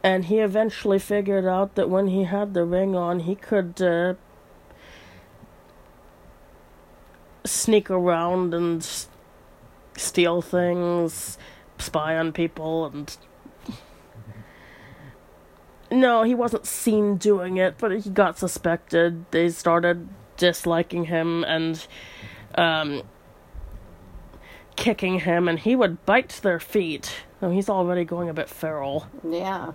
And 0.04 0.26
he 0.26 0.40
eventually 0.40 1.00
figured 1.00 1.46
out 1.46 1.74
that 1.76 1.90
when 1.90 2.08
he 2.08 2.26
had 2.26 2.54
the 2.54 2.64
ring 2.64 2.96
on, 2.96 3.22
he 3.22 3.34
could 3.34 3.82
uh, 3.82 4.14
sneak 7.44 7.90
around 7.90 8.54
and 8.54 9.08
steal 9.98 10.42
things, 10.42 11.38
spy 11.78 12.18
on 12.18 12.32
people, 12.32 12.86
and. 12.86 13.18
No, 15.92 16.24
he 16.24 16.34
wasn't 16.34 16.66
seen 16.66 17.18
doing 17.18 17.58
it, 17.58 17.76
but 17.78 17.92
he 17.92 18.10
got 18.10 18.40
suspected. 18.40 19.30
They 19.32 19.50
started 19.50 20.10
disliking 20.36 21.06
him 21.06 21.44
and 21.44 21.86
um, 22.56 23.04
kicking 24.76 25.20
him, 25.20 25.48
and 25.48 25.60
he 25.60 25.76
would 25.76 26.06
bite 26.06 26.40
their 26.44 26.60
feet. 26.60 27.24
Oh, 27.42 27.52
he's 27.52 27.70
already 27.70 28.04
going 28.04 28.30
a 28.30 28.34
bit 28.34 28.50
feral. 28.50 29.08
Yeah. 29.24 29.74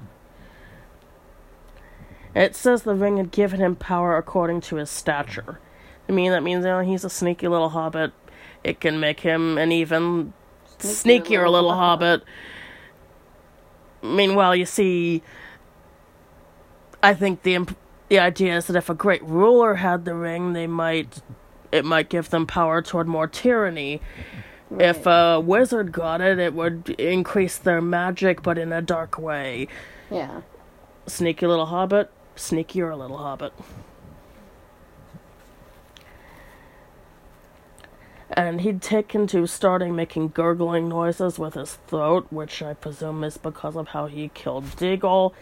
It 2.34 2.54
says 2.54 2.82
the 2.82 2.94
ring 2.94 3.16
had 3.16 3.30
given 3.30 3.60
him 3.60 3.76
power 3.76 4.16
according 4.16 4.60
to 4.62 4.76
his 4.76 4.90
stature. 4.90 5.60
I 6.08 6.12
mean, 6.12 6.32
that 6.32 6.42
means 6.42 6.64
you 6.64 6.70
know, 6.70 6.80
he's 6.80 7.04
a 7.04 7.10
sneaky 7.10 7.48
little 7.48 7.70
hobbit. 7.70 8.12
It 8.62 8.80
can 8.80 9.00
make 9.00 9.20
him 9.20 9.58
an 9.58 9.72
even 9.72 10.32
Sneakier 10.78 11.22
sneakier 11.22 11.38
little 11.38 11.52
little 11.52 11.74
hobbit. 11.74 12.22
Meanwhile, 14.02 14.56
you 14.56 14.66
see, 14.66 15.22
I 17.02 17.14
think 17.14 17.42
the 17.42 17.54
imp- 17.54 17.76
the 18.08 18.18
idea 18.18 18.56
is 18.56 18.66
that 18.66 18.76
if 18.76 18.90
a 18.90 18.94
great 18.94 19.22
ruler 19.22 19.76
had 19.76 20.04
the 20.04 20.14
ring, 20.14 20.52
they 20.52 20.66
might 20.66 21.20
it 21.72 21.84
might 21.84 22.08
give 22.08 22.30
them 22.30 22.46
power 22.46 22.82
toward 22.82 23.06
more 23.06 23.26
tyranny. 23.26 24.00
If 24.78 25.06
a 25.06 25.40
wizard 25.40 25.90
got 25.90 26.20
it, 26.20 26.38
it 26.38 26.54
would 26.54 26.90
increase 26.90 27.58
their 27.58 27.80
magic, 27.80 28.42
but 28.42 28.56
in 28.56 28.72
a 28.72 28.80
dark 28.80 29.18
way. 29.18 29.66
Yeah. 30.10 30.42
Sneaky 31.06 31.46
little 31.46 31.66
hobbit, 31.66 32.10
sneakier 32.36 32.96
little 32.96 33.18
hobbit. 33.18 33.52
And 38.32 38.60
he'd 38.60 38.80
taken 38.80 39.26
to 39.28 39.46
starting 39.46 39.96
making 39.96 40.28
gurgling 40.28 40.88
noises 40.88 41.38
with 41.38 41.54
his 41.54 41.74
throat, 41.88 42.28
which 42.30 42.62
I 42.62 42.74
presume 42.74 43.24
is 43.24 43.36
because 43.36 43.76
of 43.76 43.88
how 43.88 44.06
he 44.06 44.28
killed 44.28 44.64
Deagol. 44.76 45.32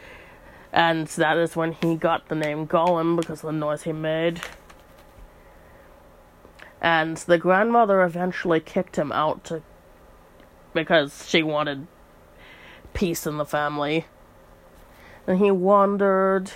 And 0.72 1.06
that 1.08 1.36
is 1.36 1.54
when 1.54 1.72
he 1.72 1.96
got 1.96 2.28
the 2.28 2.34
name 2.34 2.66
Gollum 2.66 3.16
because 3.16 3.40
of 3.40 3.46
the 3.46 3.52
noise 3.52 3.82
he 3.82 3.92
made. 3.92 4.40
And 6.80 7.16
the 7.18 7.38
grandmother 7.38 8.02
eventually 8.02 8.60
kicked 8.60 8.96
him 8.96 9.12
out 9.12 9.44
to 9.44 9.62
because 10.72 11.28
she 11.28 11.42
wanted 11.42 11.86
peace 12.94 13.26
in 13.26 13.36
the 13.36 13.44
family. 13.44 14.06
And 15.26 15.38
he 15.38 15.50
wandered, 15.50 16.52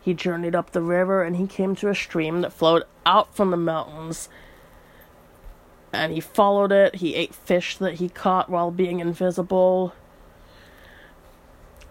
he 0.00 0.14
journeyed 0.14 0.54
up 0.54 0.70
the 0.70 0.82
river, 0.82 1.22
and 1.22 1.36
he 1.36 1.46
came 1.46 1.74
to 1.76 1.88
a 1.88 1.94
stream 1.94 2.42
that 2.42 2.52
flowed 2.52 2.84
out 3.04 3.34
from 3.34 3.50
the 3.50 3.56
mountains. 3.56 4.28
And 5.94 6.12
he 6.12 6.20
followed 6.20 6.72
it, 6.72 6.96
he 6.96 7.14
ate 7.14 7.32
fish 7.32 7.76
that 7.76 7.94
he 7.94 8.08
caught 8.08 8.50
while 8.50 8.72
being 8.72 8.98
invisible. 8.98 9.94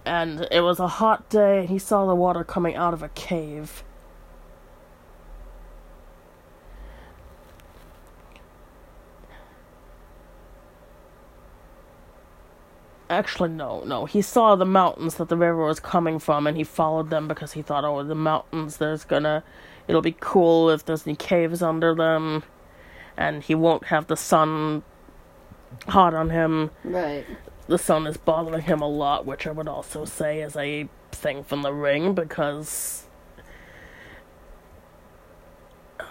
And 0.05 0.45
it 0.51 0.59
was 0.59 0.77
a 0.79 0.89
hot 0.89 1.29
day, 1.29 1.59
and 1.59 1.69
he 1.69 1.79
saw 1.79 2.05
the 2.05 2.13
water 2.13 2.43
coming 2.43 2.75
out 2.75 2.93
of 2.93 3.01
a 3.01 3.07
cave. 3.09 3.81
Actually, 13.09 13.49
no, 13.49 13.83
no. 13.85 14.05
He 14.05 14.21
saw 14.21 14.55
the 14.55 14.65
mountains 14.65 15.15
that 15.15 15.29
the 15.29 15.37
river 15.37 15.65
was 15.65 15.79
coming 15.79 16.19
from, 16.19 16.45
and 16.45 16.57
he 16.57 16.65
followed 16.65 17.09
them 17.09 17.29
because 17.29 17.53
he 17.53 17.61
thought, 17.61 17.85
oh, 17.85 18.03
the 18.03 18.15
mountains, 18.15 18.77
there's 18.77 19.05
gonna. 19.05 19.43
It'll 19.87 20.01
be 20.01 20.15
cool 20.19 20.69
if 20.69 20.83
there's 20.83 21.07
any 21.07 21.15
caves 21.15 21.61
under 21.61 21.95
them, 21.95 22.43
and 23.17 23.43
he 23.43 23.55
won't 23.55 23.85
have 23.85 24.07
the 24.07 24.17
sun 24.17 24.83
hot 25.87 26.13
on 26.13 26.29
him. 26.29 26.71
Right. 26.83 27.25
The 27.67 27.77
sun 27.77 28.07
is 28.07 28.17
bothering 28.17 28.63
him 28.63 28.81
a 28.81 28.87
lot, 28.87 29.25
which 29.25 29.47
I 29.47 29.51
would 29.51 29.67
also 29.67 30.05
say 30.05 30.41
is 30.41 30.55
a 30.55 30.87
thing 31.11 31.43
from 31.43 31.61
the 31.61 31.73
ring 31.73 32.13
because. 32.13 33.03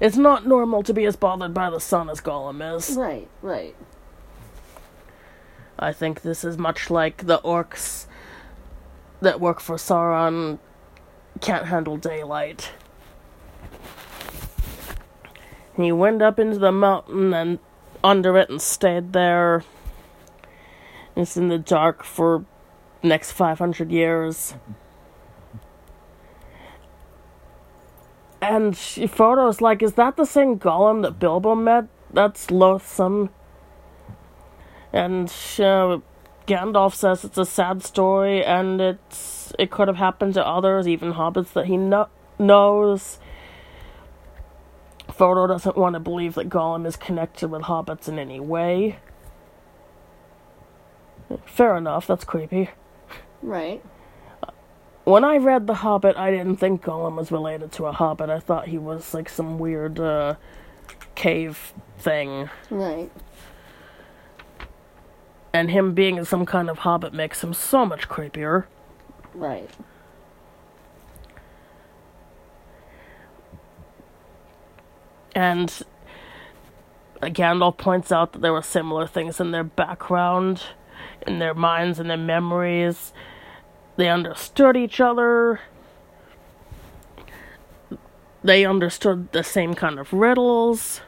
It's 0.00 0.16
not 0.16 0.44
normal 0.44 0.82
to 0.82 0.92
be 0.92 1.04
as 1.04 1.14
bothered 1.14 1.54
by 1.54 1.70
the 1.70 1.78
sun 1.78 2.10
as 2.10 2.20
Gollum 2.20 2.76
is. 2.76 2.96
Right. 2.96 3.28
Right. 3.40 3.76
I 5.78 5.92
think 5.92 6.22
this 6.22 6.42
is 6.42 6.58
much 6.58 6.90
like 6.90 7.26
the 7.26 7.38
orcs 7.38 8.06
that 9.20 9.40
work 9.40 9.60
for 9.60 9.76
Sauron 9.76 10.58
can't 11.40 11.66
handle 11.66 11.96
daylight. 11.96 12.72
He 15.76 15.92
went 15.92 16.22
up 16.22 16.38
into 16.38 16.58
the 16.58 16.72
mountain 16.72 17.32
and 17.32 17.58
under 18.04 18.36
it 18.36 18.50
and 18.50 18.60
stayed 18.60 19.12
there. 19.12 19.64
It's 21.16 21.36
in 21.36 21.48
the 21.48 21.58
dark 21.58 22.04
for 22.04 22.44
next 23.02 23.32
500 23.32 23.90
years. 23.90 24.54
And 28.40 28.76
Frodo's 28.76 29.60
like, 29.60 29.82
is 29.82 29.94
that 29.94 30.16
the 30.16 30.24
same 30.24 30.58
Gollum 30.58 31.02
that 31.02 31.18
Bilbo 31.18 31.54
met? 31.54 31.86
That's 32.12 32.50
loathsome. 32.50 33.30
And 34.92 35.28
uh, 35.58 36.00
Gandalf 36.46 36.94
says 36.94 37.24
it's 37.24 37.38
a 37.38 37.46
sad 37.46 37.82
story, 37.82 38.44
and 38.44 38.80
it's 38.80 39.52
it 39.58 39.70
could 39.70 39.88
have 39.88 39.96
happened 39.96 40.34
to 40.34 40.46
others, 40.46 40.86
even 40.86 41.14
hobbits 41.14 41.52
that 41.54 41.66
he 41.66 41.76
no- 41.76 42.08
knows. 42.38 43.18
Frodo 45.12 45.46
doesn't 45.46 45.76
want 45.76 45.94
to 45.94 46.00
believe 46.00 46.34
that 46.34 46.48
Gollum 46.48 46.86
is 46.86 46.96
connected 46.96 47.48
with 47.48 47.62
hobbits 47.62 48.08
in 48.08 48.18
any 48.18 48.40
way. 48.40 48.98
Fair 51.44 51.76
enough, 51.76 52.06
that's 52.06 52.24
creepy. 52.24 52.70
Right. 53.42 53.82
When 55.04 55.24
I 55.24 55.36
read 55.36 55.66
The 55.66 55.74
Hobbit, 55.74 56.16
I 56.16 56.30
didn't 56.30 56.56
think 56.56 56.82
Gollum 56.82 57.16
was 57.16 57.32
related 57.32 57.72
to 57.72 57.86
a 57.86 57.92
hobbit. 57.92 58.30
I 58.30 58.38
thought 58.38 58.68
he 58.68 58.78
was 58.78 59.12
like 59.12 59.28
some 59.28 59.58
weird 59.58 59.98
uh, 59.98 60.36
cave 61.14 61.72
thing. 61.98 62.48
Right. 62.70 63.10
And 65.52 65.70
him 65.70 65.92
being 65.92 66.24
some 66.24 66.46
kind 66.46 66.70
of 66.70 66.78
hobbit 66.78 67.12
makes 67.12 67.42
him 67.42 67.52
so 67.52 67.84
much 67.84 68.08
creepier. 68.08 68.66
Right. 69.34 69.68
And 75.34 75.72
Gandalf 77.22 77.78
points 77.78 78.12
out 78.12 78.32
that 78.32 78.42
there 78.42 78.52
were 78.52 78.62
similar 78.62 79.06
things 79.06 79.40
in 79.40 79.50
their 79.50 79.64
background, 79.64 80.62
in 81.26 81.38
their 81.38 81.54
minds 81.54 81.98
and 81.98 82.10
their 82.10 82.16
memories. 82.16 83.12
They 83.96 84.08
understood 84.08 84.76
each 84.76 85.00
other. 85.00 85.60
They 88.44 88.66
understood 88.66 89.30
the 89.32 89.44
same 89.44 89.74
kind 89.74 89.98
of 89.98 90.12
riddles. 90.12 91.00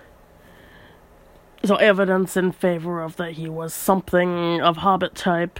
So 1.64 1.76
evidence 1.76 2.36
in 2.36 2.52
favor 2.52 3.02
of 3.02 3.16
that 3.16 3.32
he 3.32 3.48
was 3.48 3.74
something 3.74 4.60
of 4.60 4.78
hobbit 4.78 5.14
type. 5.14 5.58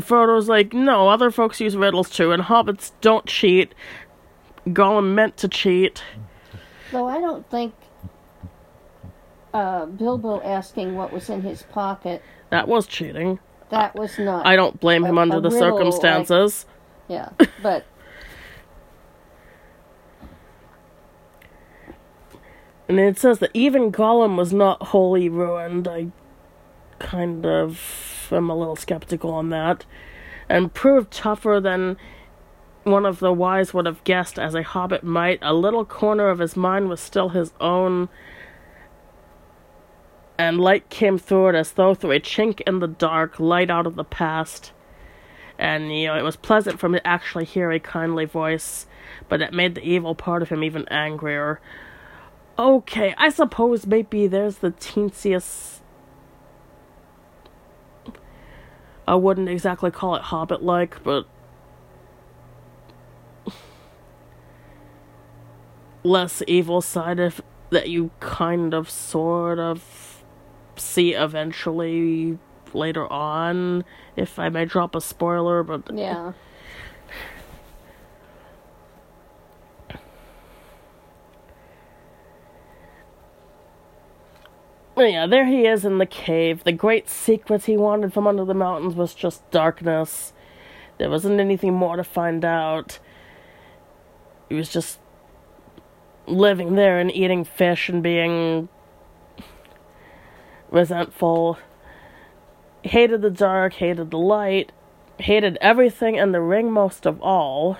Frodo's 0.00 0.48
like, 0.48 0.72
no, 0.72 1.08
other 1.08 1.30
folks 1.30 1.60
use 1.60 1.76
riddles 1.76 2.10
too, 2.10 2.30
and 2.30 2.44
hobbits 2.44 2.92
don't 3.00 3.26
cheat. 3.26 3.74
Gollum 4.68 5.14
meant 5.14 5.36
to 5.38 5.48
cheat. 5.48 6.02
Though 6.92 7.08
I 7.08 7.20
don't 7.20 7.48
think 7.50 7.74
uh, 9.52 9.86
Bilbo 9.86 10.40
asking 10.42 10.94
what 10.96 11.12
was 11.12 11.28
in 11.30 11.42
his 11.42 11.62
pocket, 11.62 12.22
That 12.50 12.68
was 12.68 12.86
cheating. 12.86 13.38
that 13.70 13.94
was 13.94 14.18
not. 14.18 14.46
I 14.46 14.56
don't 14.56 14.78
blame 14.80 15.04
him 15.04 15.18
under 15.18 15.40
the 15.40 15.50
riddle, 15.50 15.70
like- 15.70 15.78
circumstances. 15.78 16.66
Yeah, 17.08 17.30
but 17.62 17.84
And 22.88 23.00
it 23.00 23.18
says 23.18 23.38
that 23.38 23.50
even 23.54 23.90
Gollum 23.90 24.36
was 24.36 24.52
not 24.52 24.82
wholly 24.88 25.28
ruined. 25.28 25.88
I 25.88 26.08
kind 26.98 27.46
of 27.46 28.28
am 28.30 28.50
a 28.50 28.56
little 28.56 28.76
skeptical 28.76 29.30
on 29.32 29.50
that. 29.50 29.84
And 30.48 30.72
proved 30.74 31.10
tougher 31.10 31.60
than 31.62 31.96
one 32.84 33.04
of 33.06 33.18
the 33.18 33.32
wise 33.32 33.74
would 33.74 33.86
have 33.86 34.04
guessed, 34.04 34.38
as 34.38 34.54
a 34.54 34.62
hobbit 34.62 35.02
might. 35.02 35.38
A 35.42 35.52
little 35.52 35.84
corner 35.84 36.28
of 36.28 36.38
his 36.38 36.56
mind 36.56 36.88
was 36.88 37.00
still 37.00 37.30
his 37.30 37.52
own. 37.60 38.08
And 40.38 40.60
light 40.60 40.90
came 40.90 41.18
through 41.18 41.50
it 41.50 41.54
as 41.54 41.72
though 41.72 41.94
through 41.94 42.12
a 42.12 42.20
chink 42.20 42.60
in 42.66 42.80
the 42.80 42.88
dark, 42.88 43.38
light 43.38 43.70
out 43.70 43.86
of 43.86 43.94
the 43.94 44.04
past. 44.04 44.72
And, 45.58 45.96
you 45.96 46.08
know, 46.08 46.16
it 46.16 46.22
was 46.22 46.36
pleasant 46.36 46.80
for 46.80 46.86
him 46.86 46.94
to 46.94 47.06
actually 47.06 47.44
hear 47.44 47.70
a 47.70 47.78
kindly 47.78 48.24
voice, 48.24 48.86
but 49.28 49.40
it 49.40 49.52
made 49.52 49.76
the 49.76 49.84
evil 49.84 50.14
part 50.14 50.42
of 50.42 50.48
him 50.48 50.64
even 50.64 50.88
angrier. 50.88 51.60
Okay, 52.58 53.14
I 53.16 53.28
suppose 53.30 53.86
maybe 53.86 54.26
there's 54.26 54.58
the 54.58 54.72
teensiest. 54.72 55.80
I 59.06 59.14
wouldn't 59.14 59.48
exactly 59.48 59.90
call 59.90 60.16
it 60.16 60.22
Hobbit 60.22 60.62
like, 60.62 61.02
but. 61.04 61.26
Less 66.04 66.42
evil 66.46 66.80
side 66.80 67.18
of 67.18 67.40
that 67.70 67.88
you 67.88 68.10
kind 68.20 68.72
of 68.74 68.88
sort 68.88 69.58
of 69.58 70.22
see 70.76 71.14
eventually 71.14 72.38
later 72.72 73.10
on, 73.12 73.84
if 74.16 74.38
I 74.38 74.48
may 74.48 74.64
drop 74.64 74.94
a 74.94 75.00
spoiler, 75.00 75.62
but 75.62 75.82
yeah, 75.92 76.32
yeah, 84.96 85.26
there 85.26 85.46
he 85.46 85.66
is 85.66 85.84
in 85.84 85.98
the 85.98 86.06
cave. 86.06 86.64
The 86.64 86.72
great 86.72 87.08
secret 87.08 87.64
he 87.64 87.76
wanted 87.76 88.12
from 88.12 88.26
under 88.26 88.44
the 88.44 88.54
mountains 88.54 88.94
was 88.94 89.14
just 89.14 89.48
darkness. 89.50 90.32
There 90.98 91.10
wasn't 91.10 91.40
anything 91.40 91.74
more 91.74 91.96
to 91.96 92.04
find 92.04 92.44
out. 92.44 92.98
He 94.48 94.54
was 94.54 94.68
just 94.68 95.00
living 96.26 96.74
there 96.74 96.98
and 96.98 97.14
eating 97.14 97.44
fish 97.44 97.88
and 97.88 98.02
being 98.02 98.68
resentful. 100.70 101.58
Hated 102.82 103.22
the 103.22 103.30
dark, 103.30 103.74
hated 103.74 104.10
the 104.10 104.18
light, 104.18 104.72
hated 105.18 105.56
everything 105.60 106.18
and 106.18 106.34
the 106.34 106.40
ring 106.40 106.70
most 106.70 107.06
of 107.06 107.20
all. 107.22 107.78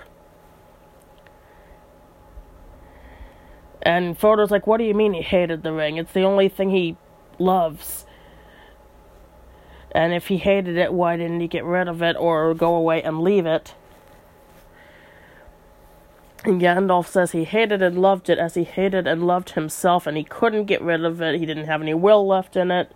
And 3.83 4.19
Frodo's 4.19 4.51
like, 4.51 4.67
What 4.67 4.79
do 4.79 4.85
you 4.85 4.95
mean 4.95 5.13
he 5.13 5.23
hated 5.23 5.63
the 5.63 5.73
ring? 5.73 5.99
It's 5.99 6.13
the 6.13 6.23
only 6.23 6.49
thing 6.49 6.71
he 6.71 6.97
loves. 7.39 8.07
And 9.93 10.13
if 10.13 10.27
he 10.27 10.39
hated 10.39 10.77
it, 10.77 10.93
why 10.93 11.17
didn't 11.17 11.41
he 11.41 11.47
get 11.47 11.65
rid 11.65 11.87
of 11.87 12.03
it 12.03 12.17
or 12.19 12.53
go 12.55 12.75
away 12.75 13.03
and 13.03 13.21
leave 13.21 13.47
it? 13.47 13.75
And 16.45 16.61
Gandalf 16.61 17.07
says 17.07 17.33
he 17.33 17.45
hated 17.45 17.81
and 17.81 17.99
loved 17.99 18.29
it 18.29 18.39
as 18.39 18.55
he 18.55 18.65
hated 18.65 19.07
and 19.07 19.27
loved 19.27 19.51
himself, 19.51 20.07
and 20.07 20.17
he 20.17 20.25
couldn't 20.25 20.67
get 20.67 20.83
rid 20.83 21.03
of 21.03 21.23
it. 21.23 21.41
He 21.41 21.47
didn't 21.47 21.65
have 21.65 21.81
any 21.81 21.95
will 21.95 22.27
left 22.27 22.55
in 22.55 22.71
it. 22.71 22.93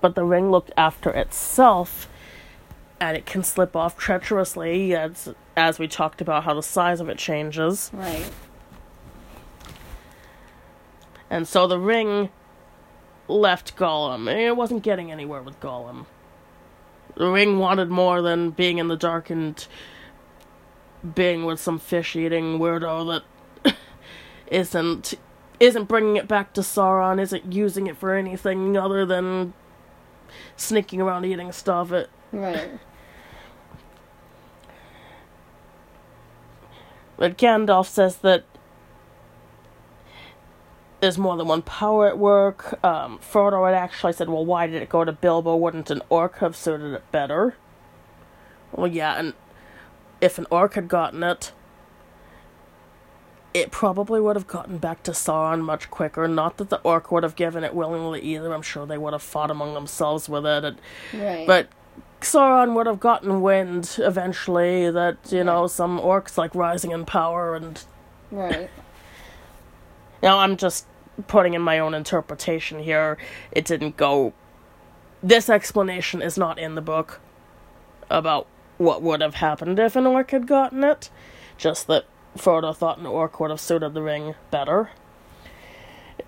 But 0.00 0.16
the 0.16 0.24
ring 0.24 0.50
looked 0.50 0.72
after 0.76 1.10
itself, 1.10 2.08
and 3.00 3.16
it 3.16 3.26
can 3.26 3.44
slip 3.44 3.76
off 3.76 3.96
treacherously, 3.96 4.94
as, 4.94 5.32
as 5.56 5.78
we 5.78 5.86
talked 5.86 6.20
about 6.20 6.44
how 6.44 6.54
the 6.54 6.62
size 6.62 7.00
of 7.00 7.08
it 7.08 7.18
changes. 7.18 7.90
right. 7.94 8.30
And 11.30 11.46
so 11.46 11.66
the 11.66 11.78
ring 11.78 12.30
left 13.28 13.76
Gollum. 13.76 14.34
It 14.34 14.56
wasn't 14.56 14.82
getting 14.82 15.12
anywhere 15.12 15.42
with 15.42 15.60
Gollum. 15.60 16.06
The 17.16 17.28
ring 17.28 17.58
wanted 17.58 17.90
more 17.90 18.22
than 18.22 18.50
being 18.50 18.78
in 18.78 18.88
the 18.88 18.96
dark 18.96 19.28
and 19.28 19.66
being 21.14 21.44
with 21.44 21.60
some 21.60 21.78
fish-eating 21.78 22.58
weirdo 22.58 23.22
that 23.64 23.74
isn't 24.48 25.14
isn't 25.60 25.84
bringing 25.84 26.16
it 26.16 26.28
back 26.28 26.52
to 26.54 26.60
Sauron, 26.60 27.20
isn't 27.20 27.52
using 27.52 27.88
it 27.88 27.96
for 27.96 28.14
anything 28.14 28.76
other 28.76 29.04
than 29.04 29.52
sneaking 30.56 31.00
around 31.00 31.24
eating 31.24 31.50
stuff. 31.52 31.92
It 31.92 32.10
Right. 32.32 32.70
But 37.18 37.36
Gandalf 37.36 37.86
says 37.86 38.18
that 38.18 38.44
there's 41.00 41.18
more 41.18 41.36
than 41.36 41.48
one 41.48 41.62
power 41.62 42.08
at 42.08 42.16
work. 42.16 42.78
Um, 42.84 43.18
Frodo 43.18 43.66
had 43.66 43.74
actually 43.74 44.12
said, 44.12 44.28
well, 44.28 44.44
why 44.44 44.66
did 44.66 44.82
it 44.82 44.88
go 44.88 45.04
to 45.04 45.12
Bilbo? 45.12 45.56
Wouldn't 45.56 45.90
an 45.90 46.00
orc 46.08 46.38
have 46.38 46.56
suited 46.56 46.92
it 46.94 47.10
better? 47.12 47.56
Well, 48.72 48.86
yeah, 48.86 49.14
and 49.18 49.34
if 50.20 50.38
an 50.38 50.46
orc 50.50 50.74
had 50.74 50.88
gotten 50.88 51.22
it, 51.22 51.52
it 53.54 53.70
probably 53.70 54.20
would 54.20 54.36
have 54.36 54.46
gotten 54.46 54.78
back 54.78 55.02
to 55.04 55.12
Sauron 55.12 55.62
much 55.62 55.90
quicker. 55.90 56.28
Not 56.28 56.58
that 56.58 56.68
the 56.70 56.80
orc 56.82 57.10
would 57.10 57.22
have 57.22 57.34
given 57.36 57.64
it 57.64 57.74
willingly 57.74 58.20
either. 58.20 58.52
I'm 58.52 58.62
sure 58.62 58.86
they 58.86 58.98
would 58.98 59.12
have 59.14 59.22
fought 59.22 59.50
among 59.50 59.74
themselves 59.74 60.28
with 60.28 60.44
it. 60.46 60.64
And, 60.64 60.80
Right. 61.14 61.46
but 61.46 61.68
Sauron 62.20 62.74
would 62.74 62.86
have 62.86 63.00
gotten 63.00 63.40
wind 63.40 63.96
eventually 63.98 64.90
that, 64.90 65.16
you 65.30 65.44
know, 65.44 65.66
some 65.66 65.98
orcs 65.98 66.36
like 66.36 66.54
rising 66.54 66.90
in 66.90 67.04
power 67.04 67.54
and 67.54 67.82
right. 68.30 68.70
Now 70.22 70.38
I'm 70.38 70.56
just 70.56 70.84
putting 71.28 71.54
in 71.54 71.62
my 71.62 71.78
own 71.78 71.94
interpretation 71.94 72.80
here. 72.80 73.16
It 73.52 73.64
didn't 73.64 73.96
go. 73.96 74.32
This 75.22 75.48
explanation 75.48 76.20
is 76.22 76.36
not 76.36 76.58
in 76.58 76.74
the 76.74 76.80
book 76.80 77.20
about 78.10 78.46
what 78.78 79.02
would 79.02 79.20
have 79.20 79.34
happened 79.36 79.78
if 79.78 79.96
an 79.96 80.06
orc 80.06 80.30
had 80.30 80.46
gotten 80.46 80.82
it. 80.84 81.10
Just 81.56 81.86
that 81.88 82.06
Frodo 82.36 82.74
thought 82.74 82.98
an 82.98 83.06
orc 83.06 83.38
would 83.40 83.50
have 83.50 83.60
suited 83.60 83.94
the 83.94 84.02
ring 84.02 84.34
better. 84.50 84.90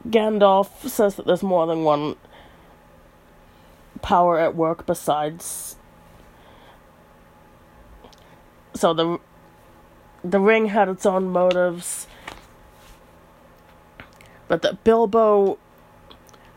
Gandalf 0.09 0.89
says 0.89 1.15
that 1.17 1.27
there's 1.27 1.43
more 1.43 1.67
than 1.67 1.85
one 1.85 2.17
power 4.03 4.39
at 4.39 4.57
work 4.57 4.87
besides 4.87 5.77
so 8.75 8.95
the 8.95 9.19
the 10.23 10.41
ring 10.41 10.67
had 10.67 10.89
its 10.89 11.07
own 11.07 11.31
motives, 11.31 12.07
but 14.49 14.63
that 14.63 14.85
Bilbo 14.85 15.59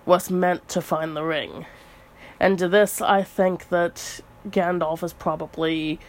was 0.06 0.30
meant 0.30 0.68
to 0.70 0.82
find 0.82 1.16
the 1.16 1.24
ring. 1.24 1.66
And 2.40 2.58
to 2.60 2.68
this, 2.68 3.02
I 3.02 3.24
think 3.24 3.70
that 3.70 4.20
Gandalf 4.48 5.04
is 5.04 5.14
probably 5.14 6.00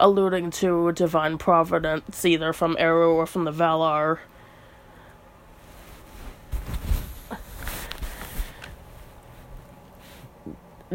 alluding 0.00 0.50
to 0.50 0.92
divine 0.92 1.38
providence, 1.38 2.24
either 2.24 2.52
from 2.52 2.76
Eru 2.78 3.12
or 3.12 3.26
from 3.26 3.44
the 3.44 3.52
Valar. 3.52 4.18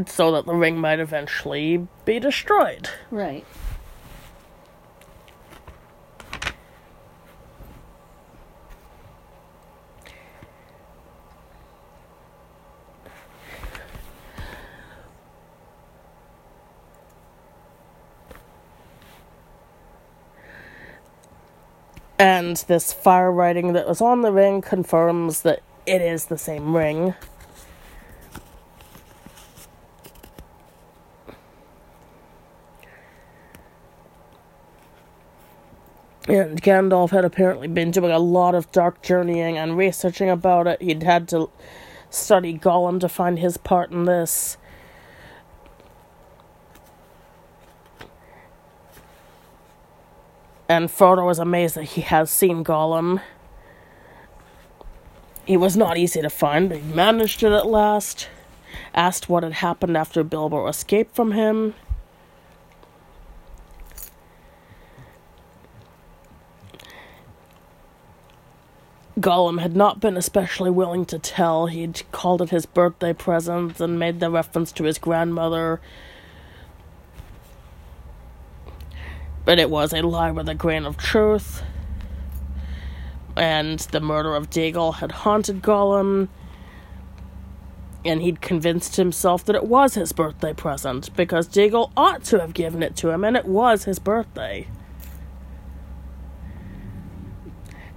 So 0.07 0.31
that 0.31 0.45
the 0.45 0.55
ring 0.55 0.77
might 0.77 0.99
eventually 0.99 1.87
be 2.03 2.19
destroyed. 2.19 2.89
Right. 3.11 3.45
And 22.19 22.57
this 22.67 22.93
fire 22.93 23.31
writing 23.31 23.73
that 23.73 23.87
was 23.87 24.01
on 24.01 24.21
the 24.21 24.31
ring 24.31 24.61
confirms 24.61 25.41
that 25.41 25.61
it 25.85 26.01
is 26.01 26.25
the 26.25 26.37
same 26.37 26.75
ring. 26.75 27.15
And 36.27 36.61
Gandalf 36.61 37.09
had 37.09 37.25
apparently 37.25 37.67
been 37.67 37.91
doing 37.91 38.11
a 38.11 38.19
lot 38.19 38.55
of 38.55 38.71
dark 38.71 39.01
journeying 39.01 39.57
and 39.57 39.77
researching 39.77 40.29
about 40.29 40.67
it. 40.67 40.81
He'd 40.81 41.03
had 41.03 41.27
to 41.29 41.49
study 42.09 42.57
Gollum 42.57 42.99
to 43.01 43.09
find 43.09 43.39
his 43.39 43.57
part 43.57 43.91
in 43.91 44.05
this. 44.05 44.57
And 50.73 50.89
Frodo 50.89 51.23
was 51.23 51.37
amazed 51.37 51.75
that 51.75 51.83
he 51.83 52.01
has 52.01 52.31
seen 52.31 52.63
Gollum. 52.63 53.21
He 55.45 55.55
was 55.55 55.77
not 55.77 55.99
easy 55.99 56.19
to 56.19 56.31
find, 56.31 56.67
but 56.67 56.79
he 56.79 56.93
managed 56.95 57.43
it 57.43 57.51
at 57.51 57.67
last. 57.67 58.27
Asked 58.95 59.29
what 59.29 59.43
had 59.43 59.53
happened 59.53 59.95
after 59.95 60.23
Bilbo 60.23 60.65
escaped 60.67 61.15
from 61.15 61.33
him. 61.33 61.75
Gollum 69.19 69.61
had 69.61 69.75
not 69.75 69.99
been 69.99 70.17
especially 70.17 70.71
willing 70.71 71.05
to 71.05 71.19
tell. 71.19 71.67
He'd 71.67 72.01
called 72.11 72.41
it 72.41 72.49
his 72.49 72.65
birthday 72.65 73.13
present 73.13 73.79
and 73.79 73.99
made 73.99 74.19
the 74.19 74.31
reference 74.31 74.71
to 74.71 74.85
his 74.85 74.97
grandmother. 74.97 75.79
But 79.45 79.59
it 79.59 79.69
was 79.69 79.93
a 79.93 80.01
lie 80.01 80.31
with 80.31 80.47
a 80.47 80.55
grain 80.55 80.85
of 80.85 80.97
truth. 80.97 81.63
And 83.35 83.79
the 83.79 83.99
murder 83.99 84.35
of 84.35 84.49
Déagol 84.49 84.95
had 84.95 85.11
haunted 85.11 85.61
Gollum. 85.61 86.29
And 88.05 88.21
he'd 88.21 88.41
convinced 88.41 88.95
himself 88.97 89.45
that 89.45 89.55
it 89.55 89.65
was 89.65 89.95
his 89.95 90.11
birthday 90.11 90.53
present 90.53 91.15
because 91.15 91.47
Déagol 91.47 91.91
ought 91.95 92.23
to 92.25 92.39
have 92.39 92.53
given 92.53 92.83
it 92.83 92.95
to 92.97 93.09
him, 93.09 93.23
and 93.23 93.37
it 93.37 93.45
was 93.45 93.85
his 93.85 93.99
birthday. 93.99 94.67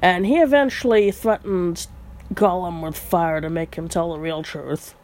And 0.01 0.27
he 0.27 0.37
eventually 0.37 1.11
threatened 1.11 1.87
Gollum 2.33 2.83
with 2.83 2.97
fire 2.97 3.41
to 3.41 3.51
make 3.51 3.75
him 3.75 3.89
tell 3.89 4.13
the 4.13 4.21
real 4.21 4.43
truth. 4.43 4.95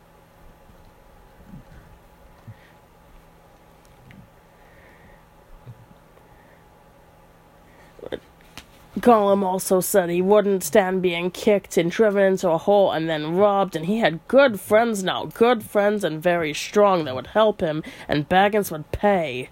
Gollum 8.99 9.43
also 9.43 9.81
said 9.81 10.11
he 10.11 10.21
wouldn't 10.21 10.63
stand 10.63 11.01
being 11.01 11.31
kicked 11.31 11.79
and 11.79 11.91
driven 11.91 12.25
into 12.25 12.51
a 12.51 12.59
hole 12.59 12.93
and 12.93 13.09
then 13.09 13.37
robbed, 13.37 13.75
and 13.75 13.87
he 13.87 14.01
had 14.01 14.27
good 14.29 14.61
friends 14.61 15.03
now, 15.03 15.25
good 15.25 15.63
friends 15.63 16.05
and 16.05 16.23
very 16.23 16.53
strong 16.53 17.05
that 17.05 17.15
would 17.15 17.29
help 17.29 17.63
him, 17.63 17.83
and 18.07 18.29
Baggins 18.29 18.71
would 18.71 18.93
pay. 18.93 19.49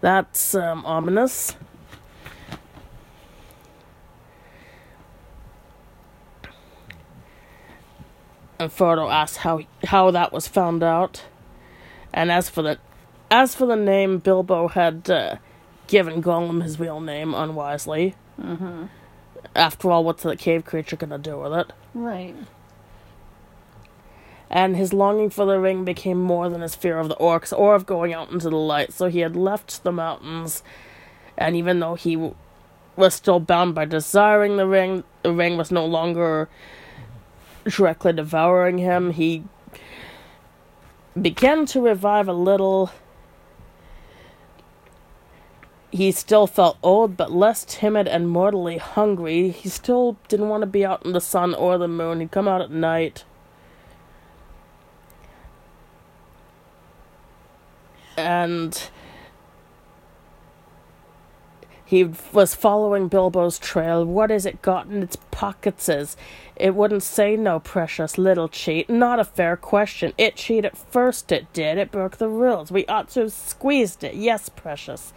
That's 0.00 0.54
um, 0.54 0.86
ominous. 0.86 1.56
And 8.60 8.70
Frodo 8.70 9.10
asked 9.10 9.38
how 9.38 9.62
how 9.86 10.12
that 10.12 10.32
was 10.32 10.46
found 10.46 10.84
out, 10.84 11.24
and 12.14 12.30
as 12.30 12.48
for 12.48 12.62
the 12.62 12.78
as 13.28 13.56
for 13.56 13.66
the 13.66 13.74
name, 13.74 14.18
Bilbo 14.18 14.68
had 14.68 15.10
uh, 15.10 15.36
given 15.88 16.22
Gollum 16.22 16.62
his 16.62 16.78
real 16.78 17.00
name 17.00 17.34
unwisely. 17.34 18.14
Mm-hmm. 18.42 18.86
After 19.54 19.90
all, 19.90 20.04
what's 20.04 20.22
the 20.22 20.36
cave 20.36 20.64
creature 20.64 20.96
gonna 20.96 21.18
do 21.18 21.38
with 21.38 21.52
it? 21.52 21.72
Right. 21.94 22.34
And 24.50 24.76
his 24.76 24.92
longing 24.92 25.30
for 25.30 25.46
the 25.46 25.58
ring 25.58 25.84
became 25.84 26.20
more 26.20 26.50
than 26.50 26.60
his 26.60 26.74
fear 26.74 26.98
of 26.98 27.08
the 27.08 27.16
orcs 27.16 27.58
or 27.58 27.74
of 27.74 27.86
going 27.86 28.12
out 28.12 28.30
into 28.30 28.50
the 28.50 28.56
light, 28.56 28.92
so 28.92 29.06
he 29.06 29.20
had 29.20 29.34
left 29.34 29.82
the 29.82 29.92
mountains. 29.92 30.62
And 31.38 31.56
even 31.56 31.80
though 31.80 31.94
he 31.94 32.16
w- 32.16 32.34
was 32.94 33.14
still 33.14 33.40
bound 33.40 33.74
by 33.74 33.86
desiring 33.86 34.58
the 34.58 34.66
ring, 34.66 35.04
the 35.22 35.32
ring 35.32 35.56
was 35.56 35.70
no 35.72 35.86
longer 35.86 36.50
directly 37.64 38.12
devouring 38.12 38.76
him. 38.76 39.12
He 39.12 39.44
began 41.20 41.64
to 41.66 41.80
revive 41.80 42.28
a 42.28 42.34
little. 42.34 42.90
He 45.92 46.10
still 46.10 46.46
felt 46.46 46.78
old, 46.82 47.18
but 47.18 47.30
less 47.30 47.66
timid 47.68 48.08
and 48.08 48.26
mortally 48.26 48.78
hungry. 48.78 49.50
He 49.50 49.68
still 49.68 50.16
didn't 50.26 50.48
want 50.48 50.62
to 50.62 50.66
be 50.66 50.86
out 50.86 51.04
in 51.04 51.12
the 51.12 51.20
sun 51.20 51.52
or 51.52 51.76
the 51.76 51.86
moon. 51.86 52.20
He'd 52.20 52.30
come 52.30 52.48
out 52.48 52.62
at 52.62 52.70
night. 52.70 53.24
And 58.16 58.88
he 61.84 62.08
was 62.32 62.54
following 62.54 63.08
Bilbo's 63.08 63.58
trail. 63.58 64.02
What 64.02 64.30
has 64.30 64.46
it 64.46 64.62
got 64.62 64.86
in 64.86 65.02
its 65.02 65.16
pockets? 65.30 65.90
Is 65.90 66.16
it 66.56 66.74
wouldn't 66.74 67.02
say 67.02 67.36
no, 67.36 67.60
precious 67.60 68.16
little 68.16 68.48
cheat. 68.48 68.88
Not 68.88 69.20
a 69.20 69.24
fair 69.24 69.58
question. 69.58 70.14
It 70.16 70.36
cheated 70.36 70.74
first, 70.74 71.30
it 71.30 71.52
did. 71.52 71.76
It 71.76 71.90
broke 71.90 72.16
the 72.16 72.30
rules. 72.30 72.72
We 72.72 72.86
ought 72.86 73.10
to 73.10 73.20
have 73.20 73.32
squeezed 73.32 74.04
it. 74.04 74.14
Yes, 74.14 74.48
precious. 74.48 75.12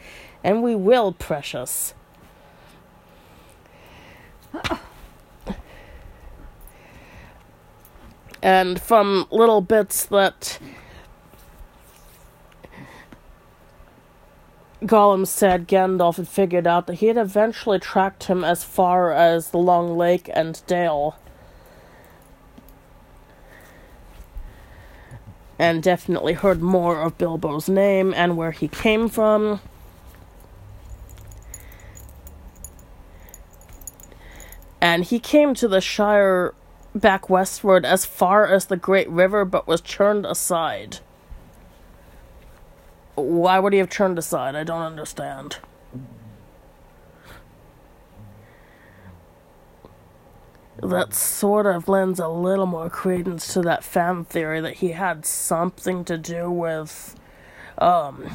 And 0.46 0.62
we 0.62 0.76
will, 0.76 1.12
precious. 1.12 1.96
And 8.44 8.80
from 8.80 9.26
little 9.32 9.62
bits 9.62 10.06
that 10.06 10.60
Gollum 14.84 15.26
said 15.26 15.68
Gandalf 15.68 16.18
had 16.18 16.28
figured 16.28 16.68
out 16.68 16.86
that 16.86 16.98
he 16.98 17.08
had 17.08 17.18
eventually 17.18 17.80
tracked 17.80 18.26
him 18.26 18.44
as 18.44 18.64
far 18.64 19.12
as 19.12 19.50
the 19.50 19.58
Long 19.58 19.98
Lake 19.98 20.30
and 20.32 20.62
Dale. 20.68 21.18
And 25.58 25.82
definitely 25.82 26.34
heard 26.34 26.62
more 26.62 27.02
of 27.02 27.18
Bilbo's 27.18 27.68
name 27.68 28.14
and 28.16 28.38
where 28.38 28.52
he 28.52 28.68
came 28.68 29.10
from. 29.10 29.60
And 34.86 35.04
he 35.04 35.18
came 35.18 35.56
to 35.56 35.68
the 35.68 35.82
Shire 35.82 36.54
back 36.94 37.28
westward 37.28 37.88
as 37.88 38.06
far 38.06 38.46
as 38.46 38.66
the 38.66 38.78
Great 38.78 39.10
River 39.10 39.44
but 39.44 39.66
was 39.66 39.82
turned 39.82 40.28
aside. 40.28 41.00
Why 43.16 43.58
would 43.58 43.74
he 43.74 43.80
have 43.80 43.90
turned 43.90 44.20
aside? 44.20 44.54
I 44.56 44.64
don't 44.64 44.84
understand. 44.84 45.58
That 50.84 51.16
sort 51.16 51.66
of 51.66 51.90
lends 51.90 52.20
a 52.20 52.28
little 52.28 52.68
more 52.68 52.92
credence 52.92 53.52
to 53.54 53.64
that 53.64 53.84
fan 53.84 54.24
theory 54.26 54.62
that 54.62 54.76
he 54.76 54.90
had 54.90 55.26
something 55.26 56.06
to 56.06 56.16
do 56.16 56.52
with 56.52 57.16
um 57.80 58.30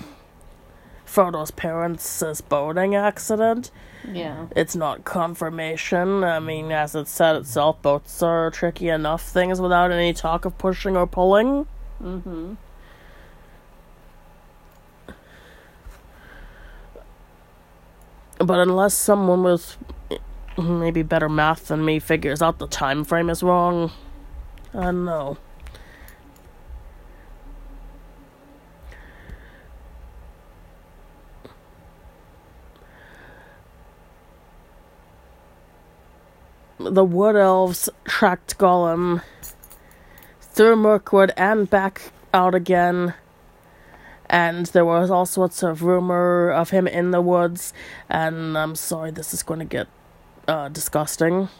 Frodo's 1.05 1.53
parents' 1.53 2.41
boating 2.41 2.97
accident. 2.97 3.71
Yeah. 4.09 4.47
It's 4.57 4.75
not 4.75 5.05
confirmation. 5.05 6.25
I 6.25 6.39
mean, 6.41 6.73
as 6.73 6.95
it 6.95 7.09
said 7.09 7.37
itself, 7.37 7.81
boats 7.83 8.23
are 8.23 8.51
tricky 8.51 8.89
enough 8.89 9.23
things 9.23 9.61
without 9.61 9.93
any 9.93 10.13
talk 10.13 10.45
of 10.45 10.57
pushing 10.59 10.97
or 10.97 11.07
pulling. 11.07 11.67
Mm-hmm. 12.03 12.55
But 18.39 18.59
unless 18.59 18.95
someone 18.95 19.43
with 19.43 19.77
maybe 20.57 21.03
better 21.03 21.29
math 21.29 21.69
than 21.69 21.85
me 21.85 21.99
figures 21.99 22.41
out 22.41 22.59
the 22.59 22.67
time 22.67 23.05
frame 23.05 23.29
is 23.29 23.43
wrong, 23.43 23.93
I 24.73 24.85
don't 24.85 25.05
know. 25.05 25.37
The 36.83 37.05
wood 37.05 37.37
elves 37.37 37.91
tracked 38.05 38.57
Gollum 38.57 39.23
through 40.41 40.77
Mirkwood 40.77 41.31
and 41.37 41.69
back 41.69 42.11
out 42.33 42.55
again. 42.55 43.13
And 44.31 44.65
there 44.67 44.87
was 44.87 45.11
all 45.11 45.27
sorts 45.27 45.63
of 45.63 45.83
rumor 45.83 46.51
of 46.51 46.71
him 46.71 46.87
in 46.87 47.11
the 47.11 47.21
woods. 47.21 47.75
And 48.09 48.57
i'm 48.57 48.75
sorry 48.75 49.11
this 49.11 49.35
is 49.35 49.43
going 49.43 49.61
to 49.61 49.67
get 49.67 49.89
uh, 50.49 50.71
disgusting. 50.71 51.51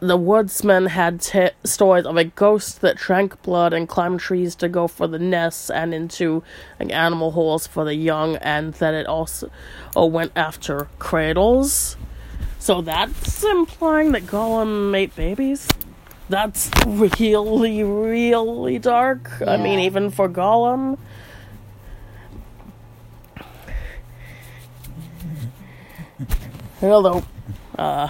The 0.00 0.18
woodsman 0.18 0.86
had 0.86 1.22
t- 1.22 1.48
stories 1.64 2.04
of 2.04 2.18
a 2.18 2.24
ghost 2.24 2.82
that 2.82 2.96
drank 2.96 3.40
blood 3.42 3.72
and 3.72 3.88
climbed 3.88 4.20
trees 4.20 4.54
to 4.56 4.68
go 4.68 4.86
for 4.86 5.06
the 5.06 5.18
nests 5.18 5.70
and 5.70 5.94
into 5.94 6.42
like, 6.78 6.92
animal 6.92 7.30
holes 7.30 7.66
for 7.66 7.86
the 7.86 7.94
young 7.94 8.36
and 8.36 8.74
that 8.74 8.92
it 8.92 9.06
also 9.06 9.50
oh, 9.96 10.04
went 10.04 10.32
after 10.36 10.88
cradles 10.98 11.96
so 12.64 12.80
that's 12.80 13.44
implying 13.44 14.12
that 14.12 14.22
gollum 14.22 14.96
ate 14.96 15.14
babies 15.14 15.68
that's 16.28 16.70
really, 16.86 17.82
really 17.82 18.78
dark. 18.78 19.30
Yeah. 19.40 19.52
I 19.52 19.56
mean, 19.58 19.80
even 19.80 20.10
for 20.10 20.28
Gollum. 20.28 20.98
Hello. 26.80 27.24
Uh, 27.78 28.08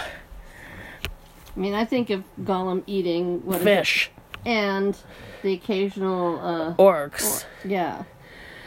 I 1.56 1.60
mean, 1.60 1.74
I 1.74 1.84
think 1.84 2.10
of 2.10 2.24
Gollum 2.40 2.82
eating 2.86 3.44
what 3.44 3.62
fish 3.62 4.10
and 4.44 4.96
the 5.42 5.54
occasional 5.54 6.40
uh, 6.40 6.74
orcs. 6.74 7.44
Or, 7.44 7.68
yeah, 7.68 8.04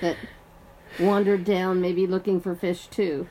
that 0.02 0.18
wandered 1.00 1.46
down, 1.46 1.82
maybe 1.82 2.08
looking 2.08 2.42
for 2.42 2.56
fish 2.56 2.88
too. 2.88 3.28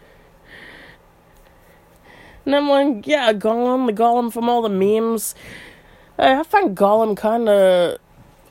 And 2.46 2.54
I'm 2.54 2.68
like, 2.68 3.06
yeah, 3.06 3.32
Gollum, 3.32 3.86
the 3.86 3.92
Gollum 3.92 4.32
from 4.32 4.48
all 4.48 4.62
the 4.62 4.68
memes. 4.68 5.34
I 6.18 6.42
find 6.44 6.76
Gollum 6.76 7.16
kind 7.16 7.48
of 7.48 7.98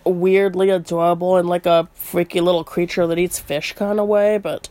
weirdly 0.06 0.70
adorable 0.70 1.38
and 1.38 1.50
like 1.50 1.66
a 1.66 1.88
freaky 1.96 2.42
little 2.42 2.64
creature 2.64 3.08
that 3.08 3.18
eats 3.18 3.40
fish 3.40 3.74
kind 3.74 4.00
of 4.00 4.08
way, 4.08 4.38
but 4.38 4.70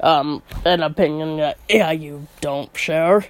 um, 0.00 0.42
an 0.64 0.82
opinion 0.82 1.38
that 1.38 1.58
yeah 1.68 1.90
you 1.90 2.26
don't 2.40 2.76
share. 2.76 3.26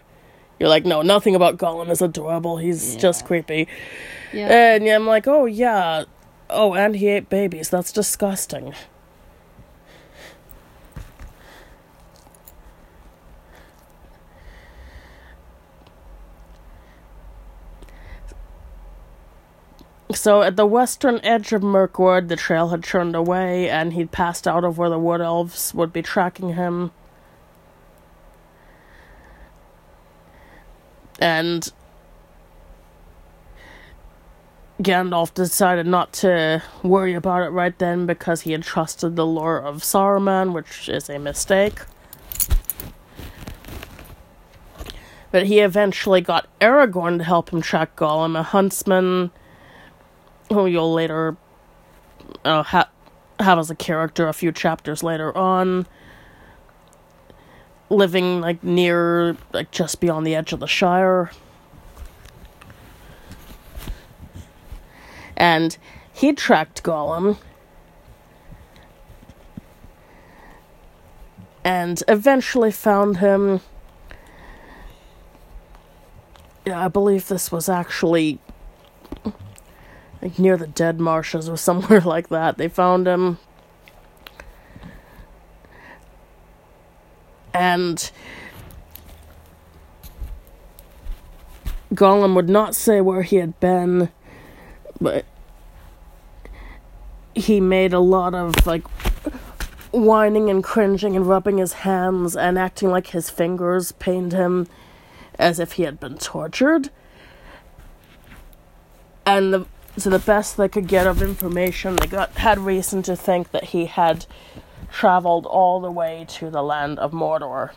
You're 0.58 0.68
like, 0.68 0.84
no, 0.84 1.02
nothing 1.02 1.34
about 1.34 1.58
Gollum 1.58 1.90
is 1.90 2.02
adorable. 2.02 2.56
He's 2.56 2.94
yeah. 2.94 3.00
just 3.00 3.24
creepy. 3.26 3.68
Yeah. 4.32 4.74
And 4.74 4.84
yeah, 4.84 4.96
I'm 4.96 5.06
like, 5.06 5.26
oh 5.26 5.46
yeah, 5.46 6.04
oh, 6.50 6.74
and 6.74 6.96
he 6.96 7.08
ate 7.08 7.28
babies. 7.28 7.70
That's 7.70 7.92
disgusting. 7.92 8.74
So 20.12 20.42
at 20.42 20.56
the 20.56 20.66
western 20.66 21.18
edge 21.24 21.52
of 21.52 21.62
Mirkwood, 21.62 22.28
the 22.28 22.36
trail 22.36 22.68
had 22.68 22.84
turned 22.84 23.16
away, 23.16 23.68
and 23.68 23.92
he'd 23.92 24.12
passed 24.12 24.46
out 24.46 24.64
of 24.64 24.78
where 24.78 24.88
the 24.88 24.98
wood 24.98 25.20
elves 25.20 25.74
would 25.74 25.92
be 25.92 26.02
tracking 26.02 26.54
him. 26.54 26.92
And 31.18 31.72
Gandalf 34.80 35.34
decided 35.34 35.86
not 35.86 36.12
to 36.14 36.62
worry 36.82 37.14
about 37.14 37.42
it 37.42 37.48
right 37.48 37.76
then 37.78 38.06
because 38.06 38.42
he 38.42 38.52
had 38.52 38.62
trusted 38.62 39.16
the 39.16 39.26
lore 39.26 39.58
of 39.58 39.82
Saruman, 39.82 40.52
which 40.52 40.88
is 40.88 41.08
a 41.08 41.18
mistake. 41.18 41.80
But 45.32 45.46
he 45.46 45.60
eventually 45.60 46.20
got 46.20 46.48
Aragorn 46.60 47.18
to 47.18 47.24
help 47.24 47.50
him 47.52 47.60
track 47.60 47.96
Gollum, 47.96 48.38
a 48.38 48.42
huntsman 48.42 49.32
who 50.50 50.66
you'll 50.66 50.92
later 50.92 51.36
uh, 52.44 52.62
ha- 52.62 52.90
have 53.38 53.58
as 53.58 53.70
a 53.70 53.74
character 53.74 54.28
a 54.28 54.32
few 54.32 54.52
chapters 54.52 55.02
later 55.02 55.36
on 55.36 55.86
living 57.88 58.40
like 58.40 58.62
near 58.64 59.36
like 59.52 59.70
just 59.70 60.00
beyond 60.00 60.26
the 60.26 60.34
edge 60.34 60.52
of 60.52 60.60
the 60.60 60.66
shire. 60.66 61.30
And 65.36 65.76
he 66.12 66.32
tracked 66.32 66.82
Gollum. 66.82 67.36
And 71.62 72.02
eventually 72.08 72.70
found 72.70 73.18
him. 73.18 73.60
I 76.64 76.88
believe 76.88 77.28
this 77.28 77.52
was 77.52 77.68
actually 77.68 78.38
like 80.22 80.38
near 80.38 80.56
the 80.56 80.66
dead 80.66 81.00
marshes 81.00 81.48
or 81.48 81.56
somewhere 81.68 82.00
like 82.00 82.28
that. 82.28 82.58
They 82.58 82.68
found 82.68 83.06
him. 83.06 83.38
And 87.54 88.10
Gollum 91.94 92.34
would 92.34 92.50
not 92.50 92.74
say 92.74 93.00
where 93.00 93.22
he 93.22 93.36
had 93.36 93.58
been, 93.60 94.10
but 95.00 95.24
he 97.34 97.60
made 97.60 97.94
a 97.94 98.00
lot 98.00 98.34
of 98.34 98.66
like 98.66 98.86
whining 99.92 100.50
and 100.50 100.62
cringing 100.62 101.16
and 101.16 101.26
rubbing 101.26 101.58
his 101.58 101.72
hands 101.72 102.36
and 102.36 102.58
acting 102.58 102.90
like 102.90 103.08
his 103.08 103.30
fingers 103.30 103.92
pained 103.92 104.32
him 104.32 104.66
as 105.38 105.58
if 105.58 105.72
he 105.72 105.84
had 105.84 105.98
been 105.98 106.18
tortured. 106.18 106.90
And 109.24 109.52
the 109.52 109.66
to 110.00 110.10
the 110.10 110.18
best 110.18 110.56
they 110.56 110.68
could 110.68 110.86
get 110.86 111.06
of 111.06 111.22
information, 111.22 111.96
they 111.96 112.06
got 112.06 112.32
had 112.32 112.58
reason 112.58 113.02
to 113.02 113.16
think 113.16 113.50
that 113.52 113.64
he 113.64 113.86
had 113.86 114.26
traveled 114.90 115.46
all 115.46 115.80
the 115.80 115.90
way 115.90 116.26
to 116.28 116.50
the 116.50 116.62
land 116.62 116.98
of 116.98 117.12
Mordor. 117.12 117.70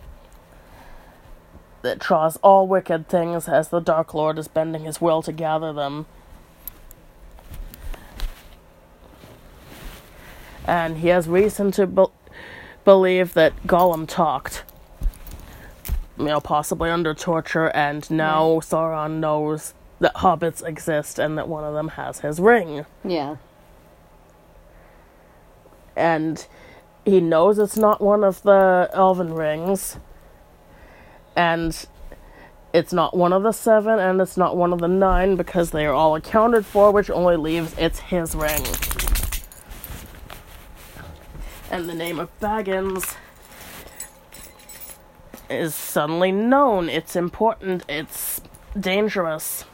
That 1.82 2.00
draws 2.00 2.36
all 2.38 2.68
wicked 2.68 3.08
things 3.08 3.48
as 3.48 3.70
the 3.70 3.80
Dark 3.80 4.14
Lord 4.14 4.38
is 4.38 4.50
bending 4.50 4.84
his 4.84 5.00
will 5.00 5.22
to 5.22 5.32
gather 5.32 5.72
them. 5.72 6.06
And 10.66 10.98
he 10.98 11.08
has 11.08 11.28
reason 11.28 11.72
to 11.72 11.88
be- 11.88 12.06
believe 12.84 13.34
that 13.34 13.66
Gollum 13.66 14.08
talked. 14.08 14.64
You 16.18 16.26
know, 16.26 16.42
possibly 16.42 16.90
under 16.90 17.14
torture, 17.14 17.70
and 17.70 18.10
now 18.12 18.60
Sauron 18.60 19.20
knows 19.20 19.74
that 20.00 20.16
hobbits 20.16 20.66
exist 20.66 21.20
and 21.20 21.38
that 21.38 21.48
one 21.48 21.64
of 21.64 21.74
them 21.74 21.90
has 21.90 22.20
his 22.20 22.40
ring. 22.40 22.86
Yeah. 23.04 23.38
And 25.96 26.46
he 27.06 27.20
knows 27.20 27.60
it's 27.60 27.78
not 27.78 28.02
one 28.02 28.24
of 28.24 28.42
the 28.44 28.90
elven 28.94 29.34
rings. 29.34 29.98
And 31.36 31.86
it's 32.74 32.94
not 32.94 33.16
one 33.16 33.34
of 33.34 33.44
the 33.44 33.52
seven 33.52 34.00
and 34.00 34.22
it's 34.22 34.38
not 34.38 34.56
one 34.56 34.72
of 34.72 34.80
the 34.80 34.88
nine 34.88 35.36
because 35.36 35.72
they 35.72 35.86
are 35.86 35.94
all 35.94 36.16
accounted 36.16 36.66
for, 36.66 36.92
which 36.92 37.10
only 37.10 37.36
leaves 37.36 37.76
it's 37.78 38.00
his 38.00 38.36
ring. 38.36 38.64
And 41.72 41.88
the 41.90 41.94
name 41.94 42.20
of 42.20 42.38
Baggins 42.40 43.16
is 45.50 45.76
suddenly 45.76 46.32
known. 46.32 46.90
It's 46.90 47.16
important. 47.16 47.84
It's 47.90 48.42
dangerous. 48.80 49.66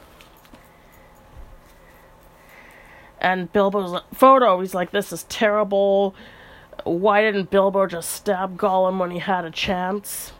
And 3.20 3.52
Bilbo's 3.52 4.00
Frodo, 4.14 4.60
he's 4.60 4.74
like, 4.74 4.90
this 4.90 5.12
is 5.12 5.24
terrible. 5.24 6.14
Why 6.84 7.22
didn't 7.22 7.50
Bilbo 7.50 7.86
just 7.86 8.10
stab 8.10 8.56
Gollum 8.56 8.98
when 8.98 9.10
he 9.10 9.18
had 9.18 9.44
a 9.44 9.50
chance? 9.50 10.32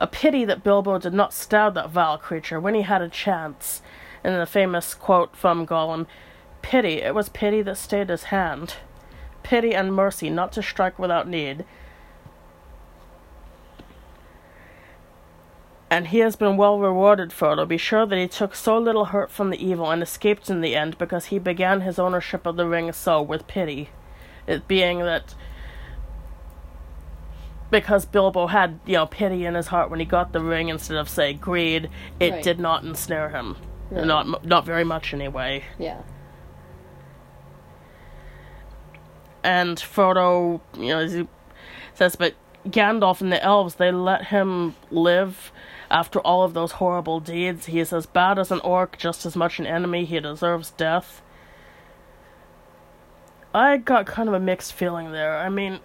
A 0.00 0.06
pity 0.06 0.44
that 0.44 0.62
Bilbo 0.62 0.98
did 0.98 1.14
not 1.14 1.32
stab 1.32 1.74
that 1.74 1.90
vile 1.90 2.18
creature 2.18 2.60
when 2.60 2.74
he 2.74 2.82
had 2.82 3.02
a 3.02 3.08
chance. 3.08 3.82
In 4.22 4.32
the 4.34 4.46
famous 4.46 4.94
quote 4.94 5.34
from 5.36 5.66
Gollum, 5.66 6.06
Pity, 6.62 7.00
it 7.02 7.14
was 7.14 7.28
pity 7.28 7.62
that 7.62 7.76
stayed 7.76 8.08
his 8.08 8.24
hand. 8.24 8.74
Pity 9.42 9.74
and 9.74 9.94
mercy 9.94 10.28
not 10.28 10.52
to 10.52 10.62
strike 10.62 10.98
without 10.98 11.26
need. 11.26 11.64
And 15.90 16.08
he 16.08 16.18
has 16.18 16.36
been 16.36 16.56
well 16.56 16.78
rewarded, 16.78 17.30
Frodo. 17.30 17.66
Be 17.66 17.78
sure 17.78 18.04
that 18.06 18.18
he 18.18 18.28
took 18.28 18.54
so 18.54 18.78
little 18.78 19.06
hurt 19.06 19.30
from 19.30 19.50
the 19.50 19.64
evil 19.64 19.90
and 19.90 20.02
escaped 20.02 20.50
in 20.50 20.60
the 20.60 20.76
end 20.76 20.98
because 20.98 21.26
he 21.26 21.38
began 21.38 21.80
his 21.80 21.98
ownership 21.98 22.46
of 22.46 22.56
the 22.56 22.66
ring 22.66 22.92
so 22.92 23.22
with 23.22 23.46
pity. 23.46 23.88
It 24.46 24.68
being 24.68 25.00
that 25.00 25.34
because 27.70 28.06
Bilbo 28.06 28.46
had, 28.46 28.80
you 28.86 28.94
know, 28.94 29.06
pity 29.06 29.44
in 29.44 29.54
his 29.54 29.66
heart 29.68 29.90
when 29.90 30.00
he 30.00 30.06
got 30.06 30.32
the 30.32 30.40
ring 30.40 30.68
instead 30.68 30.96
of 30.96 31.08
say 31.08 31.32
greed, 31.34 31.90
it 32.18 32.32
Right. 32.32 32.42
did 32.42 32.58
not 32.58 32.82
ensnare 32.82 33.28
him. 33.30 33.56
Right. 33.90 34.04
Not 34.06 34.44
not 34.44 34.64
very 34.64 34.84
much 34.84 35.12
anyway. 35.14 35.64
Yeah. 35.78 36.02
And 39.42 39.78
Frodo, 39.78 40.60
you 40.76 40.88
know, 40.88 40.98
as 41.00 41.12
he 41.12 41.28
says, 41.94 42.16
but 42.16 42.34
Gandalf 42.66 43.20
and 43.20 43.32
the 43.32 43.42
elves, 43.42 43.76
they 43.76 43.90
let 43.92 44.26
him 44.26 44.74
live 44.90 45.52
after 45.90 46.20
all 46.20 46.42
of 46.42 46.54
those 46.54 46.72
horrible 46.72 47.20
deeds. 47.20 47.66
He 47.66 47.78
is 47.80 47.92
as 47.92 48.06
bad 48.06 48.38
as 48.38 48.50
an 48.50 48.60
orc, 48.60 48.96
just 48.98 49.26
as 49.26 49.36
much 49.36 49.58
an 49.58 49.66
enemy. 49.66 50.04
He 50.04 50.20
deserves 50.20 50.70
death. 50.72 51.22
I 53.54 53.78
got 53.78 54.06
kind 54.06 54.28
of 54.28 54.34
a 54.34 54.40
mixed 54.40 54.74
feeling 54.74 55.12
there. 55.12 55.38
I 55.38 55.48
mean, 55.48 55.80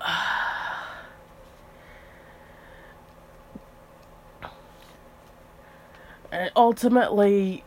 ultimately, 6.56 7.62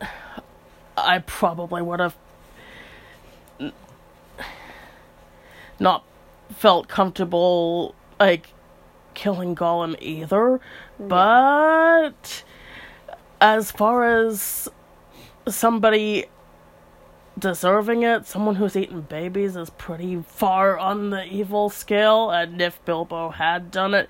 I 0.96 1.18
probably 1.20 1.80
would 1.80 2.00
have 2.00 2.16
not 5.78 6.04
felt 6.54 6.88
comfortable 6.88 7.94
like 8.20 8.52
killing 9.14 9.54
Gollum 9.54 9.96
either. 10.00 10.60
Mm. 11.00 11.08
But 11.08 12.44
as 13.40 13.70
far 13.70 14.26
as 14.26 14.68
somebody 15.48 16.26
deserving 17.38 18.02
it, 18.02 18.26
someone 18.26 18.56
who's 18.56 18.76
eaten 18.76 19.02
babies 19.02 19.56
is 19.56 19.70
pretty 19.70 20.22
far 20.22 20.78
on 20.78 21.10
the 21.10 21.24
evil 21.24 21.68
scale, 21.68 22.30
and 22.30 22.60
if 22.60 22.84
Bilbo 22.84 23.30
had 23.30 23.70
done 23.70 23.94
it, 23.94 24.08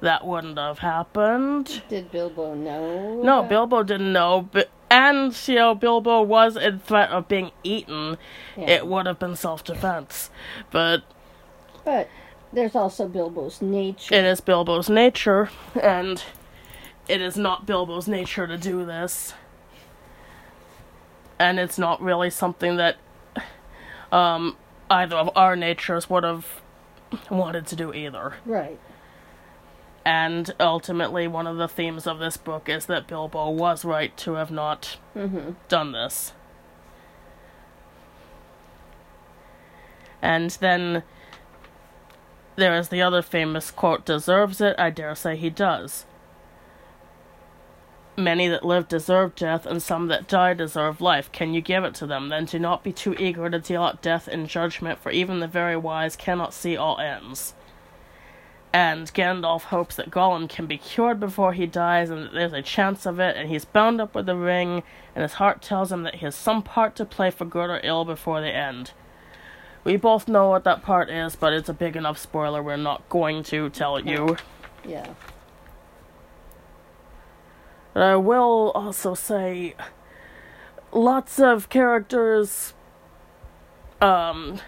that 0.00 0.26
wouldn't 0.26 0.58
have 0.58 0.78
happened. 0.80 1.82
Did 1.88 2.10
Bilbo 2.10 2.54
know? 2.54 3.22
No, 3.22 3.42
Bilbo 3.42 3.82
didn't 3.82 4.12
know, 4.12 4.48
but 4.50 4.70
and 4.92 5.48
you 5.48 5.54
know 5.56 5.74
Bilbo 5.74 6.22
was 6.22 6.56
in 6.56 6.78
threat 6.80 7.10
of 7.10 7.26
being 7.28 7.50
eaten. 7.64 8.18
Yeah. 8.56 8.70
It 8.70 8.86
would 8.86 9.06
have 9.06 9.18
been 9.18 9.34
self-defense, 9.36 10.30
but 10.70 11.02
But 11.84 12.08
there's 12.52 12.76
also 12.76 13.08
Bilbo's 13.08 13.62
nature. 13.62 14.14
it 14.14 14.24
is 14.24 14.40
Bilbo's 14.40 14.90
nature, 14.90 15.50
and 15.82 16.22
it 17.08 17.20
is 17.22 17.36
not 17.36 17.66
Bilbo's 17.66 18.06
nature 18.06 18.46
to 18.46 18.58
do 18.58 18.84
this. 18.84 19.34
And 21.38 21.58
it's 21.58 21.78
not 21.78 22.00
really 22.00 22.30
something 22.30 22.76
that 22.76 22.96
um, 24.12 24.56
either 24.90 25.16
of 25.16 25.30
our 25.34 25.56
natures 25.56 26.08
would 26.08 26.22
have 26.24 26.60
wanted 27.30 27.66
to 27.68 27.76
do 27.76 27.92
either. 27.92 28.34
right. 28.46 28.78
And 30.04 30.52
ultimately, 30.58 31.28
one 31.28 31.46
of 31.46 31.56
the 31.58 31.68
themes 31.68 32.06
of 32.06 32.18
this 32.18 32.36
book 32.36 32.68
is 32.68 32.86
that 32.86 33.06
Bilbo 33.06 33.50
was 33.50 33.84
right 33.84 34.16
to 34.18 34.34
have 34.34 34.50
not 34.50 34.98
Mm-hmm. 35.16 35.52
done 35.68 35.92
this. 35.92 36.32
And 40.20 40.50
then 40.60 41.02
there 42.56 42.74
is 42.76 42.88
the 42.88 43.02
other 43.02 43.22
famous 43.22 43.70
quote 43.70 44.04
deserves 44.04 44.60
it, 44.60 44.74
I 44.78 44.90
dare 44.90 45.14
say 45.14 45.36
he 45.36 45.50
does. 45.50 46.04
Many 48.16 48.46
that 48.48 48.64
live 48.64 48.88
deserve 48.88 49.34
death, 49.34 49.64
and 49.66 49.82
some 49.82 50.08
that 50.08 50.28
die 50.28 50.52
deserve 50.54 51.00
life. 51.00 51.32
Can 51.32 51.54
you 51.54 51.60
give 51.60 51.82
it 51.82 51.94
to 51.94 52.06
them? 52.06 52.28
Then 52.28 52.44
do 52.44 52.58
not 52.58 52.84
be 52.84 52.92
too 52.92 53.14
eager 53.18 53.48
to 53.48 53.58
deal 53.58 53.82
out 53.82 54.02
death 54.02 54.28
in 54.28 54.46
judgment, 54.46 54.98
for 54.98 55.10
even 55.10 55.40
the 55.40 55.48
very 55.48 55.76
wise 55.76 56.14
cannot 56.14 56.52
see 56.52 56.76
all 56.76 56.98
ends. 56.98 57.54
And 58.72 59.12
Gandalf 59.12 59.64
hopes 59.64 59.96
that 59.96 60.10
Gollum 60.10 60.48
can 60.48 60.66
be 60.66 60.78
cured 60.78 61.20
before 61.20 61.52
he 61.52 61.66
dies, 61.66 62.08
and 62.08 62.24
that 62.24 62.32
there's 62.32 62.54
a 62.54 62.62
chance 62.62 63.04
of 63.04 63.20
it, 63.20 63.36
and 63.36 63.50
he's 63.50 63.66
bound 63.66 64.00
up 64.00 64.14
with 64.14 64.24
the 64.24 64.36
ring, 64.36 64.82
and 65.14 65.22
his 65.22 65.34
heart 65.34 65.60
tells 65.60 65.92
him 65.92 66.04
that 66.04 66.16
he 66.16 66.24
has 66.24 66.34
some 66.34 66.62
part 66.62 66.96
to 66.96 67.04
play 67.04 67.30
for 67.30 67.44
good 67.44 67.68
or 67.68 67.80
ill 67.82 68.06
before 68.06 68.40
the 68.40 68.48
end. 68.48 68.92
We 69.84 69.96
both 69.96 70.26
know 70.26 70.48
what 70.48 70.64
that 70.64 70.82
part 70.82 71.10
is, 71.10 71.36
but 71.36 71.52
it's 71.52 71.68
a 71.68 71.74
big 71.74 71.96
enough 71.96 72.16
spoiler 72.16 72.62
we're 72.62 72.76
not 72.76 73.06
going 73.08 73.42
to 73.44 73.68
tell 73.68 74.00
you. 74.00 74.36
Yeah. 74.86 75.14
But 77.92 78.04
I 78.04 78.16
will 78.16 78.70
also 78.74 79.14
say 79.14 79.74
lots 80.92 81.38
of 81.38 81.68
characters 81.68 82.74
um 84.00 84.60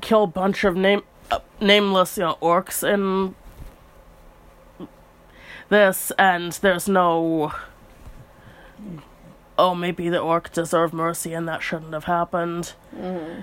kill 0.00 0.24
a 0.24 0.26
bunch 0.26 0.64
of 0.64 0.76
name 0.76 1.02
nameless 1.60 2.16
you 2.16 2.24
know 2.24 2.38
orcs 2.40 2.82
in 2.82 3.34
this 5.68 6.10
and 6.18 6.52
there's 6.54 6.88
no 6.88 7.52
oh 9.58 9.74
maybe 9.74 10.08
the 10.08 10.18
orc 10.18 10.52
deserved 10.52 10.92
mercy 10.94 11.32
and 11.34 11.46
that 11.46 11.62
shouldn't 11.62 11.92
have 11.92 12.04
happened 12.04 12.72
Mm-hmm. 12.96 13.42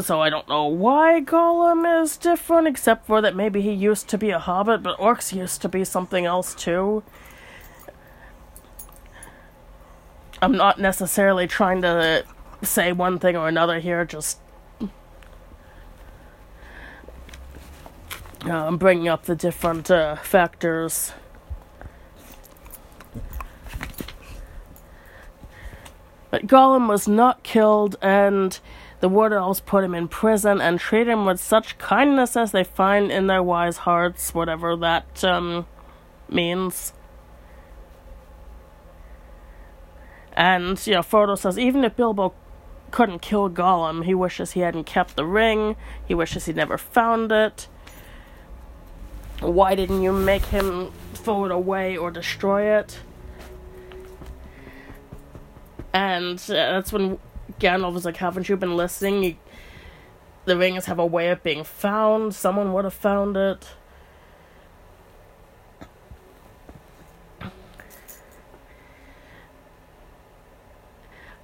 so 0.00 0.20
I 0.22 0.30
don't 0.30 0.48
know 0.48 0.66
why 0.66 1.20
Gollum 1.20 2.02
is 2.02 2.16
different, 2.16 2.68
except 2.68 3.04
for 3.06 3.20
that 3.20 3.34
maybe 3.34 3.60
he 3.60 3.72
used 3.72 4.08
to 4.10 4.16
be 4.18 4.30
a 4.30 4.38
hobbit, 4.38 4.82
but 4.82 4.96
orcs 4.98 5.34
used 5.34 5.60
to 5.62 5.68
be 5.68 5.82
something 5.84 6.24
else 6.24 6.54
too. 6.54 7.02
I'm 10.40 10.52
not 10.56 10.78
necessarily 10.78 11.48
trying 11.48 11.82
to 11.82 12.24
say 12.62 12.92
one 12.92 13.18
thing 13.18 13.36
or 13.36 13.48
another 13.48 13.80
here, 13.80 14.04
just. 14.04 14.38
I'm 18.42 18.76
bringing 18.76 19.08
up 19.08 19.24
the 19.24 19.34
different 19.34 19.90
uh, 19.90 20.16
factors. 20.16 21.12
But 26.30 26.46
Gollum 26.46 26.88
was 26.88 27.08
not 27.08 27.42
killed, 27.42 27.96
and 28.02 28.58
the 29.00 29.08
Wood 29.08 29.32
Elves 29.32 29.60
put 29.60 29.84
him 29.84 29.94
in 29.94 30.08
prison 30.08 30.60
and 30.60 30.78
treat 30.78 31.08
him 31.08 31.24
with 31.24 31.40
such 31.40 31.78
kindness 31.78 32.36
as 32.36 32.52
they 32.52 32.64
find 32.64 33.10
in 33.10 33.26
their 33.26 33.42
wise 33.42 33.78
hearts, 33.78 34.34
whatever 34.34 34.76
that 34.76 35.24
um, 35.24 35.66
means. 36.28 36.92
And, 40.32 40.84
you 40.86 40.94
know, 40.94 41.00
Frodo 41.00 41.36
says 41.36 41.58
even 41.58 41.82
if 41.82 41.96
Bilbo 41.96 42.34
couldn't 42.90 43.20
kill 43.20 43.50
Gollum, 43.50 44.04
he 44.04 44.14
wishes 44.14 44.52
he 44.52 44.60
hadn't 44.60 44.84
kept 44.84 45.16
the 45.16 45.24
ring, 45.24 45.76
he 46.06 46.14
wishes 46.14 46.46
he'd 46.46 46.56
never 46.56 46.78
found 46.78 47.32
it. 47.32 47.68
Why 49.40 49.74
didn't 49.74 50.02
you 50.02 50.12
make 50.12 50.44
him 50.46 50.92
throw 51.14 51.44
it 51.44 51.50
away 51.50 51.96
or 51.96 52.10
destroy 52.10 52.78
it? 52.78 52.98
And 55.92 56.38
uh, 56.48 56.54
that's 56.54 56.92
when 56.92 57.18
Gandalf 57.60 57.94
was 57.94 58.04
like, 58.04 58.16
Haven't 58.16 58.48
you 58.48 58.56
been 58.56 58.76
listening? 58.76 59.22
You, 59.22 59.36
the 60.44 60.56
rings 60.56 60.86
have 60.86 60.98
a 60.98 61.06
way 61.06 61.28
of 61.28 61.42
being 61.42 61.64
found. 61.64 62.34
Someone 62.34 62.72
would 62.72 62.84
have 62.84 62.94
found 62.94 63.36
it. 63.36 63.68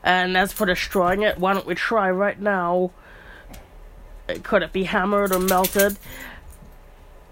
And 0.03 0.37
as 0.37 0.53
for 0.53 0.67
destroying 0.67 1.23
it, 1.23 1.39
why 1.39 1.55
don't 1.55 1.67
we 1.67 1.75
try 1.75 2.11
right 2.11 2.39
now? 2.39 2.91
Could 4.43 4.63
it 4.63 4.73
be 4.73 4.85
hammered 4.85 5.33
or 5.33 5.39
melted? 5.39 5.97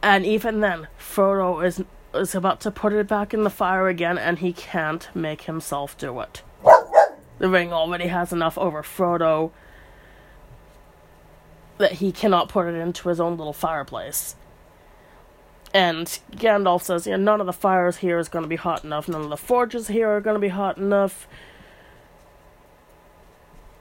And 0.02 0.26
even 0.26 0.60
then, 0.60 0.88
Frodo 0.98 1.64
is 1.64 1.82
is 2.14 2.34
about 2.34 2.60
to 2.60 2.70
put 2.70 2.92
it 2.92 3.08
back 3.08 3.32
in 3.32 3.42
the 3.42 3.50
fire 3.50 3.88
again, 3.88 4.18
and 4.18 4.38
he 4.40 4.52
can't 4.52 5.08
make 5.14 5.42
himself 5.42 5.96
do 5.96 6.20
it. 6.20 6.42
The 7.38 7.48
ring 7.48 7.72
already 7.72 8.08
has 8.08 8.32
enough 8.32 8.58
over 8.58 8.82
Frodo 8.82 9.50
that 11.78 11.92
he 11.92 12.12
cannot 12.12 12.48
put 12.48 12.66
it 12.66 12.74
into 12.74 13.08
his 13.08 13.18
own 13.18 13.36
little 13.36 13.52
fireplace. 13.52 14.36
And 15.74 16.06
Gandalf 16.32 16.82
says, 16.82 17.06
yeah, 17.06 17.16
none 17.16 17.40
of 17.40 17.46
the 17.46 17.52
fires 17.52 17.96
here 17.96 18.18
is 18.18 18.28
going 18.28 18.42
to 18.42 18.48
be 18.48 18.56
hot 18.56 18.84
enough. 18.84 19.08
None 19.08 19.22
of 19.22 19.30
the 19.30 19.38
forges 19.38 19.88
here 19.88 20.08
are 20.10 20.20
going 20.20 20.34
to 20.34 20.40
be 20.40 20.48
hot 20.48 20.76
enough. 20.76 21.26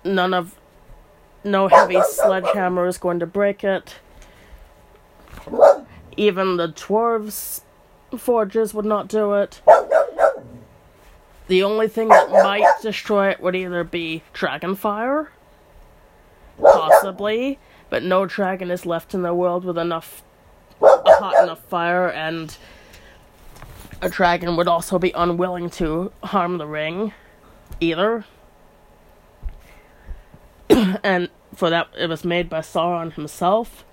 None 0.03 0.33
of. 0.33 0.57
No 1.43 1.67
heavy 1.67 1.99
sledgehammer 2.01 2.87
is 2.87 2.97
going 2.97 3.19
to 3.19 3.25
break 3.25 3.63
it. 3.63 3.95
Even 6.21 6.57
the 6.57 6.67
dwarves' 6.67 7.61
forges 8.15 8.75
would 8.75 8.85
not 8.85 9.07
do 9.07 9.33
it. 9.33 9.59
The 11.47 11.63
only 11.63 11.87
thing 11.87 12.09
that 12.09 12.29
might 12.29 12.79
destroy 12.79 13.31
it 13.31 13.41
would 13.41 13.55
either 13.55 13.83
be 13.83 14.21
dragonfire, 14.31 15.29
possibly, 16.61 17.57
but 17.89 18.03
no 18.03 18.27
dragon 18.27 18.69
is 18.69 18.85
left 18.85 19.15
in 19.15 19.23
the 19.23 19.33
world 19.33 19.65
with 19.65 19.79
enough 19.79 20.21
a 20.79 20.85
hot 20.85 21.43
enough 21.43 21.63
fire, 21.63 22.07
and 22.11 22.55
a 23.99 24.07
dragon 24.07 24.55
would 24.55 24.67
also 24.67 24.99
be 24.99 25.11
unwilling 25.15 25.71
to 25.71 26.11
harm 26.21 26.59
the 26.59 26.67
ring 26.67 27.13
either. 27.79 28.25
and 30.69 31.29
for 31.55 31.71
that, 31.71 31.87
it 31.97 32.09
was 32.09 32.23
made 32.23 32.47
by 32.47 32.59
Sauron 32.59 33.13
himself. 33.13 33.83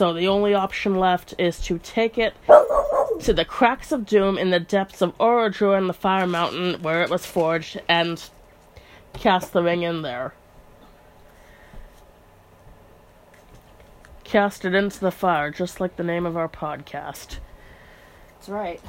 So 0.00 0.14
the 0.14 0.28
only 0.28 0.54
option 0.54 0.94
left 0.94 1.34
is 1.36 1.60
to 1.66 1.78
take 1.78 2.16
it 2.16 2.32
to 2.46 3.34
the 3.34 3.44
cracks 3.44 3.92
of 3.92 4.06
doom 4.06 4.38
in 4.38 4.48
the 4.48 4.58
depths 4.58 5.02
of 5.02 5.14
Orodruin, 5.18 5.88
the 5.88 5.92
Fire 5.92 6.26
Mountain, 6.26 6.80
where 6.80 7.02
it 7.02 7.10
was 7.10 7.26
forged, 7.26 7.82
and 7.86 8.30
cast 9.12 9.52
the 9.52 9.62
ring 9.62 9.82
in 9.82 10.00
there. 10.00 10.32
Cast 14.24 14.64
it 14.64 14.74
into 14.74 15.00
the 15.00 15.10
fire, 15.10 15.50
just 15.50 15.82
like 15.82 15.96
the 15.96 16.02
name 16.02 16.24
of 16.24 16.34
our 16.34 16.48
podcast. 16.48 17.36
That's 18.32 18.48
right. 18.48 18.80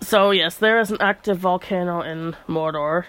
So, 0.00 0.32
yes, 0.32 0.56
there 0.56 0.80
is 0.80 0.90
an 0.90 0.98
active 0.98 1.38
volcano 1.38 2.00
in 2.00 2.34
Mordor. 2.48 3.04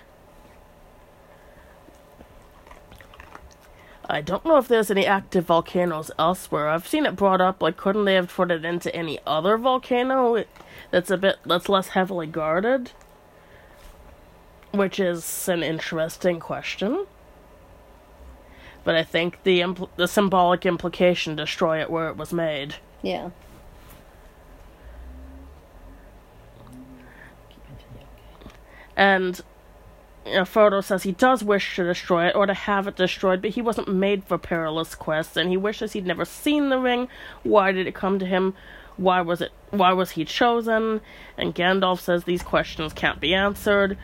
I 4.13 4.21
don't 4.21 4.45
know 4.45 4.57
if 4.57 4.67
there's 4.67 4.91
any 4.91 5.07
active 5.07 5.45
volcanoes 5.45 6.11
elsewhere. 6.19 6.69
I've 6.69 6.87
seen 6.87 7.07
it 7.07 7.15
brought 7.15 7.41
up, 7.41 7.63
like, 7.63 7.77
couldn't 7.77 8.05
they 8.05 8.13
have 8.13 8.31
put 8.31 8.51
it 8.51 8.63
into 8.63 8.95
any 8.95 9.17
other 9.25 9.57
volcano 9.57 10.43
that's 10.91 11.09
a 11.09 11.17
bit, 11.17 11.37
that's 11.43 11.67
less 11.67 11.89
heavily 11.89 12.27
guarded? 12.27 12.91
Which 14.71 14.99
is 14.99 15.49
an 15.49 15.63
interesting 15.63 16.39
question. 16.39 17.07
But 18.83 18.93
I 18.93 19.03
think 19.03 19.41
the 19.43 19.61
impl- 19.61 19.89
the 19.95 20.07
symbolic 20.07 20.63
implication 20.63 21.35
destroy 21.35 21.81
it 21.81 21.89
where 21.89 22.09
it 22.09 22.17
was 22.17 22.31
made. 22.31 22.75
Yeah. 23.01 23.31
And 28.95 29.41
you 30.25 30.33
know, 30.33 30.41
Frodo 30.43 30.83
says 30.83 31.03
he 31.03 31.11
does 31.11 31.43
wish 31.43 31.75
to 31.75 31.83
destroy 31.83 32.27
it 32.27 32.35
or 32.35 32.45
to 32.45 32.53
have 32.53 32.87
it 32.87 32.95
destroyed, 32.95 33.41
but 33.41 33.51
he 33.51 33.61
wasn't 33.61 33.93
made 33.93 34.23
for 34.23 34.37
perilous 34.37 34.95
quests, 34.95 35.35
and 35.35 35.49
he 35.49 35.57
wishes 35.57 35.93
he'd 35.93 36.05
never 36.05 36.25
seen 36.25 36.69
the 36.69 36.79
ring. 36.79 37.07
Why 37.43 37.71
did 37.71 37.87
it 37.87 37.95
come 37.95 38.19
to 38.19 38.25
him? 38.25 38.53
Why 38.95 39.21
was 39.21 39.41
it? 39.41 39.51
Why 39.71 39.91
was 39.91 40.11
he 40.11 40.23
chosen? 40.23 41.01
And 41.37 41.53
Gandalf 41.53 41.99
says 41.99 42.23
these 42.23 42.43
questions 42.43 42.93
can't 42.93 43.19
be 43.19 43.33
answered. 43.33 43.97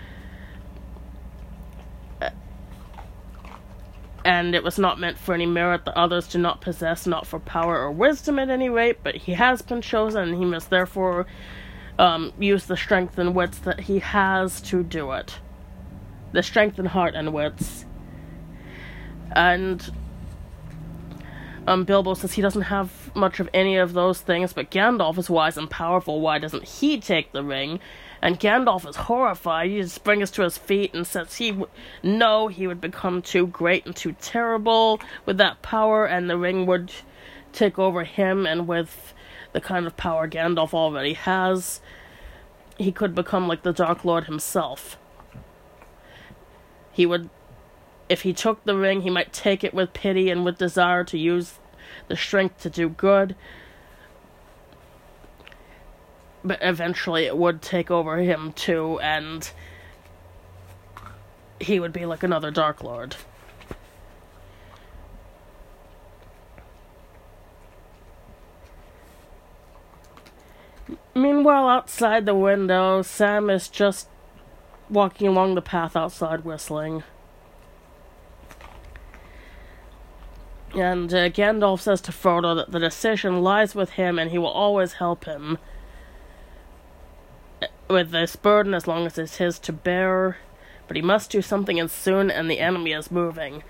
And 4.26 4.54
it 4.54 4.64
was 4.64 4.78
not 4.78 5.00
meant 5.00 5.18
for 5.18 5.34
any 5.34 5.46
merit 5.46 5.86
that 5.86 5.98
others 5.98 6.28
do 6.28 6.38
not 6.38 6.60
possess, 6.60 7.08
not 7.08 7.26
for 7.26 7.40
power 7.40 7.80
or 7.80 7.92
wisdom 7.92 8.38
at 8.38 8.50
any 8.50 8.68
rate, 8.68 8.98
but 9.02 9.16
he 9.16 9.34
has 9.34 9.62
been 9.62 9.82
chosen, 9.82 10.30
and 10.30 10.38
he 10.38 10.46
must 10.46 10.70
therefore 10.70 11.26
um, 11.98 12.34
use 12.38 12.66
the 12.66 12.76
strength 12.76 13.18
and 13.18 13.34
wits 13.34 13.60
that 13.60 13.80
he 13.82 14.00
has 14.00 14.60
to 14.62 14.84
do 14.84 15.12
it. 15.12 15.40
The 16.32 16.44
strength 16.44 16.78
and 16.80 16.88
heart 16.88 17.16
and 17.16 17.34
wits. 17.34 17.86
And 19.32 19.92
um, 21.68 21.84
Bilbo 21.84 22.16
says 22.16 22.34
he 22.34 22.42
doesn't 22.42 22.64
have 22.64 23.16
much 23.16 23.40
of 23.40 23.50
any 23.54 23.78
of 23.78 23.94
those 23.94 24.22
things, 24.22 24.54
but 24.54 24.72
Gandalf 24.72 25.18
is 25.18 25.30
wise 25.30 25.58
and 25.58 25.70
powerful. 25.70 26.20
Why 26.20 26.40
doesn't 26.40 26.64
he 26.64 27.00
take 27.00 27.32
the 27.32 27.44
ring? 27.44 27.80
And 28.22 28.40
Gandalf 28.40 28.88
is 28.90 28.96
horrified. 28.96 29.70
He 29.70 29.86
springs 29.88 30.32
to 30.32 30.42
his 30.42 30.58
feet 30.58 30.94
and 30.94 31.06
says 31.06 31.36
he 31.36 31.52
w- 31.52 31.70
no, 32.04 32.48
he 32.48 32.68
would 32.68 32.82
become 32.82 33.22
too 33.22 33.48
great 33.48 33.86
and 33.86 33.96
too 33.96 34.16
terrible 34.20 35.00
with 35.26 35.38
that 35.38 35.62
power, 35.62 36.06
and 36.06 36.30
the 36.30 36.38
ring 36.38 36.66
would 36.66 36.92
take 37.54 37.80
over 37.80 38.04
him. 38.04 38.46
And 38.46 38.68
with 38.68 39.14
the 39.54 39.62
kind 39.62 39.86
of 39.86 39.96
power 39.96 40.28
Gandalf 40.28 40.74
already 40.74 41.14
has, 41.14 41.82
he 42.78 42.92
could 42.92 43.14
become 43.16 43.48
like 43.48 43.64
the 43.64 43.74
Dark 43.74 44.04
Lord 44.04 44.26
himself. 44.26 44.98
He 47.00 47.06
would, 47.06 47.30
if 48.10 48.24
he 48.24 48.34
took 48.34 48.62
the 48.66 48.76
ring, 48.76 49.04
he 49.04 49.10
might 49.10 49.32
take 49.32 49.64
it 49.64 49.74
with 49.74 49.94
pity 49.94 50.30
and 50.30 50.44
with 50.44 50.58
desire 50.58 51.06
to 51.06 51.18
use 51.18 51.58
the 52.10 52.18
strength 52.18 52.60
to 52.64 52.70
do 52.70 52.90
good. 52.90 53.38
But 56.44 56.60
eventually 56.62 57.24
it 57.24 57.38
would 57.38 57.62
take 57.62 57.90
over 57.90 58.18
him 58.18 58.52
too, 58.52 59.00
and 59.00 59.50
he 61.62 61.80
would 61.80 61.94
be 61.94 62.06
like 62.06 62.22
another 62.22 62.52
Dark 62.52 62.84
Lord. 62.84 63.16
Meanwhile, 71.16 71.70
outside 71.70 72.26
the 72.26 72.36
window, 72.36 73.04
Sam 73.04 73.50
is 73.50 73.70
just 73.70 74.10
walking 74.90 75.28
along 75.28 75.56
the 75.56 75.62
path 75.62 75.96
outside 75.96 76.44
whistling. 76.44 77.04
And 80.76 81.12
uh, 81.14 81.30
Gandalf 81.30 81.80
says 81.80 82.02
to 82.02 82.12
Frodo 82.12 82.56
that 82.56 82.72
the 82.72 82.80
decision 82.80 83.42
lies 83.42 83.74
with 83.74 83.92
him 83.92 84.20
and 84.20 84.32
he 84.32 84.38
will 84.38 84.48
always 84.48 84.94
help 84.94 85.26
him 85.26 85.58
with 87.90 88.12
this 88.12 88.36
burden 88.36 88.74
as 88.74 88.88
long 88.88 89.06
as 89.06 89.18
it's 89.18 89.38
his 89.38 89.58
to 89.60 89.74
bear. 89.74 90.38
But 90.88 90.96
he 90.96 91.02
must 91.02 91.32
do 91.32 91.42
something 91.42 91.80
and 91.80 91.90
soon, 91.90 92.32
and 92.32 92.50
the 92.50 92.60
enemy 92.60 92.94
is 92.94 93.12
moving. 93.12 93.64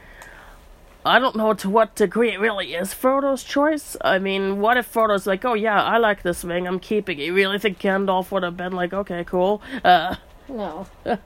I 1.06 1.20
don't 1.20 1.36
know 1.36 1.54
to 1.54 1.70
what 1.70 1.96
degree 1.96 2.32
it 2.32 2.40
really 2.40 2.74
is 2.74 2.94
Frodo's 2.94 3.44
choice. 3.44 3.98
I 4.02 4.20
mean, 4.20 4.60
what 4.60 4.78
if 4.78 4.94
Frodo's 4.94 5.26
like, 5.26 5.44
oh 5.44 5.54
yeah, 5.54 5.84
I 5.84 5.98
like 5.98 6.24
this 6.24 6.44
ring, 6.44 6.68
I'm 6.68 6.80
keeping 6.80 7.20
it. 7.20 7.24
You 7.24 7.34
really 7.34 7.60
think 7.60 7.80
Gandalf 7.80 8.32
would 8.32 8.44
have 8.44 8.58
been 8.58 8.74
like, 8.74 8.94
okay, 8.94 9.24
cool? 9.24 9.62
Uh, 9.84 10.16
No. 10.50 10.88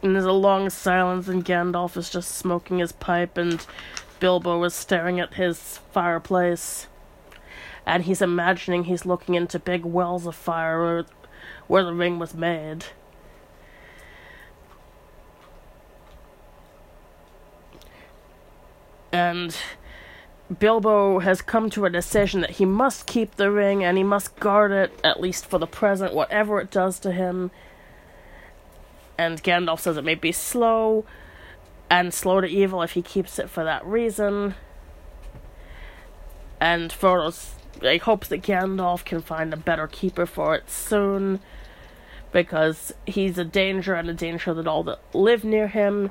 And 0.00 0.14
there's 0.14 0.24
a 0.24 0.32
long 0.32 0.70
silence, 0.70 1.26
and 1.26 1.44
Gandalf 1.44 1.96
is 1.96 2.08
just 2.08 2.30
smoking 2.30 2.78
his 2.78 2.92
pipe, 2.92 3.36
and 3.36 3.66
Bilbo 4.20 4.62
is 4.62 4.72
staring 4.74 5.18
at 5.18 5.34
his 5.34 5.78
fireplace. 5.90 6.86
And 7.84 8.04
he's 8.04 8.22
imagining 8.22 8.84
he's 8.84 9.04
looking 9.04 9.34
into 9.34 9.58
big 9.58 9.84
wells 9.84 10.26
of 10.26 10.36
fire 10.36 10.80
where, 10.80 11.06
where 11.66 11.84
the 11.84 11.94
ring 11.94 12.18
was 12.18 12.32
made. 12.32 12.84
And 19.10 19.56
Bilbo 20.56 21.18
has 21.18 21.42
come 21.42 21.68
to 21.70 21.84
a 21.84 21.90
decision 21.90 22.40
that 22.40 22.52
he 22.52 22.64
must 22.64 23.06
keep 23.06 23.36
the 23.36 23.50
ring 23.50 23.84
and 23.84 23.98
he 23.98 24.04
must 24.04 24.36
guard 24.36 24.72
it, 24.72 24.98
at 25.04 25.20
least 25.20 25.46
for 25.46 25.58
the 25.58 25.66
present, 25.66 26.14
whatever 26.14 26.60
it 26.60 26.70
does 26.70 26.98
to 27.00 27.12
him 27.12 27.50
and 29.18 29.42
Gandalf 29.42 29.80
says 29.80 29.96
it 29.96 30.04
may 30.04 30.14
be 30.14 30.32
slow 30.32 31.04
and 31.90 32.14
slow 32.14 32.40
to 32.40 32.46
evil 32.46 32.82
if 32.82 32.92
he 32.92 33.02
keeps 33.02 33.38
it 33.38 33.50
for 33.50 33.64
that 33.64 33.84
reason. 33.84 34.54
And 36.60 36.90
Frodo 36.90 37.34
like, 37.82 38.02
hopes 38.02 38.28
that 38.28 38.42
Gandalf 38.42 39.04
can 39.04 39.20
find 39.20 39.52
a 39.52 39.56
better 39.56 39.88
keeper 39.88 40.24
for 40.24 40.54
it 40.54 40.70
soon 40.70 41.40
because 42.30 42.92
he's 43.06 43.38
a 43.38 43.44
danger 43.44 43.94
and 43.94 44.08
a 44.08 44.14
danger 44.14 44.54
that 44.54 44.68
all 44.68 44.84
that 44.84 45.00
live 45.12 45.44
near 45.44 45.66
him. 45.66 46.10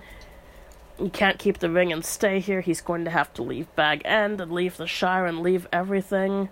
He 0.97 1.09
can't 1.09 1.37
keep 1.37 1.59
the 1.59 1.69
ring 1.69 1.93
and 1.93 2.03
stay 2.03 2.39
here. 2.39 2.61
He's 2.61 2.81
going 2.81 3.05
to 3.05 3.11
have 3.11 3.33
to 3.35 3.43
leave 3.43 3.73
Bag 3.75 4.01
End 4.03 4.41
and 4.41 4.51
leave 4.51 4.77
the 4.77 4.87
Shire 4.87 5.25
and 5.25 5.41
leave 5.41 5.67
everything. 5.71 6.49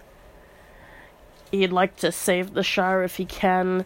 He'd 1.51 1.72
like 1.72 1.95
to 1.97 2.11
save 2.11 2.53
the 2.53 2.63
Shire 2.63 3.03
if 3.03 3.15
he 3.15 3.26
can 3.26 3.85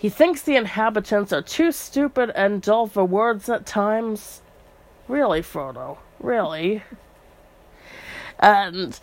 he 0.00 0.08
thinks 0.08 0.40
the 0.40 0.56
inhabitants 0.56 1.30
are 1.30 1.42
too 1.42 1.72
stupid 1.72 2.32
and 2.34 2.62
dull 2.62 2.86
for 2.86 3.04
words 3.04 3.50
at 3.50 3.66
times. 3.66 4.40
Really, 5.08 5.42
Frodo? 5.42 5.98
Really? 6.18 6.82
And 8.38 8.98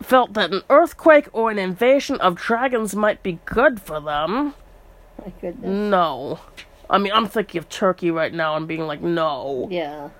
felt 0.00 0.34
that 0.34 0.52
an 0.52 0.62
earthquake 0.70 1.28
or 1.32 1.50
an 1.50 1.58
invasion 1.58 2.20
of 2.20 2.36
dragons 2.36 2.94
might 2.94 3.24
be 3.24 3.40
good 3.44 3.80
for 3.82 3.98
them. 3.98 4.54
My 5.18 5.32
goodness. 5.40 5.68
No. 5.68 6.38
I 6.90 6.98
mean, 6.98 7.12
I'm 7.12 7.26
thinking 7.28 7.58
of 7.58 7.68
Turkey 7.68 8.10
right 8.10 8.34
now 8.34 8.56
and 8.56 8.66
being 8.66 8.86
like, 8.86 9.00
no. 9.00 9.68
Yeah. 9.70 10.10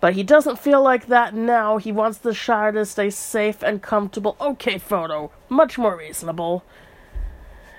But 0.00 0.14
he 0.14 0.22
doesn't 0.22 0.58
feel 0.58 0.82
like 0.82 1.06
that 1.06 1.34
now. 1.34 1.78
He 1.78 1.90
wants 1.90 2.18
the 2.18 2.32
Shire 2.32 2.70
to 2.72 2.86
stay 2.86 3.10
safe 3.10 3.62
and 3.62 3.82
comfortable. 3.82 4.36
Okay, 4.40 4.78
Frodo, 4.78 5.30
much 5.48 5.78
more 5.78 5.96
reasonable. 5.96 6.64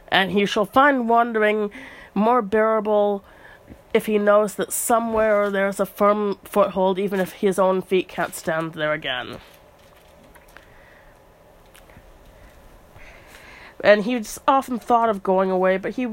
And 0.09 0.31
he 0.31 0.45
shall 0.45 0.65
find 0.65 1.07
wandering 1.07 1.71
more 2.13 2.41
bearable 2.41 3.23
if 3.93 4.07
he 4.07 4.17
knows 4.17 4.55
that 4.55 4.73
somewhere 4.73 5.49
there's 5.49 5.79
a 5.79 5.85
firm 5.85 6.37
foothold, 6.43 6.99
even 6.99 7.19
if 7.21 7.33
his 7.33 7.57
own 7.57 7.81
feet 7.81 8.09
can't 8.09 8.35
stand 8.35 8.73
there 8.73 8.91
again. 8.91 9.37
And 13.83 14.03
he's 14.03 14.39
often 14.47 14.79
thought 14.79 15.09
of 15.09 15.23
going 15.23 15.51
away, 15.51 15.77
but 15.77 15.95
he 15.95 16.07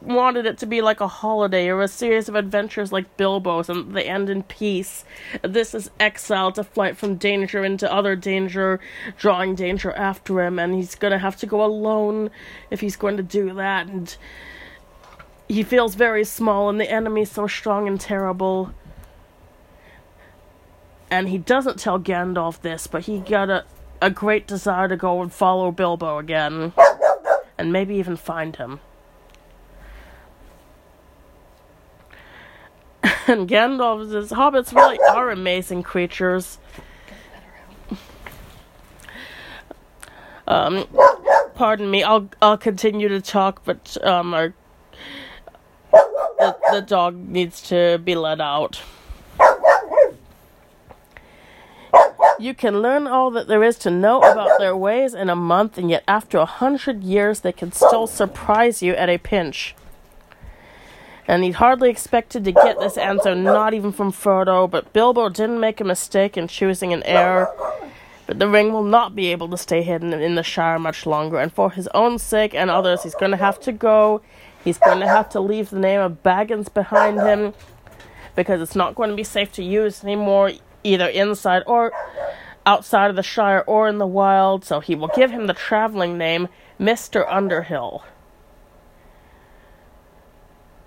wanted 0.00 0.46
it 0.46 0.58
to 0.58 0.66
be 0.66 0.80
like 0.80 1.00
a 1.00 1.08
holiday 1.08 1.68
or 1.68 1.82
a 1.82 1.88
series 1.88 2.28
of 2.28 2.36
adventures 2.36 2.92
like 2.92 3.16
Bilbo's 3.16 3.68
and 3.68 3.94
they 3.94 4.04
end 4.04 4.30
in 4.30 4.44
peace. 4.44 5.04
This 5.42 5.74
is 5.74 5.90
exile 5.98 6.52
to 6.52 6.62
flight 6.62 6.96
from 6.96 7.16
danger 7.16 7.64
into 7.64 7.92
other 7.92 8.14
danger, 8.14 8.78
drawing 9.16 9.54
danger 9.54 9.90
after 9.92 10.40
him, 10.40 10.58
and 10.58 10.74
he's 10.74 10.94
gonna 10.94 11.18
have 11.18 11.36
to 11.38 11.46
go 11.46 11.64
alone 11.64 12.30
if 12.70 12.80
he's 12.80 12.96
going 12.96 13.16
to 13.16 13.22
do 13.22 13.52
that. 13.54 13.88
And 13.88 14.16
he 15.48 15.62
feels 15.62 15.94
very 15.94 16.24
small, 16.24 16.68
and 16.68 16.80
the 16.80 16.90
enemy's 16.90 17.32
so 17.32 17.46
strong 17.46 17.88
and 17.88 18.00
terrible. 18.00 18.72
And 21.10 21.28
he 21.28 21.38
doesn't 21.38 21.78
tell 21.78 21.98
Gandalf 21.98 22.60
this, 22.60 22.86
but 22.86 23.06
he 23.06 23.20
got 23.20 23.66
a, 24.00 24.10
great 24.10 24.46
desire 24.46 24.88
to 24.88 24.96
go 24.96 25.22
and 25.22 25.32
follow 25.32 25.70
Bilbo 25.70 26.18
again, 26.18 26.72
and 27.56 27.72
maybe 27.72 27.96
even 27.96 28.16
find 28.16 28.56
him. 28.56 28.80
and 33.26 33.48
Gandalf 33.48 34.10
says, 34.10 34.30
Hobbits 34.30 34.74
really 34.74 34.98
are 35.10 35.30
amazing 35.30 35.82
creatures. 35.82 36.58
Um, 40.46 40.86
pardon 41.54 41.90
me, 41.90 42.02
I'll 42.02 42.30
I'll 42.40 42.56
continue 42.56 43.08
to 43.08 43.20
talk, 43.20 43.62
but 43.66 43.98
um, 44.02 44.32
our 44.32 44.54
the, 45.92 46.56
the 46.72 46.80
dog 46.80 47.16
needs 47.16 47.60
to 47.68 47.98
be 47.98 48.14
let 48.14 48.40
out. 48.40 48.80
You 52.40 52.54
can 52.54 52.80
learn 52.80 53.08
all 53.08 53.32
that 53.32 53.48
there 53.48 53.64
is 53.64 53.76
to 53.78 53.90
know 53.90 54.20
about 54.20 54.60
their 54.60 54.76
ways 54.76 55.12
in 55.12 55.28
a 55.28 55.34
month, 55.34 55.76
and 55.76 55.90
yet 55.90 56.04
after 56.06 56.38
a 56.38 56.44
hundred 56.44 57.02
years, 57.02 57.40
they 57.40 57.50
can 57.52 57.72
still 57.72 58.06
surprise 58.06 58.80
you 58.80 58.94
at 58.94 59.08
a 59.08 59.18
pinch. 59.18 59.74
And 61.26 61.42
he'd 61.42 61.56
hardly 61.56 61.90
expected 61.90 62.44
to 62.44 62.52
get 62.52 62.78
this 62.78 62.96
answer, 62.96 63.34
not 63.34 63.74
even 63.74 63.90
from 63.90 64.12
Frodo, 64.12 64.70
but 64.70 64.92
Bilbo 64.92 65.28
didn't 65.28 65.58
make 65.58 65.80
a 65.80 65.84
mistake 65.84 66.36
in 66.36 66.46
choosing 66.46 66.92
an 66.92 67.02
heir. 67.02 67.48
But 68.26 68.38
the 68.38 68.48
ring 68.48 68.72
will 68.72 68.84
not 68.84 69.16
be 69.16 69.32
able 69.32 69.48
to 69.48 69.58
stay 69.58 69.82
hidden 69.82 70.12
in 70.12 70.36
the 70.36 70.42
Shire 70.44 70.78
much 70.78 71.06
longer, 71.06 71.38
and 71.38 71.52
for 71.52 71.72
his 71.72 71.88
own 71.88 72.18
sake 72.18 72.54
and 72.54 72.70
others, 72.70 73.02
he's 73.02 73.16
going 73.16 73.32
to 73.32 73.36
have 73.36 73.58
to 73.60 73.72
go. 73.72 74.22
He's 74.62 74.78
going 74.78 75.00
to 75.00 75.08
have 75.08 75.28
to 75.30 75.40
leave 75.40 75.70
the 75.70 75.80
name 75.80 76.00
of 76.00 76.22
Baggins 76.22 76.72
behind 76.72 77.18
him, 77.20 77.52
because 78.36 78.60
it's 78.60 78.76
not 78.76 78.94
going 78.94 79.10
to 79.10 79.16
be 79.16 79.24
safe 79.24 79.50
to 79.52 79.64
use 79.64 80.04
anymore, 80.04 80.52
either 80.84 81.06
inside 81.06 81.62
or 81.66 81.92
outside 82.66 83.10
of 83.10 83.16
the 83.16 83.22
Shire 83.22 83.64
or 83.66 83.88
in 83.88 83.98
the 83.98 84.06
wild, 84.06 84.64
so 84.64 84.80
he 84.80 84.94
will 84.94 85.08
give 85.08 85.30
him 85.30 85.46
the 85.46 85.54
traveling 85.54 86.18
name 86.18 86.48
Mr. 86.78 87.24
Underhill. 87.28 88.04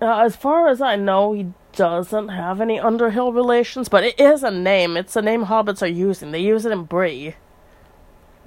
Uh, 0.00 0.24
as 0.24 0.36
far 0.36 0.68
as 0.68 0.80
I 0.80 0.96
know, 0.96 1.32
he 1.32 1.52
doesn't 1.74 2.28
have 2.28 2.60
any 2.60 2.78
Underhill 2.78 3.32
relations, 3.32 3.88
but 3.88 4.04
it 4.04 4.18
is 4.18 4.42
a 4.42 4.50
name. 4.50 4.96
It's 4.96 5.16
a 5.16 5.22
name 5.22 5.46
hobbits 5.46 5.82
are 5.82 5.86
using. 5.86 6.32
They 6.32 6.40
use 6.40 6.64
it 6.64 6.72
in 6.72 6.84
Bree, 6.84 7.34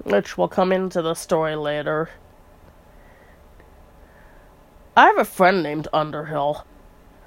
which 0.04 0.38
will 0.38 0.48
come 0.48 0.72
into 0.72 1.02
the 1.02 1.14
story 1.14 1.56
later. 1.56 2.10
I 4.98 5.08
have 5.08 5.18
a 5.18 5.26
friend 5.26 5.62
named 5.62 5.88
Underhill. 5.92 6.66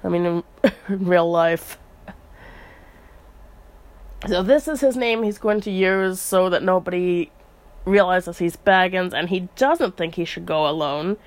I 0.03 0.09
mean, 0.09 0.25
in, 0.25 0.43
in 0.63 0.73
real 1.05 1.29
life. 1.29 1.77
So 4.27 4.43
this 4.43 4.67
is 4.67 4.81
his 4.81 4.97
name 4.97 5.23
he's 5.23 5.37
going 5.37 5.61
to 5.61 5.71
use 5.71 6.19
so 6.19 6.49
that 6.49 6.61
nobody 6.61 7.31
realizes 7.85 8.37
he's 8.37 8.57
Baggins, 8.57 9.13
and 9.13 9.29
he 9.29 9.47
doesn't 9.55 9.97
think 9.97 10.15
he 10.15 10.25
should 10.25 10.45
go 10.45 10.67
alone. 10.67 11.17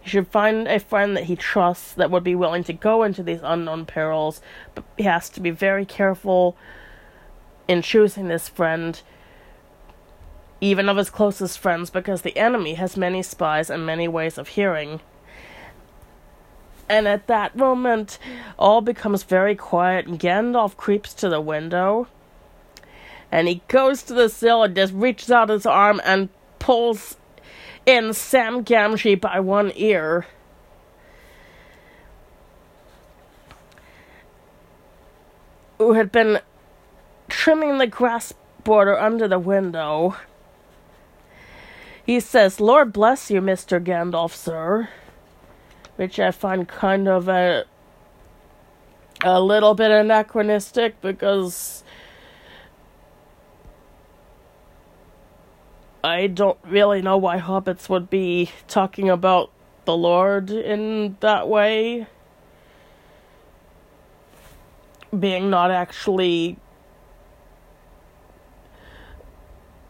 He 0.00 0.10
should 0.10 0.28
find 0.28 0.66
a 0.66 0.80
friend 0.80 1.16
that 1.16 1.24
he 1.24 1.36
trusts 1.36 1.94
that 1.94 2.10
would 2.10 2.24
be 2.24 2.34
willing 2.34 2.64
to 2.64 2.72
go 2.72 3.02
into 3.02 3.22
these 3.22 3.40
unknown 3.42 3.86
perils, 3.86 4.40
but 4.74 4.84
he 4.96 5.04
has 5.04 5.28
to 5.30 5.40
be 5.40 5.50
very 5.50 5.86
careful 5.86 6.56
in 7.68 7.82
choosing 7.82 8.28
this 8.28 8.48
friend, 8.48 9.00
even 10.60 10.88
of 10.88 10.96
his 10.96 11.08
closest 11.08 11.58
friends, 11.58 11.88
because 11.88 12.22
the 12.22 12.36
enemy 12.36 12.74
has 12.74 12.96
many 12.96 13.22
spies 13.22 13.70
and 13.70 13.86
many 13.86 14.08
ways 14.08 14.36
of 14.38 14.48
hearing. 14.48 15.00
And 16.88 17.06
at 17.06 17.28
that 17.28 17.54
moment, 17.54 18.18
all 18.58 18.80
becomes 18.80 19.22
very 19.22 19.54
quiet, 19.54 20.08
and 20.08 20.18
Gandalf 20.18 20.76
creeps 20.76 21.14
to 21.14 21.28
the 21.28 21.40
window. 21.40 22.08
And 23.32 23.48
he 23.48 23.62
goes 23.68 24.02
to 24.04 24.14
the 24.14 24.28
sill 24.28 24.62
and 24.62 24.74
just 24.74 24.92
reaches 24.92 25.30
out 25.30 25.48
his 25.48 25.66
arm 25.66 26.00
and 26.04 26.28
pulls 26.58 27.16
in 27.86 28.12
Sam 28.12 28.64
Gamgee 28.64 29.20
by 29.20 29.40
one 29.40 29.72
ear. 29.74 30.26
Who 35.78 35.94
had 35.94 36.12
been 36.12 36.40
trimming 37.28 37.78
the 37.78 37.86
grass 37.86 38.34
border 38.64 38.98
under 38.98 39.26
the 39.26 39.38
window. 39.38 40.16
He 42.04 42.20
says, 42.20 42.60
Lord 42.60 42.92
bless 42.92 43.30
you, 43.30 43.40
Mr. 43.40 43.82
Gandalf, 43.82 44.34
sir. 44.34 44.88
Which 45.96 46.18
I 46.18 46.30
find 46.30 46.68
kind 46.68 47.08
of 47.08 47.28
a 47.28 47.64
a 49.22 49.40
little 49.40 49.74
bit 49.74 49.90
anachronistic 49.90 50.98
because 51.02 51.84
I 56.02 56.28
don't 56.28 56.58
really 56.64 57.02
know 57.02 57.18
why 57.18 57.38
hobbits 57.38 57.88
would 57.88 58.08
be 58.08 58.50
talking 58.68 59.10
about 59.10 59.50
the 59.84 59.96
Lord 59.96 60.50
in 60.50 61.16
that 61.20 61.48
way. 61.48 62.06
Being 65.16 65.50
not 65.50 65.70
actually 65.70 66.56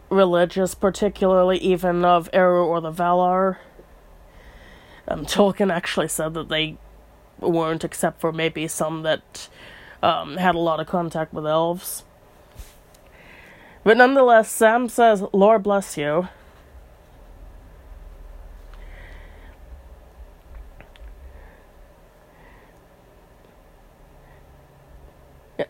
religious, 0.09 0.75
particularly 0.75 1.57
even 1.59 2.03
of 2.03 2.29
Eru 2.33 2.65
or 2.65 2.81
the 2.81 2.91
Valar. 2.91 3.57
Um, 5.07 5.25
Tolkien 5.25 5.71
actually 5.71 6.09
said 6.09 6.33
that 6.33 6.49
they 6.49 6.77
weren't, 7.39 7.83
except 7.83 8.19
for 8.19 8.33
maybe 8.33 8.67
some 8.67 9.03
that 9.03 9.47
um, 10.03 10.37
had 10.37 10.55
a 10.55 10.59
lot 10.59 10.79
of 10.79 10.87
contact 10.87 11.33
with 11.33 11.47
elves. 11.47 12.03
But 13.83 13.97
nonetheless, 13.97 14.49
Sam 14.51 14.89
says, 14.89 15.23
Lord 15.33 15.63
bless 15.63 15.97
you. 15.97 16.27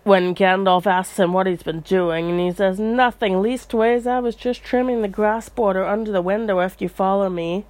When 0.04 0.36
Gandalf 0.36 0.88
asks 0.88 1.18
him 1.18 1.32
what 1.32 1.48
he's 1.48 1.64
been 1.64 1.82
doing, 1.82 2.30
and 2.30 2.40
he 2.40 2.52
says, 2.52 2.80
Nothing, 2.80 3.42
leastways 3.42 4.08
I 4.08 4.20
was 4.20 4.36
just 4.36 4.64
trimming 4.64 5.02
the 5.02 5.08
grass 5.08 5.48
border 5.48 5.86
under 5.86 6.12
the 6.12 6.22
window 6.22 6.60
if 6.60 6.82
you 6.82 6.90
follow 6.90 7.30
me. 7.30 7.66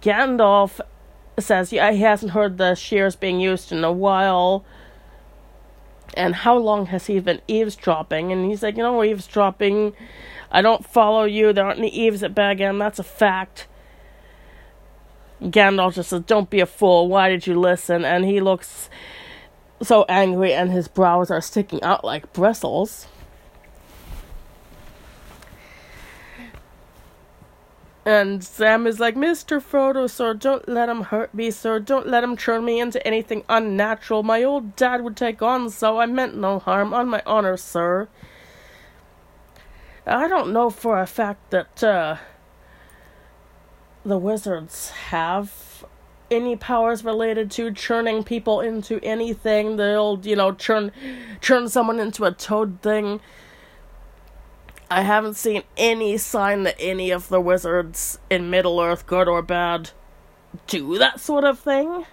Gandalf 0.00 0.80
says, 1.38 1.72
Yeah, 1.72 1.90
he 1.92 2.00
hasn't 2.00 2.32
heard 2.32 2.58
the 2.58 2.74
shears 2.74 3.16
being 3.16 3.40
used 3.40 3.72
in 3.72 3.82
a 3.84 3.92
while 3.92 4.64
and 6.16 6.34
how 6.34 6.56
long 6.56 6.86
has 6.86 7.06
he 7.06 7.20
been 7.20 7.40
eavesdropping? 7.46 8.32
And 8.32 8.44
he's 8.44 8.62
like, 8.62 8.76
you 8.76 8.82
know, 8.82 9.04
eavesdropping. 9.04 9.92
I 10.50 10.62
don't 10.62 10.84
follow 10.86 11.24
you. 11.24 11.52
There 11.52 11.64
aren't 11.64 11.78
any 11.78 11.88
eaves 11.88 12.22
at 12.22 12.34
Bag 12.34 12.60
End. 12.60 12.80
That's 12.80 12.98
a 12.98 13.04
fact. 13.04 13.68
Gandalf 15.42 15.94
just 15.94 16.10
says, 16.10 16.22
don't 16.22 16.48
be 16.48 16.60
a 16.60 16.66
fool. 16.66 17.08
Why 17.08 17.28
did 17.28 17.46
you 17.46 17.60
listen? 17.60 18.04
And 18.04 18.24
he 18.24 18.40
looks 18.40 18.88
so 19.82 20.06
angry, 20.08 20.54
and 20.54 20.70
his 20.70 20.88
brows 20.88 21.30
are 21.30 21.42
sticking 21.42 21.82
out 21.82 22.04
like 22.04 22.32
bristles. 22.32 23.06
And 28.06 28.44
Sam 28.44 28.86
is 28.86 29.00
like, 29.00 29.16
Mr. 29.16 29.60
Frodo, 29.60 30.08
sir, 30.08 30.32
don't 30.32 30.68
let 30.68 30.88
him 30.88 31.02
hurt 31.02 31.34
me, 31.34 31.50
sir. 31.50 31.80
Don't 31.80 32.06
let 32.06 32.22
him 32.22 32.36
turn 32.36 32.64
me 32.64 32.78
into 32.78 33.04
anything 33.04 33.42
unnatural. 33.48 34.22
My 34.22 34.44
old 34.44 34.76
dad 34.76 35.02
would 35.02 35.16
take 35.16 35.42
on 35.42 35.70
so. 35.70 35.98
I 35.98 36.06
meant 36.06 36.36
no 36.36 36.60
harm, 36.60 36.94
on 36.94 37.08
my 37.08 37.20
honor, 37.26 37.56
sir. 37.56 38.06
I 40.06 40.28
don't 40.28 40.52
know 40.52 40.70
for 40.70 41.00
a 41.00 41.06
fact 41.06 41.50
that, 41.50 41.82
uh, 41.82 42.18
the 44.04 44.18
wizards 44.18 44.90
have 44.90 45.84
any 46.30 46.54
powers 46.54 47.02
related 47.02 47.50
to 47.52 47.72
churning 47.72 48.22
people 48.22 48.60
into 48.60 49.00
anything. 49.02 49.78
They'll, 49.78 50.20
you 50.22 50.36
know, 50.36 50.52
churn, 50.52 50.92
churn 51.40 51.68
someone 51.68 51.98
into 51.98 52.24
a 52.24 52.30
toad 52.30 52.82
thing. 52.82 53.20
I 54.90 55.02
haven't 55.02 55.34
seen 55.34 55.62
any 55.76 56.16
sign 56.16 56.62
that 56.62 56.76
any 56.78 57.10
of 57.10 57.28
the 57.28 57.40
wizards 57.40 58.18
in 58.30 58.50
Middle 58.50 58.80
Earth, 58.80 59.06
good 59.06 59.26
or 59.26 59.42
bad, 59.42 59.90
do 60.66 60.96
that 60.98 61.20
sort 61.20 61.44
of 61.44 61.58
thing. 61.58 62.06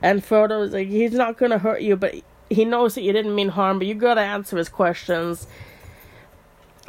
And 0.00 0.24
Frodo's 0.24 0.72
like, 0.72 0.88
he's 0.88 1.12
not 1.12 1.36
gonna 1.36 1.58
hurt 1.58 1.80
you, 1.80 1.96
but 1.96 2.14
he 2.48 2.64
knows 2.64 2.94
that 2.94 3.02
you 3.02 3.12
didn't 3.12 3.34
mean 3.34 3.48
harm, 3.48 3.78
but 3.78 3.88
you 3.88 3.94
gotta 3.94 4.20
answer 4.20 4.56
his 4.56 4.68
questions. 4.68 5.48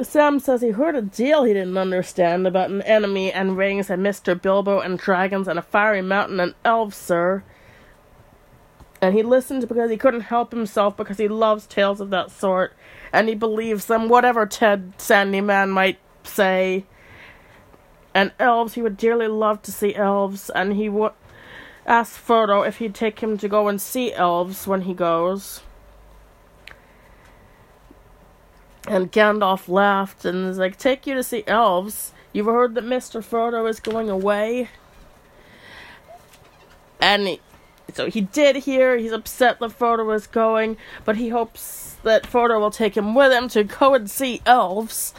Sam 0.00 0.38
says 0.38 0.62
he 0.62 0.70
heard 0.70 0.94
a 0.94 1.02
deal 1.02 1.42
he 1.42 1.52
didn't 1.52 1.76
understand 1.76 2.46
about 2.46 2.70
an 2.70 2.82
enemy 2.82 3.32
and 3.32 3.56
rings 3.56 3.90
and 3.90 4.06
Mr. 4.06 4.40
Bilbo 4.40 4.78
and 4.78 4.96
dragons 4.96 5.48
and 5.48 5.58
a 5.58 5.62
fiery 5.62 6.02
mountain 6.02 6.38
and 6.38 6.54
elves, 6.64 6.96
sir. 6.96 7.42
And 9.00 9.14
he 9.14 9.22
listened 9.22 9.68
because 9.68 9.90
he 9.90 9.96
couldn't 9.96 10.22
help 10.22 10.50
himself 10.50 10.96
because 10.96 11.18
he 11.18 11.28
loves 11.28 11.66
tales 11.66 12.00
of 12.00 12.10
that 12.10 12.30
sort, 12.30 12.74
and 13.12 13.28
he 13.28 13.34
believes 13.34 13.86
them, 13.86 14.08
whatever 14.08 14.44
Ted 14.44 14.92
Sandyman 14.98 15.70
might 15.70 15.98
say. 16.24 16.84
And 18.12 18.32
elves, 18.40 18.74
he 18.74 18.82
would 18.82 18.96
dearly 18.96 19.28
love 19.28 19.62
to 19.62 19.72
see 19.72 19.94
elves, 19.94 20.50
and 20.50 20.74
he 20.74 20.88
would 20.88 21.12
ask 21.86 22.20
Frodo 22.20 22.66
if 22.66 22.78
he'd 22.78 22.94
take 22.94 23.20
him 23.20 23.38
to 23.38 23.48
go 23.48 23.68
and 23.68 23.80
see 23.80 24.12
elves 24.12 24.66
when 24.66 24.82
he 24.82 24.94
goes. 24.94 25.62
And 28.88 29.12
Gandalf 29.12 29.68
laughed 29.68 30.24
and 30.24 30.46
was 30.46 30.58
like, 30.58 30.78
Take 30.78 31.06
you 31.06 31.14
to 31.14 31.22
see 31.22 31.44
elves. 31.46 32.12
You've 32.32 32.46
heard 32.46 32.74
that 32.74 32.84
Mr. 32.84 33.22
Frodo 33.22 33.68
is 33.68 33.80
going 33.80 34.08
away? 34.10 34.68
And 37.00 37.28
he, 37.28 37.40
so 37.94 38.08
he 38.08 38.20
did 38.20 38.56
hear, 38.56 38.96
he's 38.96 39.12
upset 39.12 39.58
that 39.60 39.78
Frodo 39.78 40.14
is 40.14 40.26
going, 40.26 40.76
but 41.04 41.16
he 41.16 41.30
hopes 41.30 41.96
that 42.02 42.24
Frodo 42.24 42.60
will 42.60 42.70
take 42.70 42.96
him 42.96 43.14
with 43.14 43.32
him 43.32 43.48
to 43.48 43.64
go 43.64 43.94
and 43.94 44.10
see 44.10 44.42
elves. 44.44 45.14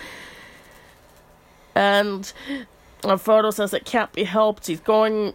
And 1.76 2.32
uh, 3.04 3.16
Frodo 3.16 3.54
says 3.54 3.74
it 3.74 3.86
can't 3.86 4.14
be 4.14 4.24
helped. 4.24 4.68
He's 4.68 4.80
going, 4.80 5.34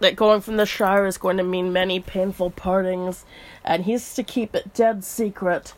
that 0.00 0.16
going 0.16 0.40
from 0.40 0.56
the 0.56 0.66
Shire 0.66 1.06
is 1.06 1.18
going 1.18 1.36
to 1.38 1.42
mean 1.42 1.72
many 1.72 2.00
painful 2.00 2.50
partings, 2.50 3.24
and 3.64 3.84
he's 3.84 4.14
to 4.14 4.22
keep 4.22 4.54
it 4.54 4.72
dead 4.74 5.04
secret 5.04 5.74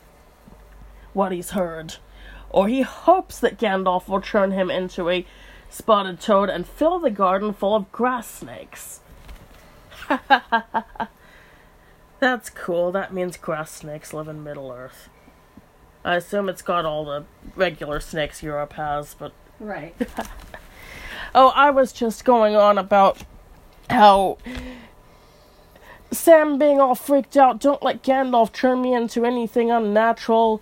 what 1.13 1.31
he's 1.31 1.51
heard. 1.51 1.95
Or 2.49 2.67
he 2.67 2.81
hopes 2.81 3.39
that 3.39 3.57
Gandalf 3.57 4.07
will 4.07 4.21
turn 4.21 4.51
him 4.51 4.69
into 4.69 5.09
a 5.09 5.25
spotted 5.69 6.19
toad 6.19 6.49
and 6.49 6.67
fill 6.67 6.99
the 6.99 7.09
garden 7.09 7.53
full 7.53 7.75
of 7.75 7.91
grass 7.91 8.29
snakes. 8.29 8.99
That's 12.19 12.49
cool. 12.49 12.91
That 12.91 13.13
means 13.13 13.37
grass 13.37 13.71
snakes 13.71 14.13
live 14.13 14.27
in 14.27 14.43
Middle 14.43 14.71
Earth. 14.71 15.09
I 16.03 16.15
assume 16.15 16.49
it's 16.49 16.61
got 16.61 16.85
all 16.85 17.05
the 17.05 17.25
regular 17.55 17.99
snakes 17.99 18.41
Europe 18.41 18.73
has, 18.73 19.13
but. 19.13 19.33
Right. 19.59 19.95
oh, 21.35 21.49
I 21.55 21.69
was 21.69 21.93
just 21.93 22.25
going 22.25 22.55
on 22.55 22.77
about 22.77 23.23
how 23.89 24.37
Sam 26.11 26.57
being 26.57 26.79
all 26.79 26.95
freaked 26.95 27.37
out, 27.37 27.59
don't 27.59 27.81
let 27.81 28.03
Gandalf 28.03 28.51
turn 28.51 28.81
me 28.81 28.93
into 28.93 29.25
anything 29.25 29.71
unnatural. 29.71 30.61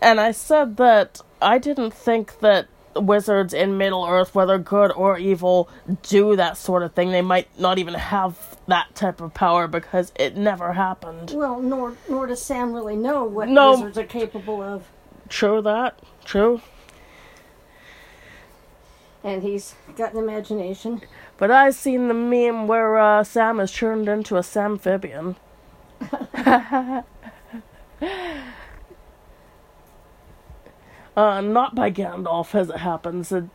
And 0.00 0.20
I 0.20 0.30
said 0.30 0.76
that 0.78 1.20
I 1.42 1.58
didn't 1.58 1.92
think 1.92 2.38
that 2.40 2.68
wizards 2.96 3.52
in 3.52 3.76
Middle 3.76 4.06
Earth, 4.06 4.34
whether 4.34 4.58
good 4.58 4.92
or 4.92 5.18
evil, 5.18 5.68
do 6.02 6.36
that 6.36 6.56
sort 6.56 6.82
of 6.82 6.94
thing. 6.94 7.10
They 7.10 7.22
might 7.22 7.48
not 7.58 7.78
even 7.78 7.94
have 7.94 8.47
that 8.68 8.94
type 8.94 9.20
of 9.20 9.34
power 9.34 9.66
because 9.66 10.12
it 10.16 10.36
never 10.36 10.74
happened. 10.74 11.32
Well, 11.34 11.60
nor 11.60 11.94
nor 12.08 12.26
does 12.26 12.40
Sam 12.42 12.72
really 12.72 12.96
know 12.96 13.24
what 13.24 13.48
No. 13.48 13.72
wizards 13.72 13.98
are 13.98 14.04
capable 14.04 14.62
of, 14.62 14.84
True 15.28 15.60
that. 15.62 15.98
True. 16.24 16.60
and 19.24 19.42
he's 19.42 19.74
got 19.96 20.12
an 20.12 20.18
imagination. 20.18 21.02
But 21.38 21.50
I 21.50 21.70
seen 21.70 22.08
the 22.08 22.14
meme 22.14 22.66
where 22.68 22.98
uh, 22.98 23.24
Sam 23.24 23.58
is 23.60 23.72
turned 23.72 24.08
into 24.08 24.36
a 24.36 24.42
Samphibian. 24.42 25.36
uh, 31.16 31.40
not 31.40 31.74
by 31.74 31.90
Gandalf, 31.90 32.54
as 32.54 32.70
it 32.70 32.76
happens. 32.78 33.28
The, 33.30 33.48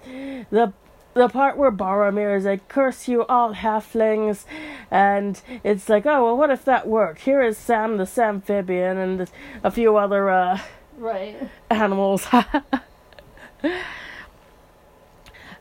the 0.50 0.74
the 1.14 1.30
part 1.30 1.58
where 1.58 1.72
Boromir 1.72 2.36
is 2.36 2.46
like, 2.46 2.68
"Curse 2.68 3.08
you 3.08 3.26
all 3.26 3.54
halflings," 3.54 4.46
and 4.92 5.42
it's 5.64 5.90
like, 5.90 6.06
"Oh 6.06 6.26
well, 6.26 6.38
what 6.38 6.50
if 6.50 6.66
that 6.66 6.88
worked?" 6.88 7.22
Here 7.22 7.42
is 7.42 7.58
Sam 7.58 7.98
the 7.98 8.06
Samphibian 8.06 8.98
and 8.98 9.30
a 9.64 9.72
few 9.72 9.98
other 9.98 10.30
uh, 10.30 10.60
Right. 10.98 11.36
animals. 11.70 12.28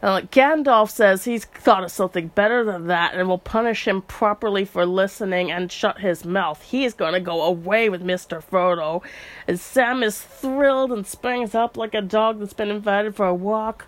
Uh, 0.02 0.20
Gandalf 0.32 0.90
says 0.90 1.24
he's 1.24 1.44
thought 1.44 1.84
of 1.84 1.92
something 1.92 2.26
better 2.26 2.64
than 2.64 2.88
that 2.88 3.14
and 3.14 3.28
will 3.28 3.38
punish 3.38 3.86
him 3.86 4.02
properly 4.02 4.64
for 4.64 4.84
listening 4.84 5.52
and 5.52 5.70
shut 5.70 6.00
his 6.00 6.24
mouth. 6.24 6.60
He 6.60 6.84
is 6.84 6.92
going 6.92 7.12
to 7.12 7.20
go 7.20 7.40
away 7.42 7.88
with 7.88 8.02
Mr. 8.02 8.42
Frodo. 8.42 9.02
And 9.46 9.60
Sam 9.60 10.02
is 10.02 10.20
thrilled 10.20 10.90
and 10.90 11.06
springs 11.06 11.54
up 11.54 11.76
like 11.76 11.94
a 11.94 12.02
dog 12.02 12.40
that's 12.40 12.52
been 12.52 12.68
invited 12.70 13.14
for 13.14 13.26
a 13.26 13.34
walk. 13.34 13.86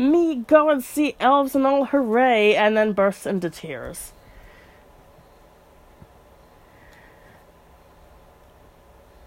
Me 0.00 0.34
go 0.34 0.70
and 0.70 0.82
see 0.82 1.14
elves 1.20 1.54
and 1.54 1.66
all 1.66 1.84
hooray, 1.84 2.54
and 2.54 2.74
then 2.74 2.94
bursts 2.94 3.26
into 3.26 3.50
tears. 3.50 4.14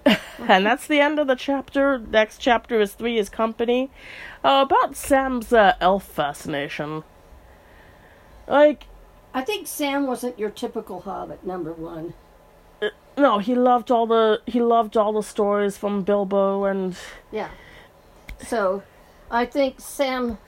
and 0.39 0.65
that's 0.65 0.87
the 0.87 0.99
end 0.99 1.19
of 1.19 1.27
the 1.27 1.35
chapter. 1.35 1.99
Next 1.99 2.39
chapter 2.39 2.81
is 2.81 2.93
three 2.93 3.19
is 3.19 3.29
company. 3.29 3.91
Uh, 4.43 4.65
about 4.67 4.95
Sam's 4.95 5.53
uh, 5.53 5.75
elf 5.79 6.05
fascination. 6.05 7.03
Like, 8.47 8.87
I 9.31 9.43
think 9.43 9.67
Sam 9.67 10.07
wasn't 10.07 10.39
your 10.39 10.49
typical 10.49 11.01
hobbit. 11.01 11.45
Number 11.45 11.71
one. 11.71 12.15
no, 13.15 13.37
he 13.37 13.53
loved 13.53 13.91
all 13.91 14.07
the 14.07 14.41
he 14.47 14.59
loved 14.59 14.97
all 14.97 15.13
the 15.13 15.21
stories 15.21 15.77
from 15.77 16.01
Bilbo 16.01 16.63
and 16.63 16.97
Yeah. 17.31 17.49
So, 18.43 18.81
I 19.29 19.45
think 19.45 19.79
Sam 19.79 20.39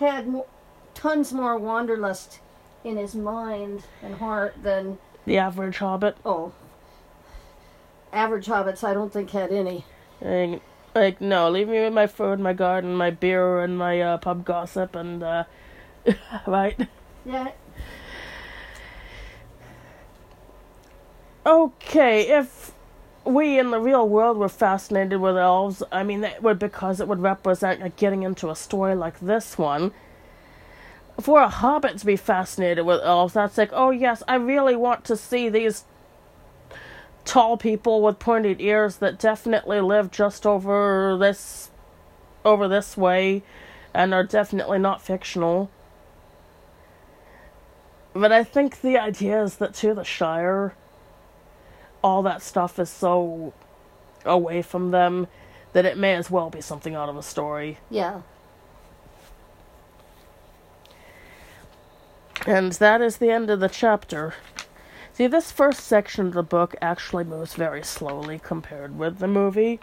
had 0.00 0.26
mo- 0.26 0.46
tons 0.94 1.32
more 1.32 1.56
wanderlust 1.56 2.40
in 2.82 2.96
his 2.96 3.14
mind 3.14 3.84
and 4.02 4.16
heart 4.16 4.54
than 4.62 4.98
the 5.26 5.38
average 5.38 5.78
hobbit. 5.78 6.16
oh. 6.24 6.52
Average 8.12 8.46
hobbits, 8.46 8.82
I 8.82 8.92
don't 8.92 9.12
think 9.12 9.30
had 9.30 9.52
any. 9.52 9.84
Like, 10.20 10.62
like 10.96 11.20
no, 11.20 11.48
leave 11.48 11.68
me 11.68 11.78
with 11.80 11.92
my 11.92 12.08
food, 12.08 12.40
my 12.40 12.52
garden, 12.52 12.96
my 12.96 13.10
beer, 13.10 13.60
and 13.60 13.78
my 13.78 14.00
uh, 14.00 14.18
pub 14.18 14.44
gossip, 14.44 14.96
and 14.96 15.22
uh, 15.22 15.44
right. 16.46 16.88
Yeah. 17.24 17.52
Okay, 21.46 22.28
if 22.36 22.72
we 23.24 23.58
in 23.58 23.70
the 23.70 23.80
real 23.80 24.08
world 24.08 24.38
were 24.38 24.48
fascinated 24.48 25.20
with 25.20 25.36
elves, 25.36 25.82
I 25.92 26.02
mean, 26.02 26.20
that 26.22 26.42
would 26.42 26.58
because 26.58 27.00
it 27.00 27.08
would 27.08 27.20
represent 27.20 27.80
like, 27.80 27.96
getting 27.96 28.22
into 28.22 28.50
a 28.50 28.56
story 28.56 28.94
like 28.94 29.20
this 29.20 29.58
one. 29.58 29.92
For 31.20 31.42
a 31.42 31.48
hobbit 31.48 31.98
to 31.98 32.06
be 32.06 32.16
fascinated 32.16 32.86
with 32.86 33.02
elves, 33.02 33.34
that's 33.34 33.58
like, 33.58 33.70
oh 33.72 33.90
yes, 33.90 34.22
I 34.26 34.36
really 34.36 34.74
want 34.74 35.04
to 35.04 35.16
see 35.16 35.48
these 35.48 35.84
tall 37.24 37.56
people 37.56 38.00
with 38.00 38.18
pointed 38.18 38.60
ears 38.60 38.96
that 38.96 39.18
definitely 39.18 39.80
live 39.80 40.10
just 40.10 40.46
over 40.46 41.16
this, 41.18 41.70
over 42.44 42.68
this 42.68 42.96
way, 42.96 43.42
and 43.92 44.14
are 44.14 44.24
definitely 44.24 44.78
not 44.78 45.02
fictional. 45.02 45.70
But 48.14 48.32
I 48.32 48.42
think 48.42 48.80
the 48.80 48.98
idea 48.98 49.42
is 49.42 49.56
that 49.56 49.74
to 49.74 49.94
the 49.94 50.04
Shire, 50.04 50.74
all 52.02 52.22
that 52.22 52.42
stuff 52.42 52.78
is 52.78 52.90
so 52.90 53.52
away 54.24 54.62
from 54.62 54.90
them 54.90 55.26
that 55.72 55.84
it 55.84 55.96
may 55.96 56.14
as 56.14 56.30
well 56.30 56.50
be 56.50 56.60
something 56.60 56.94
out 56.94 57.08
of 57.08 57.16
a 57.16 57.22
story. 57.22 57.78
Yeah. 57.90 58.22
And 62.46 62.72
that 62.72 63.00
is 63.02 63.18
the 63.18 63.30
end 63.30 63.50
of 63.50 63.60
the 63.60 63.68
chapter. 63.68 64.34
See, 65.12 65.26
this 65.26 65.52
first 65.52 65.80
section 65.80 66.28
of 66.28 66.32
the 66.32 66.42
book 66.42 66.74
actually 66.80 67.24
moves 67.24 67.54
very 67.54 67.82
slowly 67.82 68.40
compared 68.42 68.98
with 68.98 69.18
the 69.18 69.28
movie. 69.28 69.80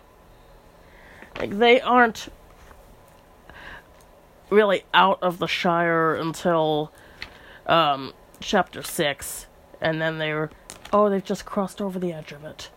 Like, 1.37 1.59
they 1.59 1.79
aren't 1.79 2.29
really 4.49 4.83
out 4.93 5.21
of 5.21 5.37
the 5.37 5.47
Shire 5.47 6.15
until 6.15 6.91
um, 7.67 8.13
chapter 8.39 8.81
6, 8.81 9.45
and 9.79 10.01
then 10.01 10.17
they're. 10.17 10.49
Oh, 10.93 11.09
they've 11.09 11.23
just 11.23 11.45
crossed 11.45 11.81
over 11.81 11.99
the 11.99 12.13
edge 12.13 12.31
of 12.31 12.45
it. 12.45 12.69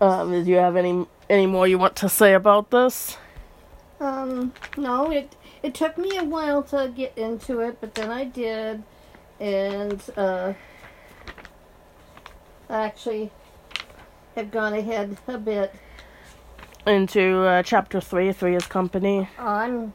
Um, 0.00 0.32
do 0.32 0.50
you 0.50 0.56
have 0.56 0.74
any 0.74 1.06
any 1.30 1.46
more 1.46 1.68
you 1.68 1.78
want 1.78 1.94
to 1.96 2.08
say 2.08 2.34
about 2.34 2.70
this? 2.72 3.18
Um, 4.00 4.52
no, 4.76 5.12
it 5.12 5.36
it 5.62 5.74
took 5.74 5.96
me 5.96 6.16
a 6.16 6.24
while 6.24 6.64
to 6.64 6.92
get 6.94 7.16
into 7.16 7.60
it, 7.60 7.78
but 7.80 7.94
then 7.94 8.10
I 8.10 8.24
did, 8.24 8.82
and 9.38 10.02
uh, 10.16 10.54
I 12.68 12.84
actually 12.84 13.30
have 14.34 14.50
gone 14.50 14.74
ahead 14.74 15.18
a 15.28 15.38
bit. 15.38 15.72
Into 16.86 17.42
uh, 17.42 17.62
chapter 17.62 18.00
three, 18.00 18.32
three 18.32 18.56
is 18.56 18.66
company. 18.66 19.28
I'm 19.38 19.92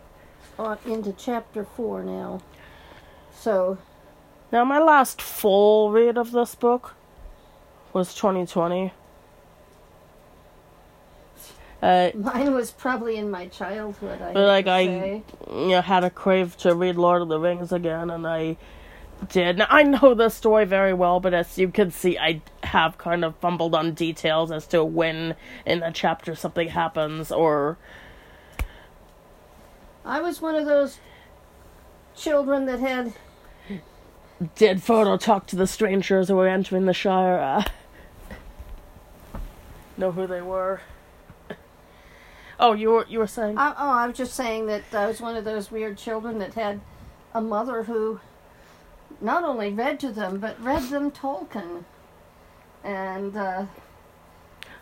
on 0.58 0.78
into 0.86 1.12
chapter 1.14 1.66
four 1.66 2.02
now, 2.02 2.42
so 3.38 3.78
Now, 4.54 4.64
my 4.64 4.80
last 4.80 5.22
full 5.22 5.92
read 5.92 6.18
of 6.18 6.32
this 6.32 6.56
book 6.56 6.96
was 7.92 8.14
2020. 8.16 8.94
Uh, 11.82 12.10
Mine 12.16 12.54
was 12.54 12.72
probably 12.72 13.18
in 13.18 13.30
my 13.30 13.48
childhood. 13.48 14.22
I 14.22 14.34
But, 14.34 14.46
like, 14.48 14.68
I- 14.68 15.22
you 15.52 15.68
know, 15.68 15.82
had 15.82 16.06
a 16.06 16.10
crave 16.10 16.56
to 16.58 16.74
read 16.74 16.96
Lord 16.96 17.22
of 17.22 17.28
the 17.28 17.40
Rings 17.40 17.72
again, 17.74 18.10
and 18.10 18.26
I 18.26 18.56
did. 19.30 19.58
Now, 19.58 19.68
I 19.70 19.84
know 19.84 20.14
the 20.14 20.30
story 20.30 20.66
very 20.66 20.94
well, 20.94 21.20
but 21.20 21.34
as 21.34 21.58
you 21.58 21.70
can 21.70 21.92
see, 21.92 22.18
I 22.18 22.42
have 22.64 22.98
kind 22.98 23.26
of 23.26 23.36
fumbled 23.38 23.76
on 23.76 23.94
details 23.94 24.52
as 24.52 24.68
to 24.68 24.84
when 24.84 25.36
in 25.66 25.84
a 25.84 25.92
chapter 25.92 26.36
something 26.36 26.70
happens, 26.70 27.32
or 27.32 27.78
I 30.06 30.22
was 30.22 30.42
one 30.42 30.56
of 30.56 30.66
those 30.66 31.00
children 32.16 32.66
that 32.66 32.80
had 32.80 33.14
did 34.56 34.78
Frodo 34.78 35.20
talk 35.20 35.48
to 35.48 35.56
the 35.56 35.68
strangers 35.68 36.28
who 36.28 36.36
were 36.36 36.48
entering 36.48 36.86
the 36.86 36.94
Shire? 36.94 37.40
Uh, 37.40 37.64
know 39.98 40.12
who 40.12 40.28
they 40.28 40.42
were? 40.42 40.82
Oh, 42.60 42.74
you 42.74 42.90
were 42.90 43.06
you 43.08 43.20
were 43.20 43.28
saying? 43.28 43.58
I, 43.58 43.74
oh, 43.78 43.90
I 43.90 44.08
was 44.08 44.18
just 44.18 44.34
saying 44.34 44.68
that 44.68 44.84
I 44.94 45.08
was 45.08 45.22
one 45.22 45.36
of 45.36 45.44
those 45.44 45.72
weird 45.72 45.98
children 45.98 46.40
that 46.40 46.56
had 46.56 46.82
a 47.34 47.42
mother 47.42 47.84
who 47.84 48.20
not 49.22 49.44
only 49.44 49.72
read 49.72 50.00
to 50.02 50.12
them 50.12 50.40
but 50.40 50.62
read 50.62 50.84
them 50.90 51.12
Tolkien, 51.12 51.84
and 52.84 53.36
uh, 53.36 53.66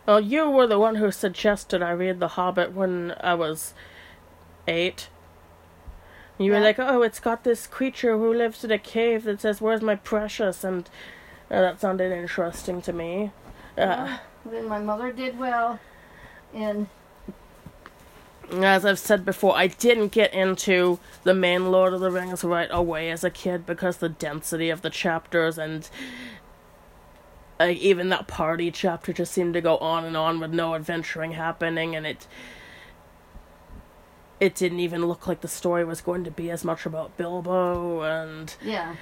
Well, 0.06 0.20
you 0.20 0.50
were 0.50 0.68
the 0.68 0.80
one 0.80 0.96
who 0.96 1.12
suggested 1.12 1.82
I 1.82 1.92
read 1.92 2.20
The 2.20 2.30
Hobbit 2.30 2.74
when 2.74 3.16
I 3.20 3.34
was 3.34 3.74
eight. 4.68 5.10
You 6.38 6.52
were 6.52 6.60
like, 6.60 6.80
oh, 6.80 7.02
it's 7.02 7.20
got 7.20 7.46
this 7.46 7.66
creature 7.66 8.18
who 8.18 8.34
lives 8.34 8.64
in 8.66 8.72
a 8.72 8.78
cave 8.78 9.24
that 9.24 9.40
says, 9.40 9.62
Where's 9.62 9.82
my 9.82 9.96
precious? 9.96 10.66
And 10.66 10.90
uh, 11.50 11.62
that 11.62 11.80
sounded 11.80 12.12
interesting 12.12 12.82
to 12.82 12.92
me. 12.94 13.32
Uh, 13.78 14.18
then 14.46 14.68
my 14.68 14.80
mother 14.80 15.14
did 15.14 15.40
well 15.40 15.80
in 16.54 16.90
as 18.52 18.86
I've 18.86 19.00
said 19.00 19.26
before, 19.26 19.56
I 19.56 19.68
didn't 19.68 20.10
get 20.10 20.34
into 20.34 21.00
the 21.24 21.34
main 21.34 21.72
Lord 21.72 21.94
of 21.94 22.00
the 22.00 22.12
Rings 22.12 22.44
right 22.44 22.70
away 22.72 23.10
as 23.10 23.24
a 23.24 23.30
kid 23.30 23.66
because 23.66 23.98
the 23.98 24.10
density 24.10 24.70
of 24.70 24.82
the 24.82 24.90
chapters 24.90 25.58
and 25.58 25.90
like 27.60 27.78
even 27.78 28.10
that 28.10 28.28
party 28.28 28.72
chapter 28.72 29.14
just 29.14 29.32
seemed 29.32 29.54
to 29.54 29.62
go 29.62 29.78
on 29.78 30.04
and 30.06 30.18
on 30.18 30.40
with 30.40 30.52
no 30.52 30.76
adventuring 30.76 31.32
happening 31.32 31.96
and 31.96 32.06
it 32.06 32.28
it 34.40 34.54
didn't 34.56 34.82
even 34.82 35.06
look 35.06 35.28
like 35.28 35.42
the 35.42 35.48
story 35.48 35.86
was 35.86 36.02
going 36.02 36.24
to 36.24 36.32
be 36.32 36.52
as 36.52 36.66
much 36.66 36.86
about 36.86 37.16
Bilbo 37.16 38.02
and 38.02 38.56
yeah. 38.62 38.96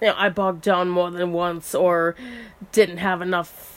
you 0.00 0.08
know, 0.08 0.14
I 0.16 0.28
bogged 0.28 0.62
down 0.62 0.88
more 0.88 1.10
than 1.10 1.32
once 1.32 1.74
or 1.74 2.14
didn't 2.70 2.98
have 2.98 3.20
enough 3.20 3.75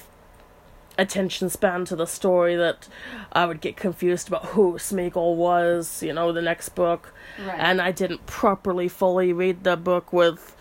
attention 1.00 1.50
span 1.50 1.86
to 1.86 1.96
the 1.96 2.06
story 2.06 2.56
that 2.56 2.88
I 3.32 3.46
would 3.46 3.62
get 3.62 3.76
confused 3.78 4.28
about 4.28 4.46
who 4.48 4.74
Smeagol 4.74 5.36
was, 5.36 6.04
you 6.04 6.14
know, 6.14 6.32
the 6.32 6.42
next 6.42 6.70
book. 6.70 7.14
right 7.40 7.58
And 7.58 7.82
I 7.82 7.92
didn't 7.92 8.26
properly 8.26 8.88
fully 8.88 9.34
read 9.34 9.64
the 9.64 9.78
book 9.78 10.12
with 10.14 10.56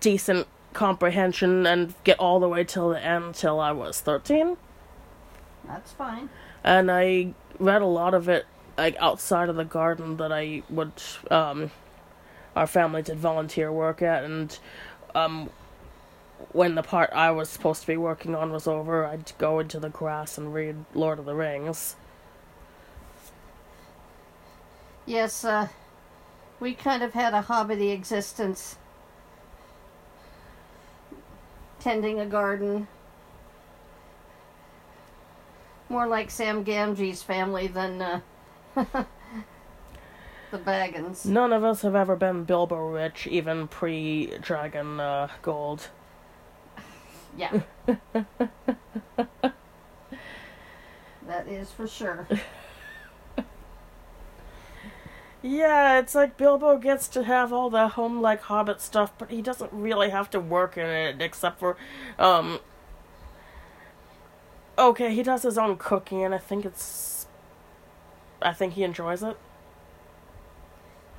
decent 0.00 0.46
comprehension 0.72 1.66
and 1.66 1.94
get 2.04 2.18
all 2.18 2.40
the 2.40 2.48
way 2.48 2.64
till 2.64 2.90
the 2.90 3.02
end 3.02 3.34
till 3.34 3.60
I 3.60 3.72
was 3.72 4.00
13. 4.00 4.56
that's 5.66 5.92
fine. 5.92 6.28
And 6.62 6.90
I 6.90 7.34
read 7.58 7.82
a 7.82 7.86
lot 7.86 8.14
of 8.14 8.28
it 8.28 8.46
like 8.76 8.96
outside 8.98 9.48
of 9.48 9.56
the 9.56 9.64
garden 9.64 10.16
that 10.16 10.32
I 10.32 10.62
would 10.68 10.92
um 11.30 11.70
our 12.56 12.66
family 12.66 13.02
did 13.02 13.18
volunteer 13.18 13.70
work 13.72 14.02
at 14.02 14.24
and 14.24 14.58
um 15.14 15.48
when 16.52 16.74
the 16.74 16.82
part 16.82 17.10
I 17.12 17.30
was 17.30 17.48
supposed 17.48 17.80
to 17.82 17.86
be 17.86 17.96
working 17.96 18.34
on 18.34 18.52
was 18.52 18.66
over, 18.66 19.04
I'd 19.04 19.32
go 19.38 19.58
into 19.58 19.78
the 19.78 19.88
grass 19.88 20.38
and 20.38 20.54
read 20.54 20.76
Lord 20.94 21.18
of 21.18 21.24
the 21.24 21.34
Rings. 21.34 21.96
Yes, 25.06 25.44
uh, 25.44 25.68
we 26.60 26.74
kind 26.74 27.02
of 27.02 27.12
had 27.12 27.34
a 27.34 27.42
hobbity 27.42 27.92
existence, 27.92 28.76
tending 31.78 32.20
a 32.20 32.26
garden. 32.26 32.88
More 35.88 36.06
like 36.06 36.30
Sam 36.30 36.64
Gamgee's 36.64 37.22
family 37.22 37.66
than 37.66 38.00
uh, 38.00 38.20
the 38.74 39.06
Baggins. 40.52 41.26
None 41.26 41.52
of 41.52 41.62
us 41.64 41.82
have 41.82 41.94
ever 41.94 42.16
been 42.16 42.44
Bilbo 42.44 42.88
rich, 42.88 43.26
even 43.26 43.68
pre 43.68 44.38
Dragon 44.40 44.98
uh, 45.00 45.28
Gold. 45.42 45.88
Yeah. 47.36 47.60
that 51.26 51.48
is 51.48 51.70
for 51.70 51.86
sure. 51.86 52.26
Yeah, 55.46 55.98
it's 55.98 56.14
like 56.14 56.38
Bilbo 56.38 56.78
gets 56.78 57.06
to 57.08 57.24
have 57.24 57.52
all 57.52 57.68
the 57.68 57.88
home 57.88 58.22
like 58.22 58.40
Hobbit 58.42 58.80
stuff, 58.80 59.12
but 59.18 59.30
he 59.30 59.42
doesn't 59.42 59.70
really 59.74 60.08
have 60.08 60.30
to 60.30 60.40
work 60.40 60.78
in 60.78 60.86
it 60.86 61.20
except 61.20 61.58
for 61.58 61.76
um 62.18 62.60
Okay, 64.78 65.14
he 65.14 65.22
does 65.22 65.42
his 65.42 65.58
own 65.58 65.76
cooking 65.76 66.24
and 66.24 66.34
I 66.34 66.38
think 66.38 66.64
it's 66.64 67.26
I 68.40 68.54
think 68.54 68.72
he 68.72 68.84
enjoys 68.84 69.22
it. 69.22 69.36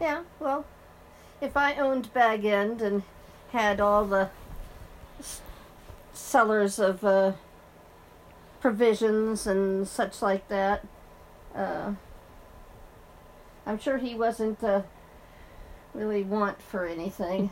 Yeah, 0.01 0.23
well, 0.39 0.65
if 1.39 1.55
I 1.55 1.75
owned 1.75 2.11
Bag 2.11 2.45
End 2.45 2.81
and 2.81 3.03
had 3.51 3.79
all 3.79 4.05
the 4.05 4.29
s- 6.15 6.19
cellars 6.19 6.79
of 6.79 7.03
uh, 7.03 7.33
provisions 8.59 9.45
and 9.47 9.87
such 9.87 10.21
like 10.21 10.47
that, 10.47 10.85
uh, 11.55 11.93
I'm 13.65 13.79
sure 13.79 13.97
he 13.97 14.15
wasn't 14.15 14.63
uh, 14.63 14.81
really 15.93 16.23
want 16.23 16.61
for 16.61 16.85
anything. 16.85 17.51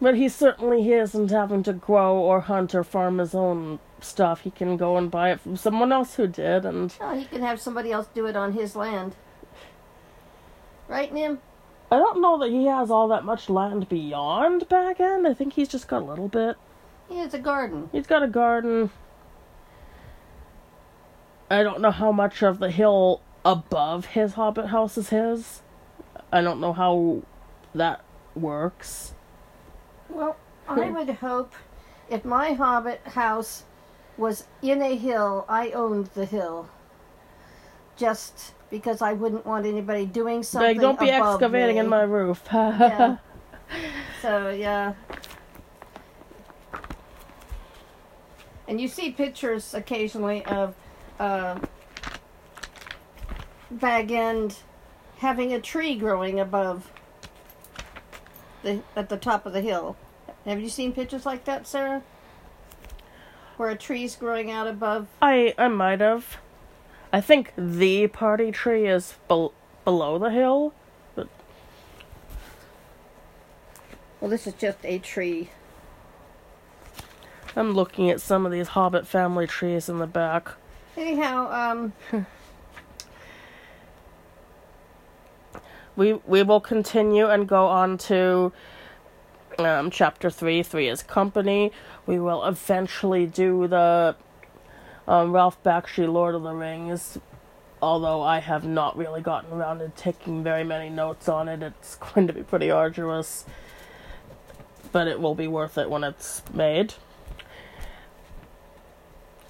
But 0.00 0.14
he 0.14 0.28
certainly 0.28 0.92
isn't 0.92 1.30
having 1.30 1.62
to 1.64 1.72
grow 1.72 2.16
or 2.16 2.40
hunt 2.42 2.72
or 2.74 2.84
farm 2.84 3.18
his 3.18 3.34
own 3.34 3.80
stuff. 4.00 4.42
He 4.42 4.50
can 4.50 4.76
go 4.76 4.96
and 4.96 5.10
buy 5.10 5.32
it 5.32 5.40
from 5.40 5.56
someone 5.56 5.90
else 5.92 6.14
who 6.14 6.28
did 6.28 6.64
and 6.64 6.94
Oh, 7.00 7.16
he 7.16 7.24
can 7.24 7.42
have 7.42 7.60
somebody 7.60 7.90
else 7.90 8.06
do 8.14 8.26
it 8.26 8.36
on 8.36 8.52
his 8.52 8.76
land. 8.76 9.16
Right, 10.86 11.12
Nim? 11.12 11.40
I 11.90 11.96
don't 11.98 12.20
know 12.20 12.38
that 12.38 12.50
he 12.50 12.66
has 12.66 12.90
all 12.90 13.08
that 13.08 13.24
much 13.24 13.48
land 13.50 13.88
beyond 13.88 14.68
Bag 14.68 15.00
End. 15.00 15.26
I 15.26 15.34
think 15.34 15.54
he's 15.54 15.68
just 15.68 15.88
got 15.88 16.02
a 16.02 16.04
little 16.04 16.28
bit. 16.28 16.56
He 17.08 17.16
has 17.18 17.34
a 17.34 17.38
garden. 17.38 17.88
He's 17.92 18.06
got 18.06 18.22
a 18.22 18.28
garden. 18.28 18.90
I 21.50 21.62
don't 21.62 21.80
know 21.80 21.90
how 21.90 22.12
much 22.12 22.42
of 22.42 22.58
the 22.58 22.70
hill 22.70 23.22
above 23.44 24.06
his 24.06 24.34
hobbit 24.34 24.66
house 24.66 24.98
is 24.98 25.08
his. 25.08 25.62
I 26.30 26.42
don't 26.42 26.60
know 26.60 26.74
how 26.74 27.22
that 27.74 28.04
works. 28.34 29.14
Well, 30.10 30.36
hmm. 30.66 30.80
I 30.80 30.90
would 30.90 31.10
hope 31.10 31.54
if 32.10 32.24
my 32.24 32.52
hobbit 32.52 33.00
house 33.04 33.64
was 34.16 34.44
in 34.62 34.82
a 34.82 34.96
hill, 34.96 35.46
I 35.48 35.70
owned 35.70 36.08
the 36.08 36.26
hill. 36.26 36.68
Just 37.96 38.54
because 38.70 39.00
I 39.00 39.12
wouldn't 39.14 39.46
want 39.46 39.66
anybody 39.66 40.06
doing 40.06 40.42
something. 40.42 40.76
like, 40.76 40.80
don't 40.80 41.00
be 41.00 41.10
excavating 41.10 41.76
me. 41.76 41.80
in 41.80 41.88
my 41.88 42.02
roof. 42.02 42.42
Yeah. 42.52 43.16
So 44.22 44.48
yeah. 44.48 44.94
And 48.68 48.78
you 48.78 48.86
see 48.86 49.10
pictures 49.10 49.72
occasionally 49.72 50.44
of 50.44 50.74
uh, 51.18 51.58
Bag 53.70 54.12
End 54.12 54.56
having 55.16 55.54
a 55.54 55.60
tree 55.60 55.96
growing 55.96 56.38
above 56.38 56.92
the 58.62 58.82
at 58.94 59.08
the 59.08 59.16
top 59.16 59.46
of 59.46 59.54
the 59.54 59.62
hill. 59.62 59.96
Have 60.44 60.60
you 60.60 60.68
seen 60.68 60.92
pictures 60.92 61.24
like 61.24 61.44
that, 61.44 61.66
Sarah? 61.66 62.02
Where 63.56 63.70
a 63.70 63.76
tree's 63.76 64.14
growing 64.14 64.50
out 64.50 64.66
above. 64.66 65.08
I 65.22 65.54
I 65.56 65.68
might 65.68 66.00
have. 66.00 66.36
I 67.10 67.22
think 67.22 67.54
the 67.56 68.06
party 68.08 68.52
tree 68.52 68.86
is 68.86 69.14
bel- 69.28 69.54
below 69.84 70.18
the 70.18 70.30
hill. 70.30 70.74
Well, 74.20 74.28
this 74.30 74.46
is 74.46 74.54
just 74.54 74.78
a 74.84 74.98
tree. 74.98 75.48
I'm 77.56 77.72
looking 77.72 78.10
at 78.10 78.20
some 78.20 78.46
of 78.46 78.52
these 78.52 78.68
hobbit 78.68 79.06
family 79.06 79.46
trees 79.46 79.88
in 79.88 79.98
the 79.98 80.06
back. 80.06 80.50
Anyhow, 80.96 81.92
um, 82.12 82.26
we 85.96 86.14
we 86.26 86.42
will 86.42 86.60
continue 86.60 87.26
and 87.28 87.48
go 87.48 87.66
on 87.66 87.98
to 87.98 88.52
um, 89.58 89.90
chapter 89.90 90.30
three. 90.30 90.62
Three 90.62 90.88
is 90.88 91.02
company. 91.02 91.72
We 92.06 92.18
will 92.20 92.44
eventually 92.44 93.26
do 93.26 93.66
the 93.68 94.16
um, 95.06 95.32
Ralph 95.32 95.62
Bakshi 95.62 96.10
Lord 96.12 96.34
of 96.34 96.42
the 96.42 96.52
Rings. 96.54 97.18
Although 97.80 98.22
I 98.22 98.40
have 98.40 98.64
not 98.64 98.96
really 98.96 99.20
gotten 99.20 99.52
around 99.52 99.78
to 99.78 99.88
taking 99.90 100.42
very 100.42 100.64
many 100.64 100.90
notes 100.90 101.28
on 101.28 101.48
it, 101.48 101.62
it's 101.62 101.94
going 102.14 102.26
to 102.26 102.32
be 102.32 102.42
pretty 102.42 102.70
arduous. 102.70 103.44
but 104.92 105.06
it 105.08 105.20
will 105.20 105.34
be 105.34 105.48
worth 105.48 105.78
it 105.78 105.90
when 105.90 106.04
it's 106.04 106.42
made. 106.52 106.94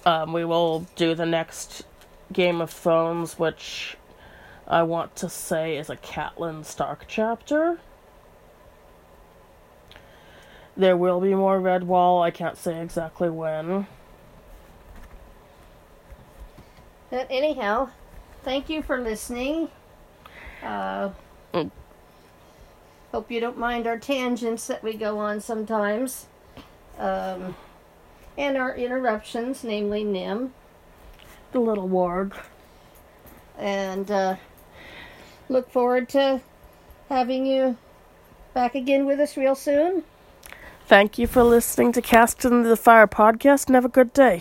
Um, 0.05 0.33
we 0.33 0.45
will 0.45 0.87
do 0.95 1.13
the 1.13 1.25
next 1.25 1.83
Game 2.31 2.61
of 2.61 2.69
Thrones, 2.69 3.37
which 3.37 3.97
I 4.67 4.83
want 4.83 5.15
to 5.17 5.29
say 5.29 5.77
is 5.77 5.89
a 5.89 5.97
Catelyn 5.97 6.63
Stark 6.65 7.05
chapter. 7.07 7.79
There 10.77 10.95
will 10.95 11.19
be 11.19 11.35
more 11.35 11.59
Redwall. 11.59 12.23
I 12.23 12.31
can't 12.31 12.57
say 12.57 12.81
exactly 12.81 13.29
when. 13.29 13.87
But 17.09 17.27
anyhow, 17.29 17.89
thank 18.43 18.69
you 18.69 18.81
for 18.81 18.99
listening. 18.99 19.69
Uh, 20.63 21.09
Mm. 21.53 21.71
Hope 23.11 23.31
you 23.31 23.39
don't 23.39 23.57
mind 23.57 23.87
our 23.87 23.97
tangents 23.97 24.67
that 24.67 24.83
we 24.83 24.93
go 24.93 25.17
on 25.17 25.41
sometimes. 25.41 26.27
Um, 26.97 27.55
and 28.39 28.55
our 28.55 28.73
interruptions, 28.73 29.63
namely 29.63 30.03
Nim. 30.03 30.53
The 31.51 31.59
little 31.59 31.89
warg. 31.89 32.33
And 33.57 34.09
uh, 34.09 34.37
look 35.49 35.69
forward 35.69 36.07
to 36.09 36.41
having 37.09 37.45
you 37.45 37.77
back 38.53 38.75
again 38.75 39.05
with 39.05 39.19
us 39.19 39.35
real 39.35 39.55
soon. 39.55 40.03
Thank 40.87 41.19
you 41.19 41.27
for 41.27 41.43
listening 41.43 41.91
to 41.91 42.01
Cast 42.01 42.45
into 42.45 42.67
the 42.67 42.77
Fire 42.77 43.07
podcast 43.07 43.67
and 43.67 43.75
have 43.75 43.85
a 43.85 43.89
good 43.89 44.13
day. 44.13 44.37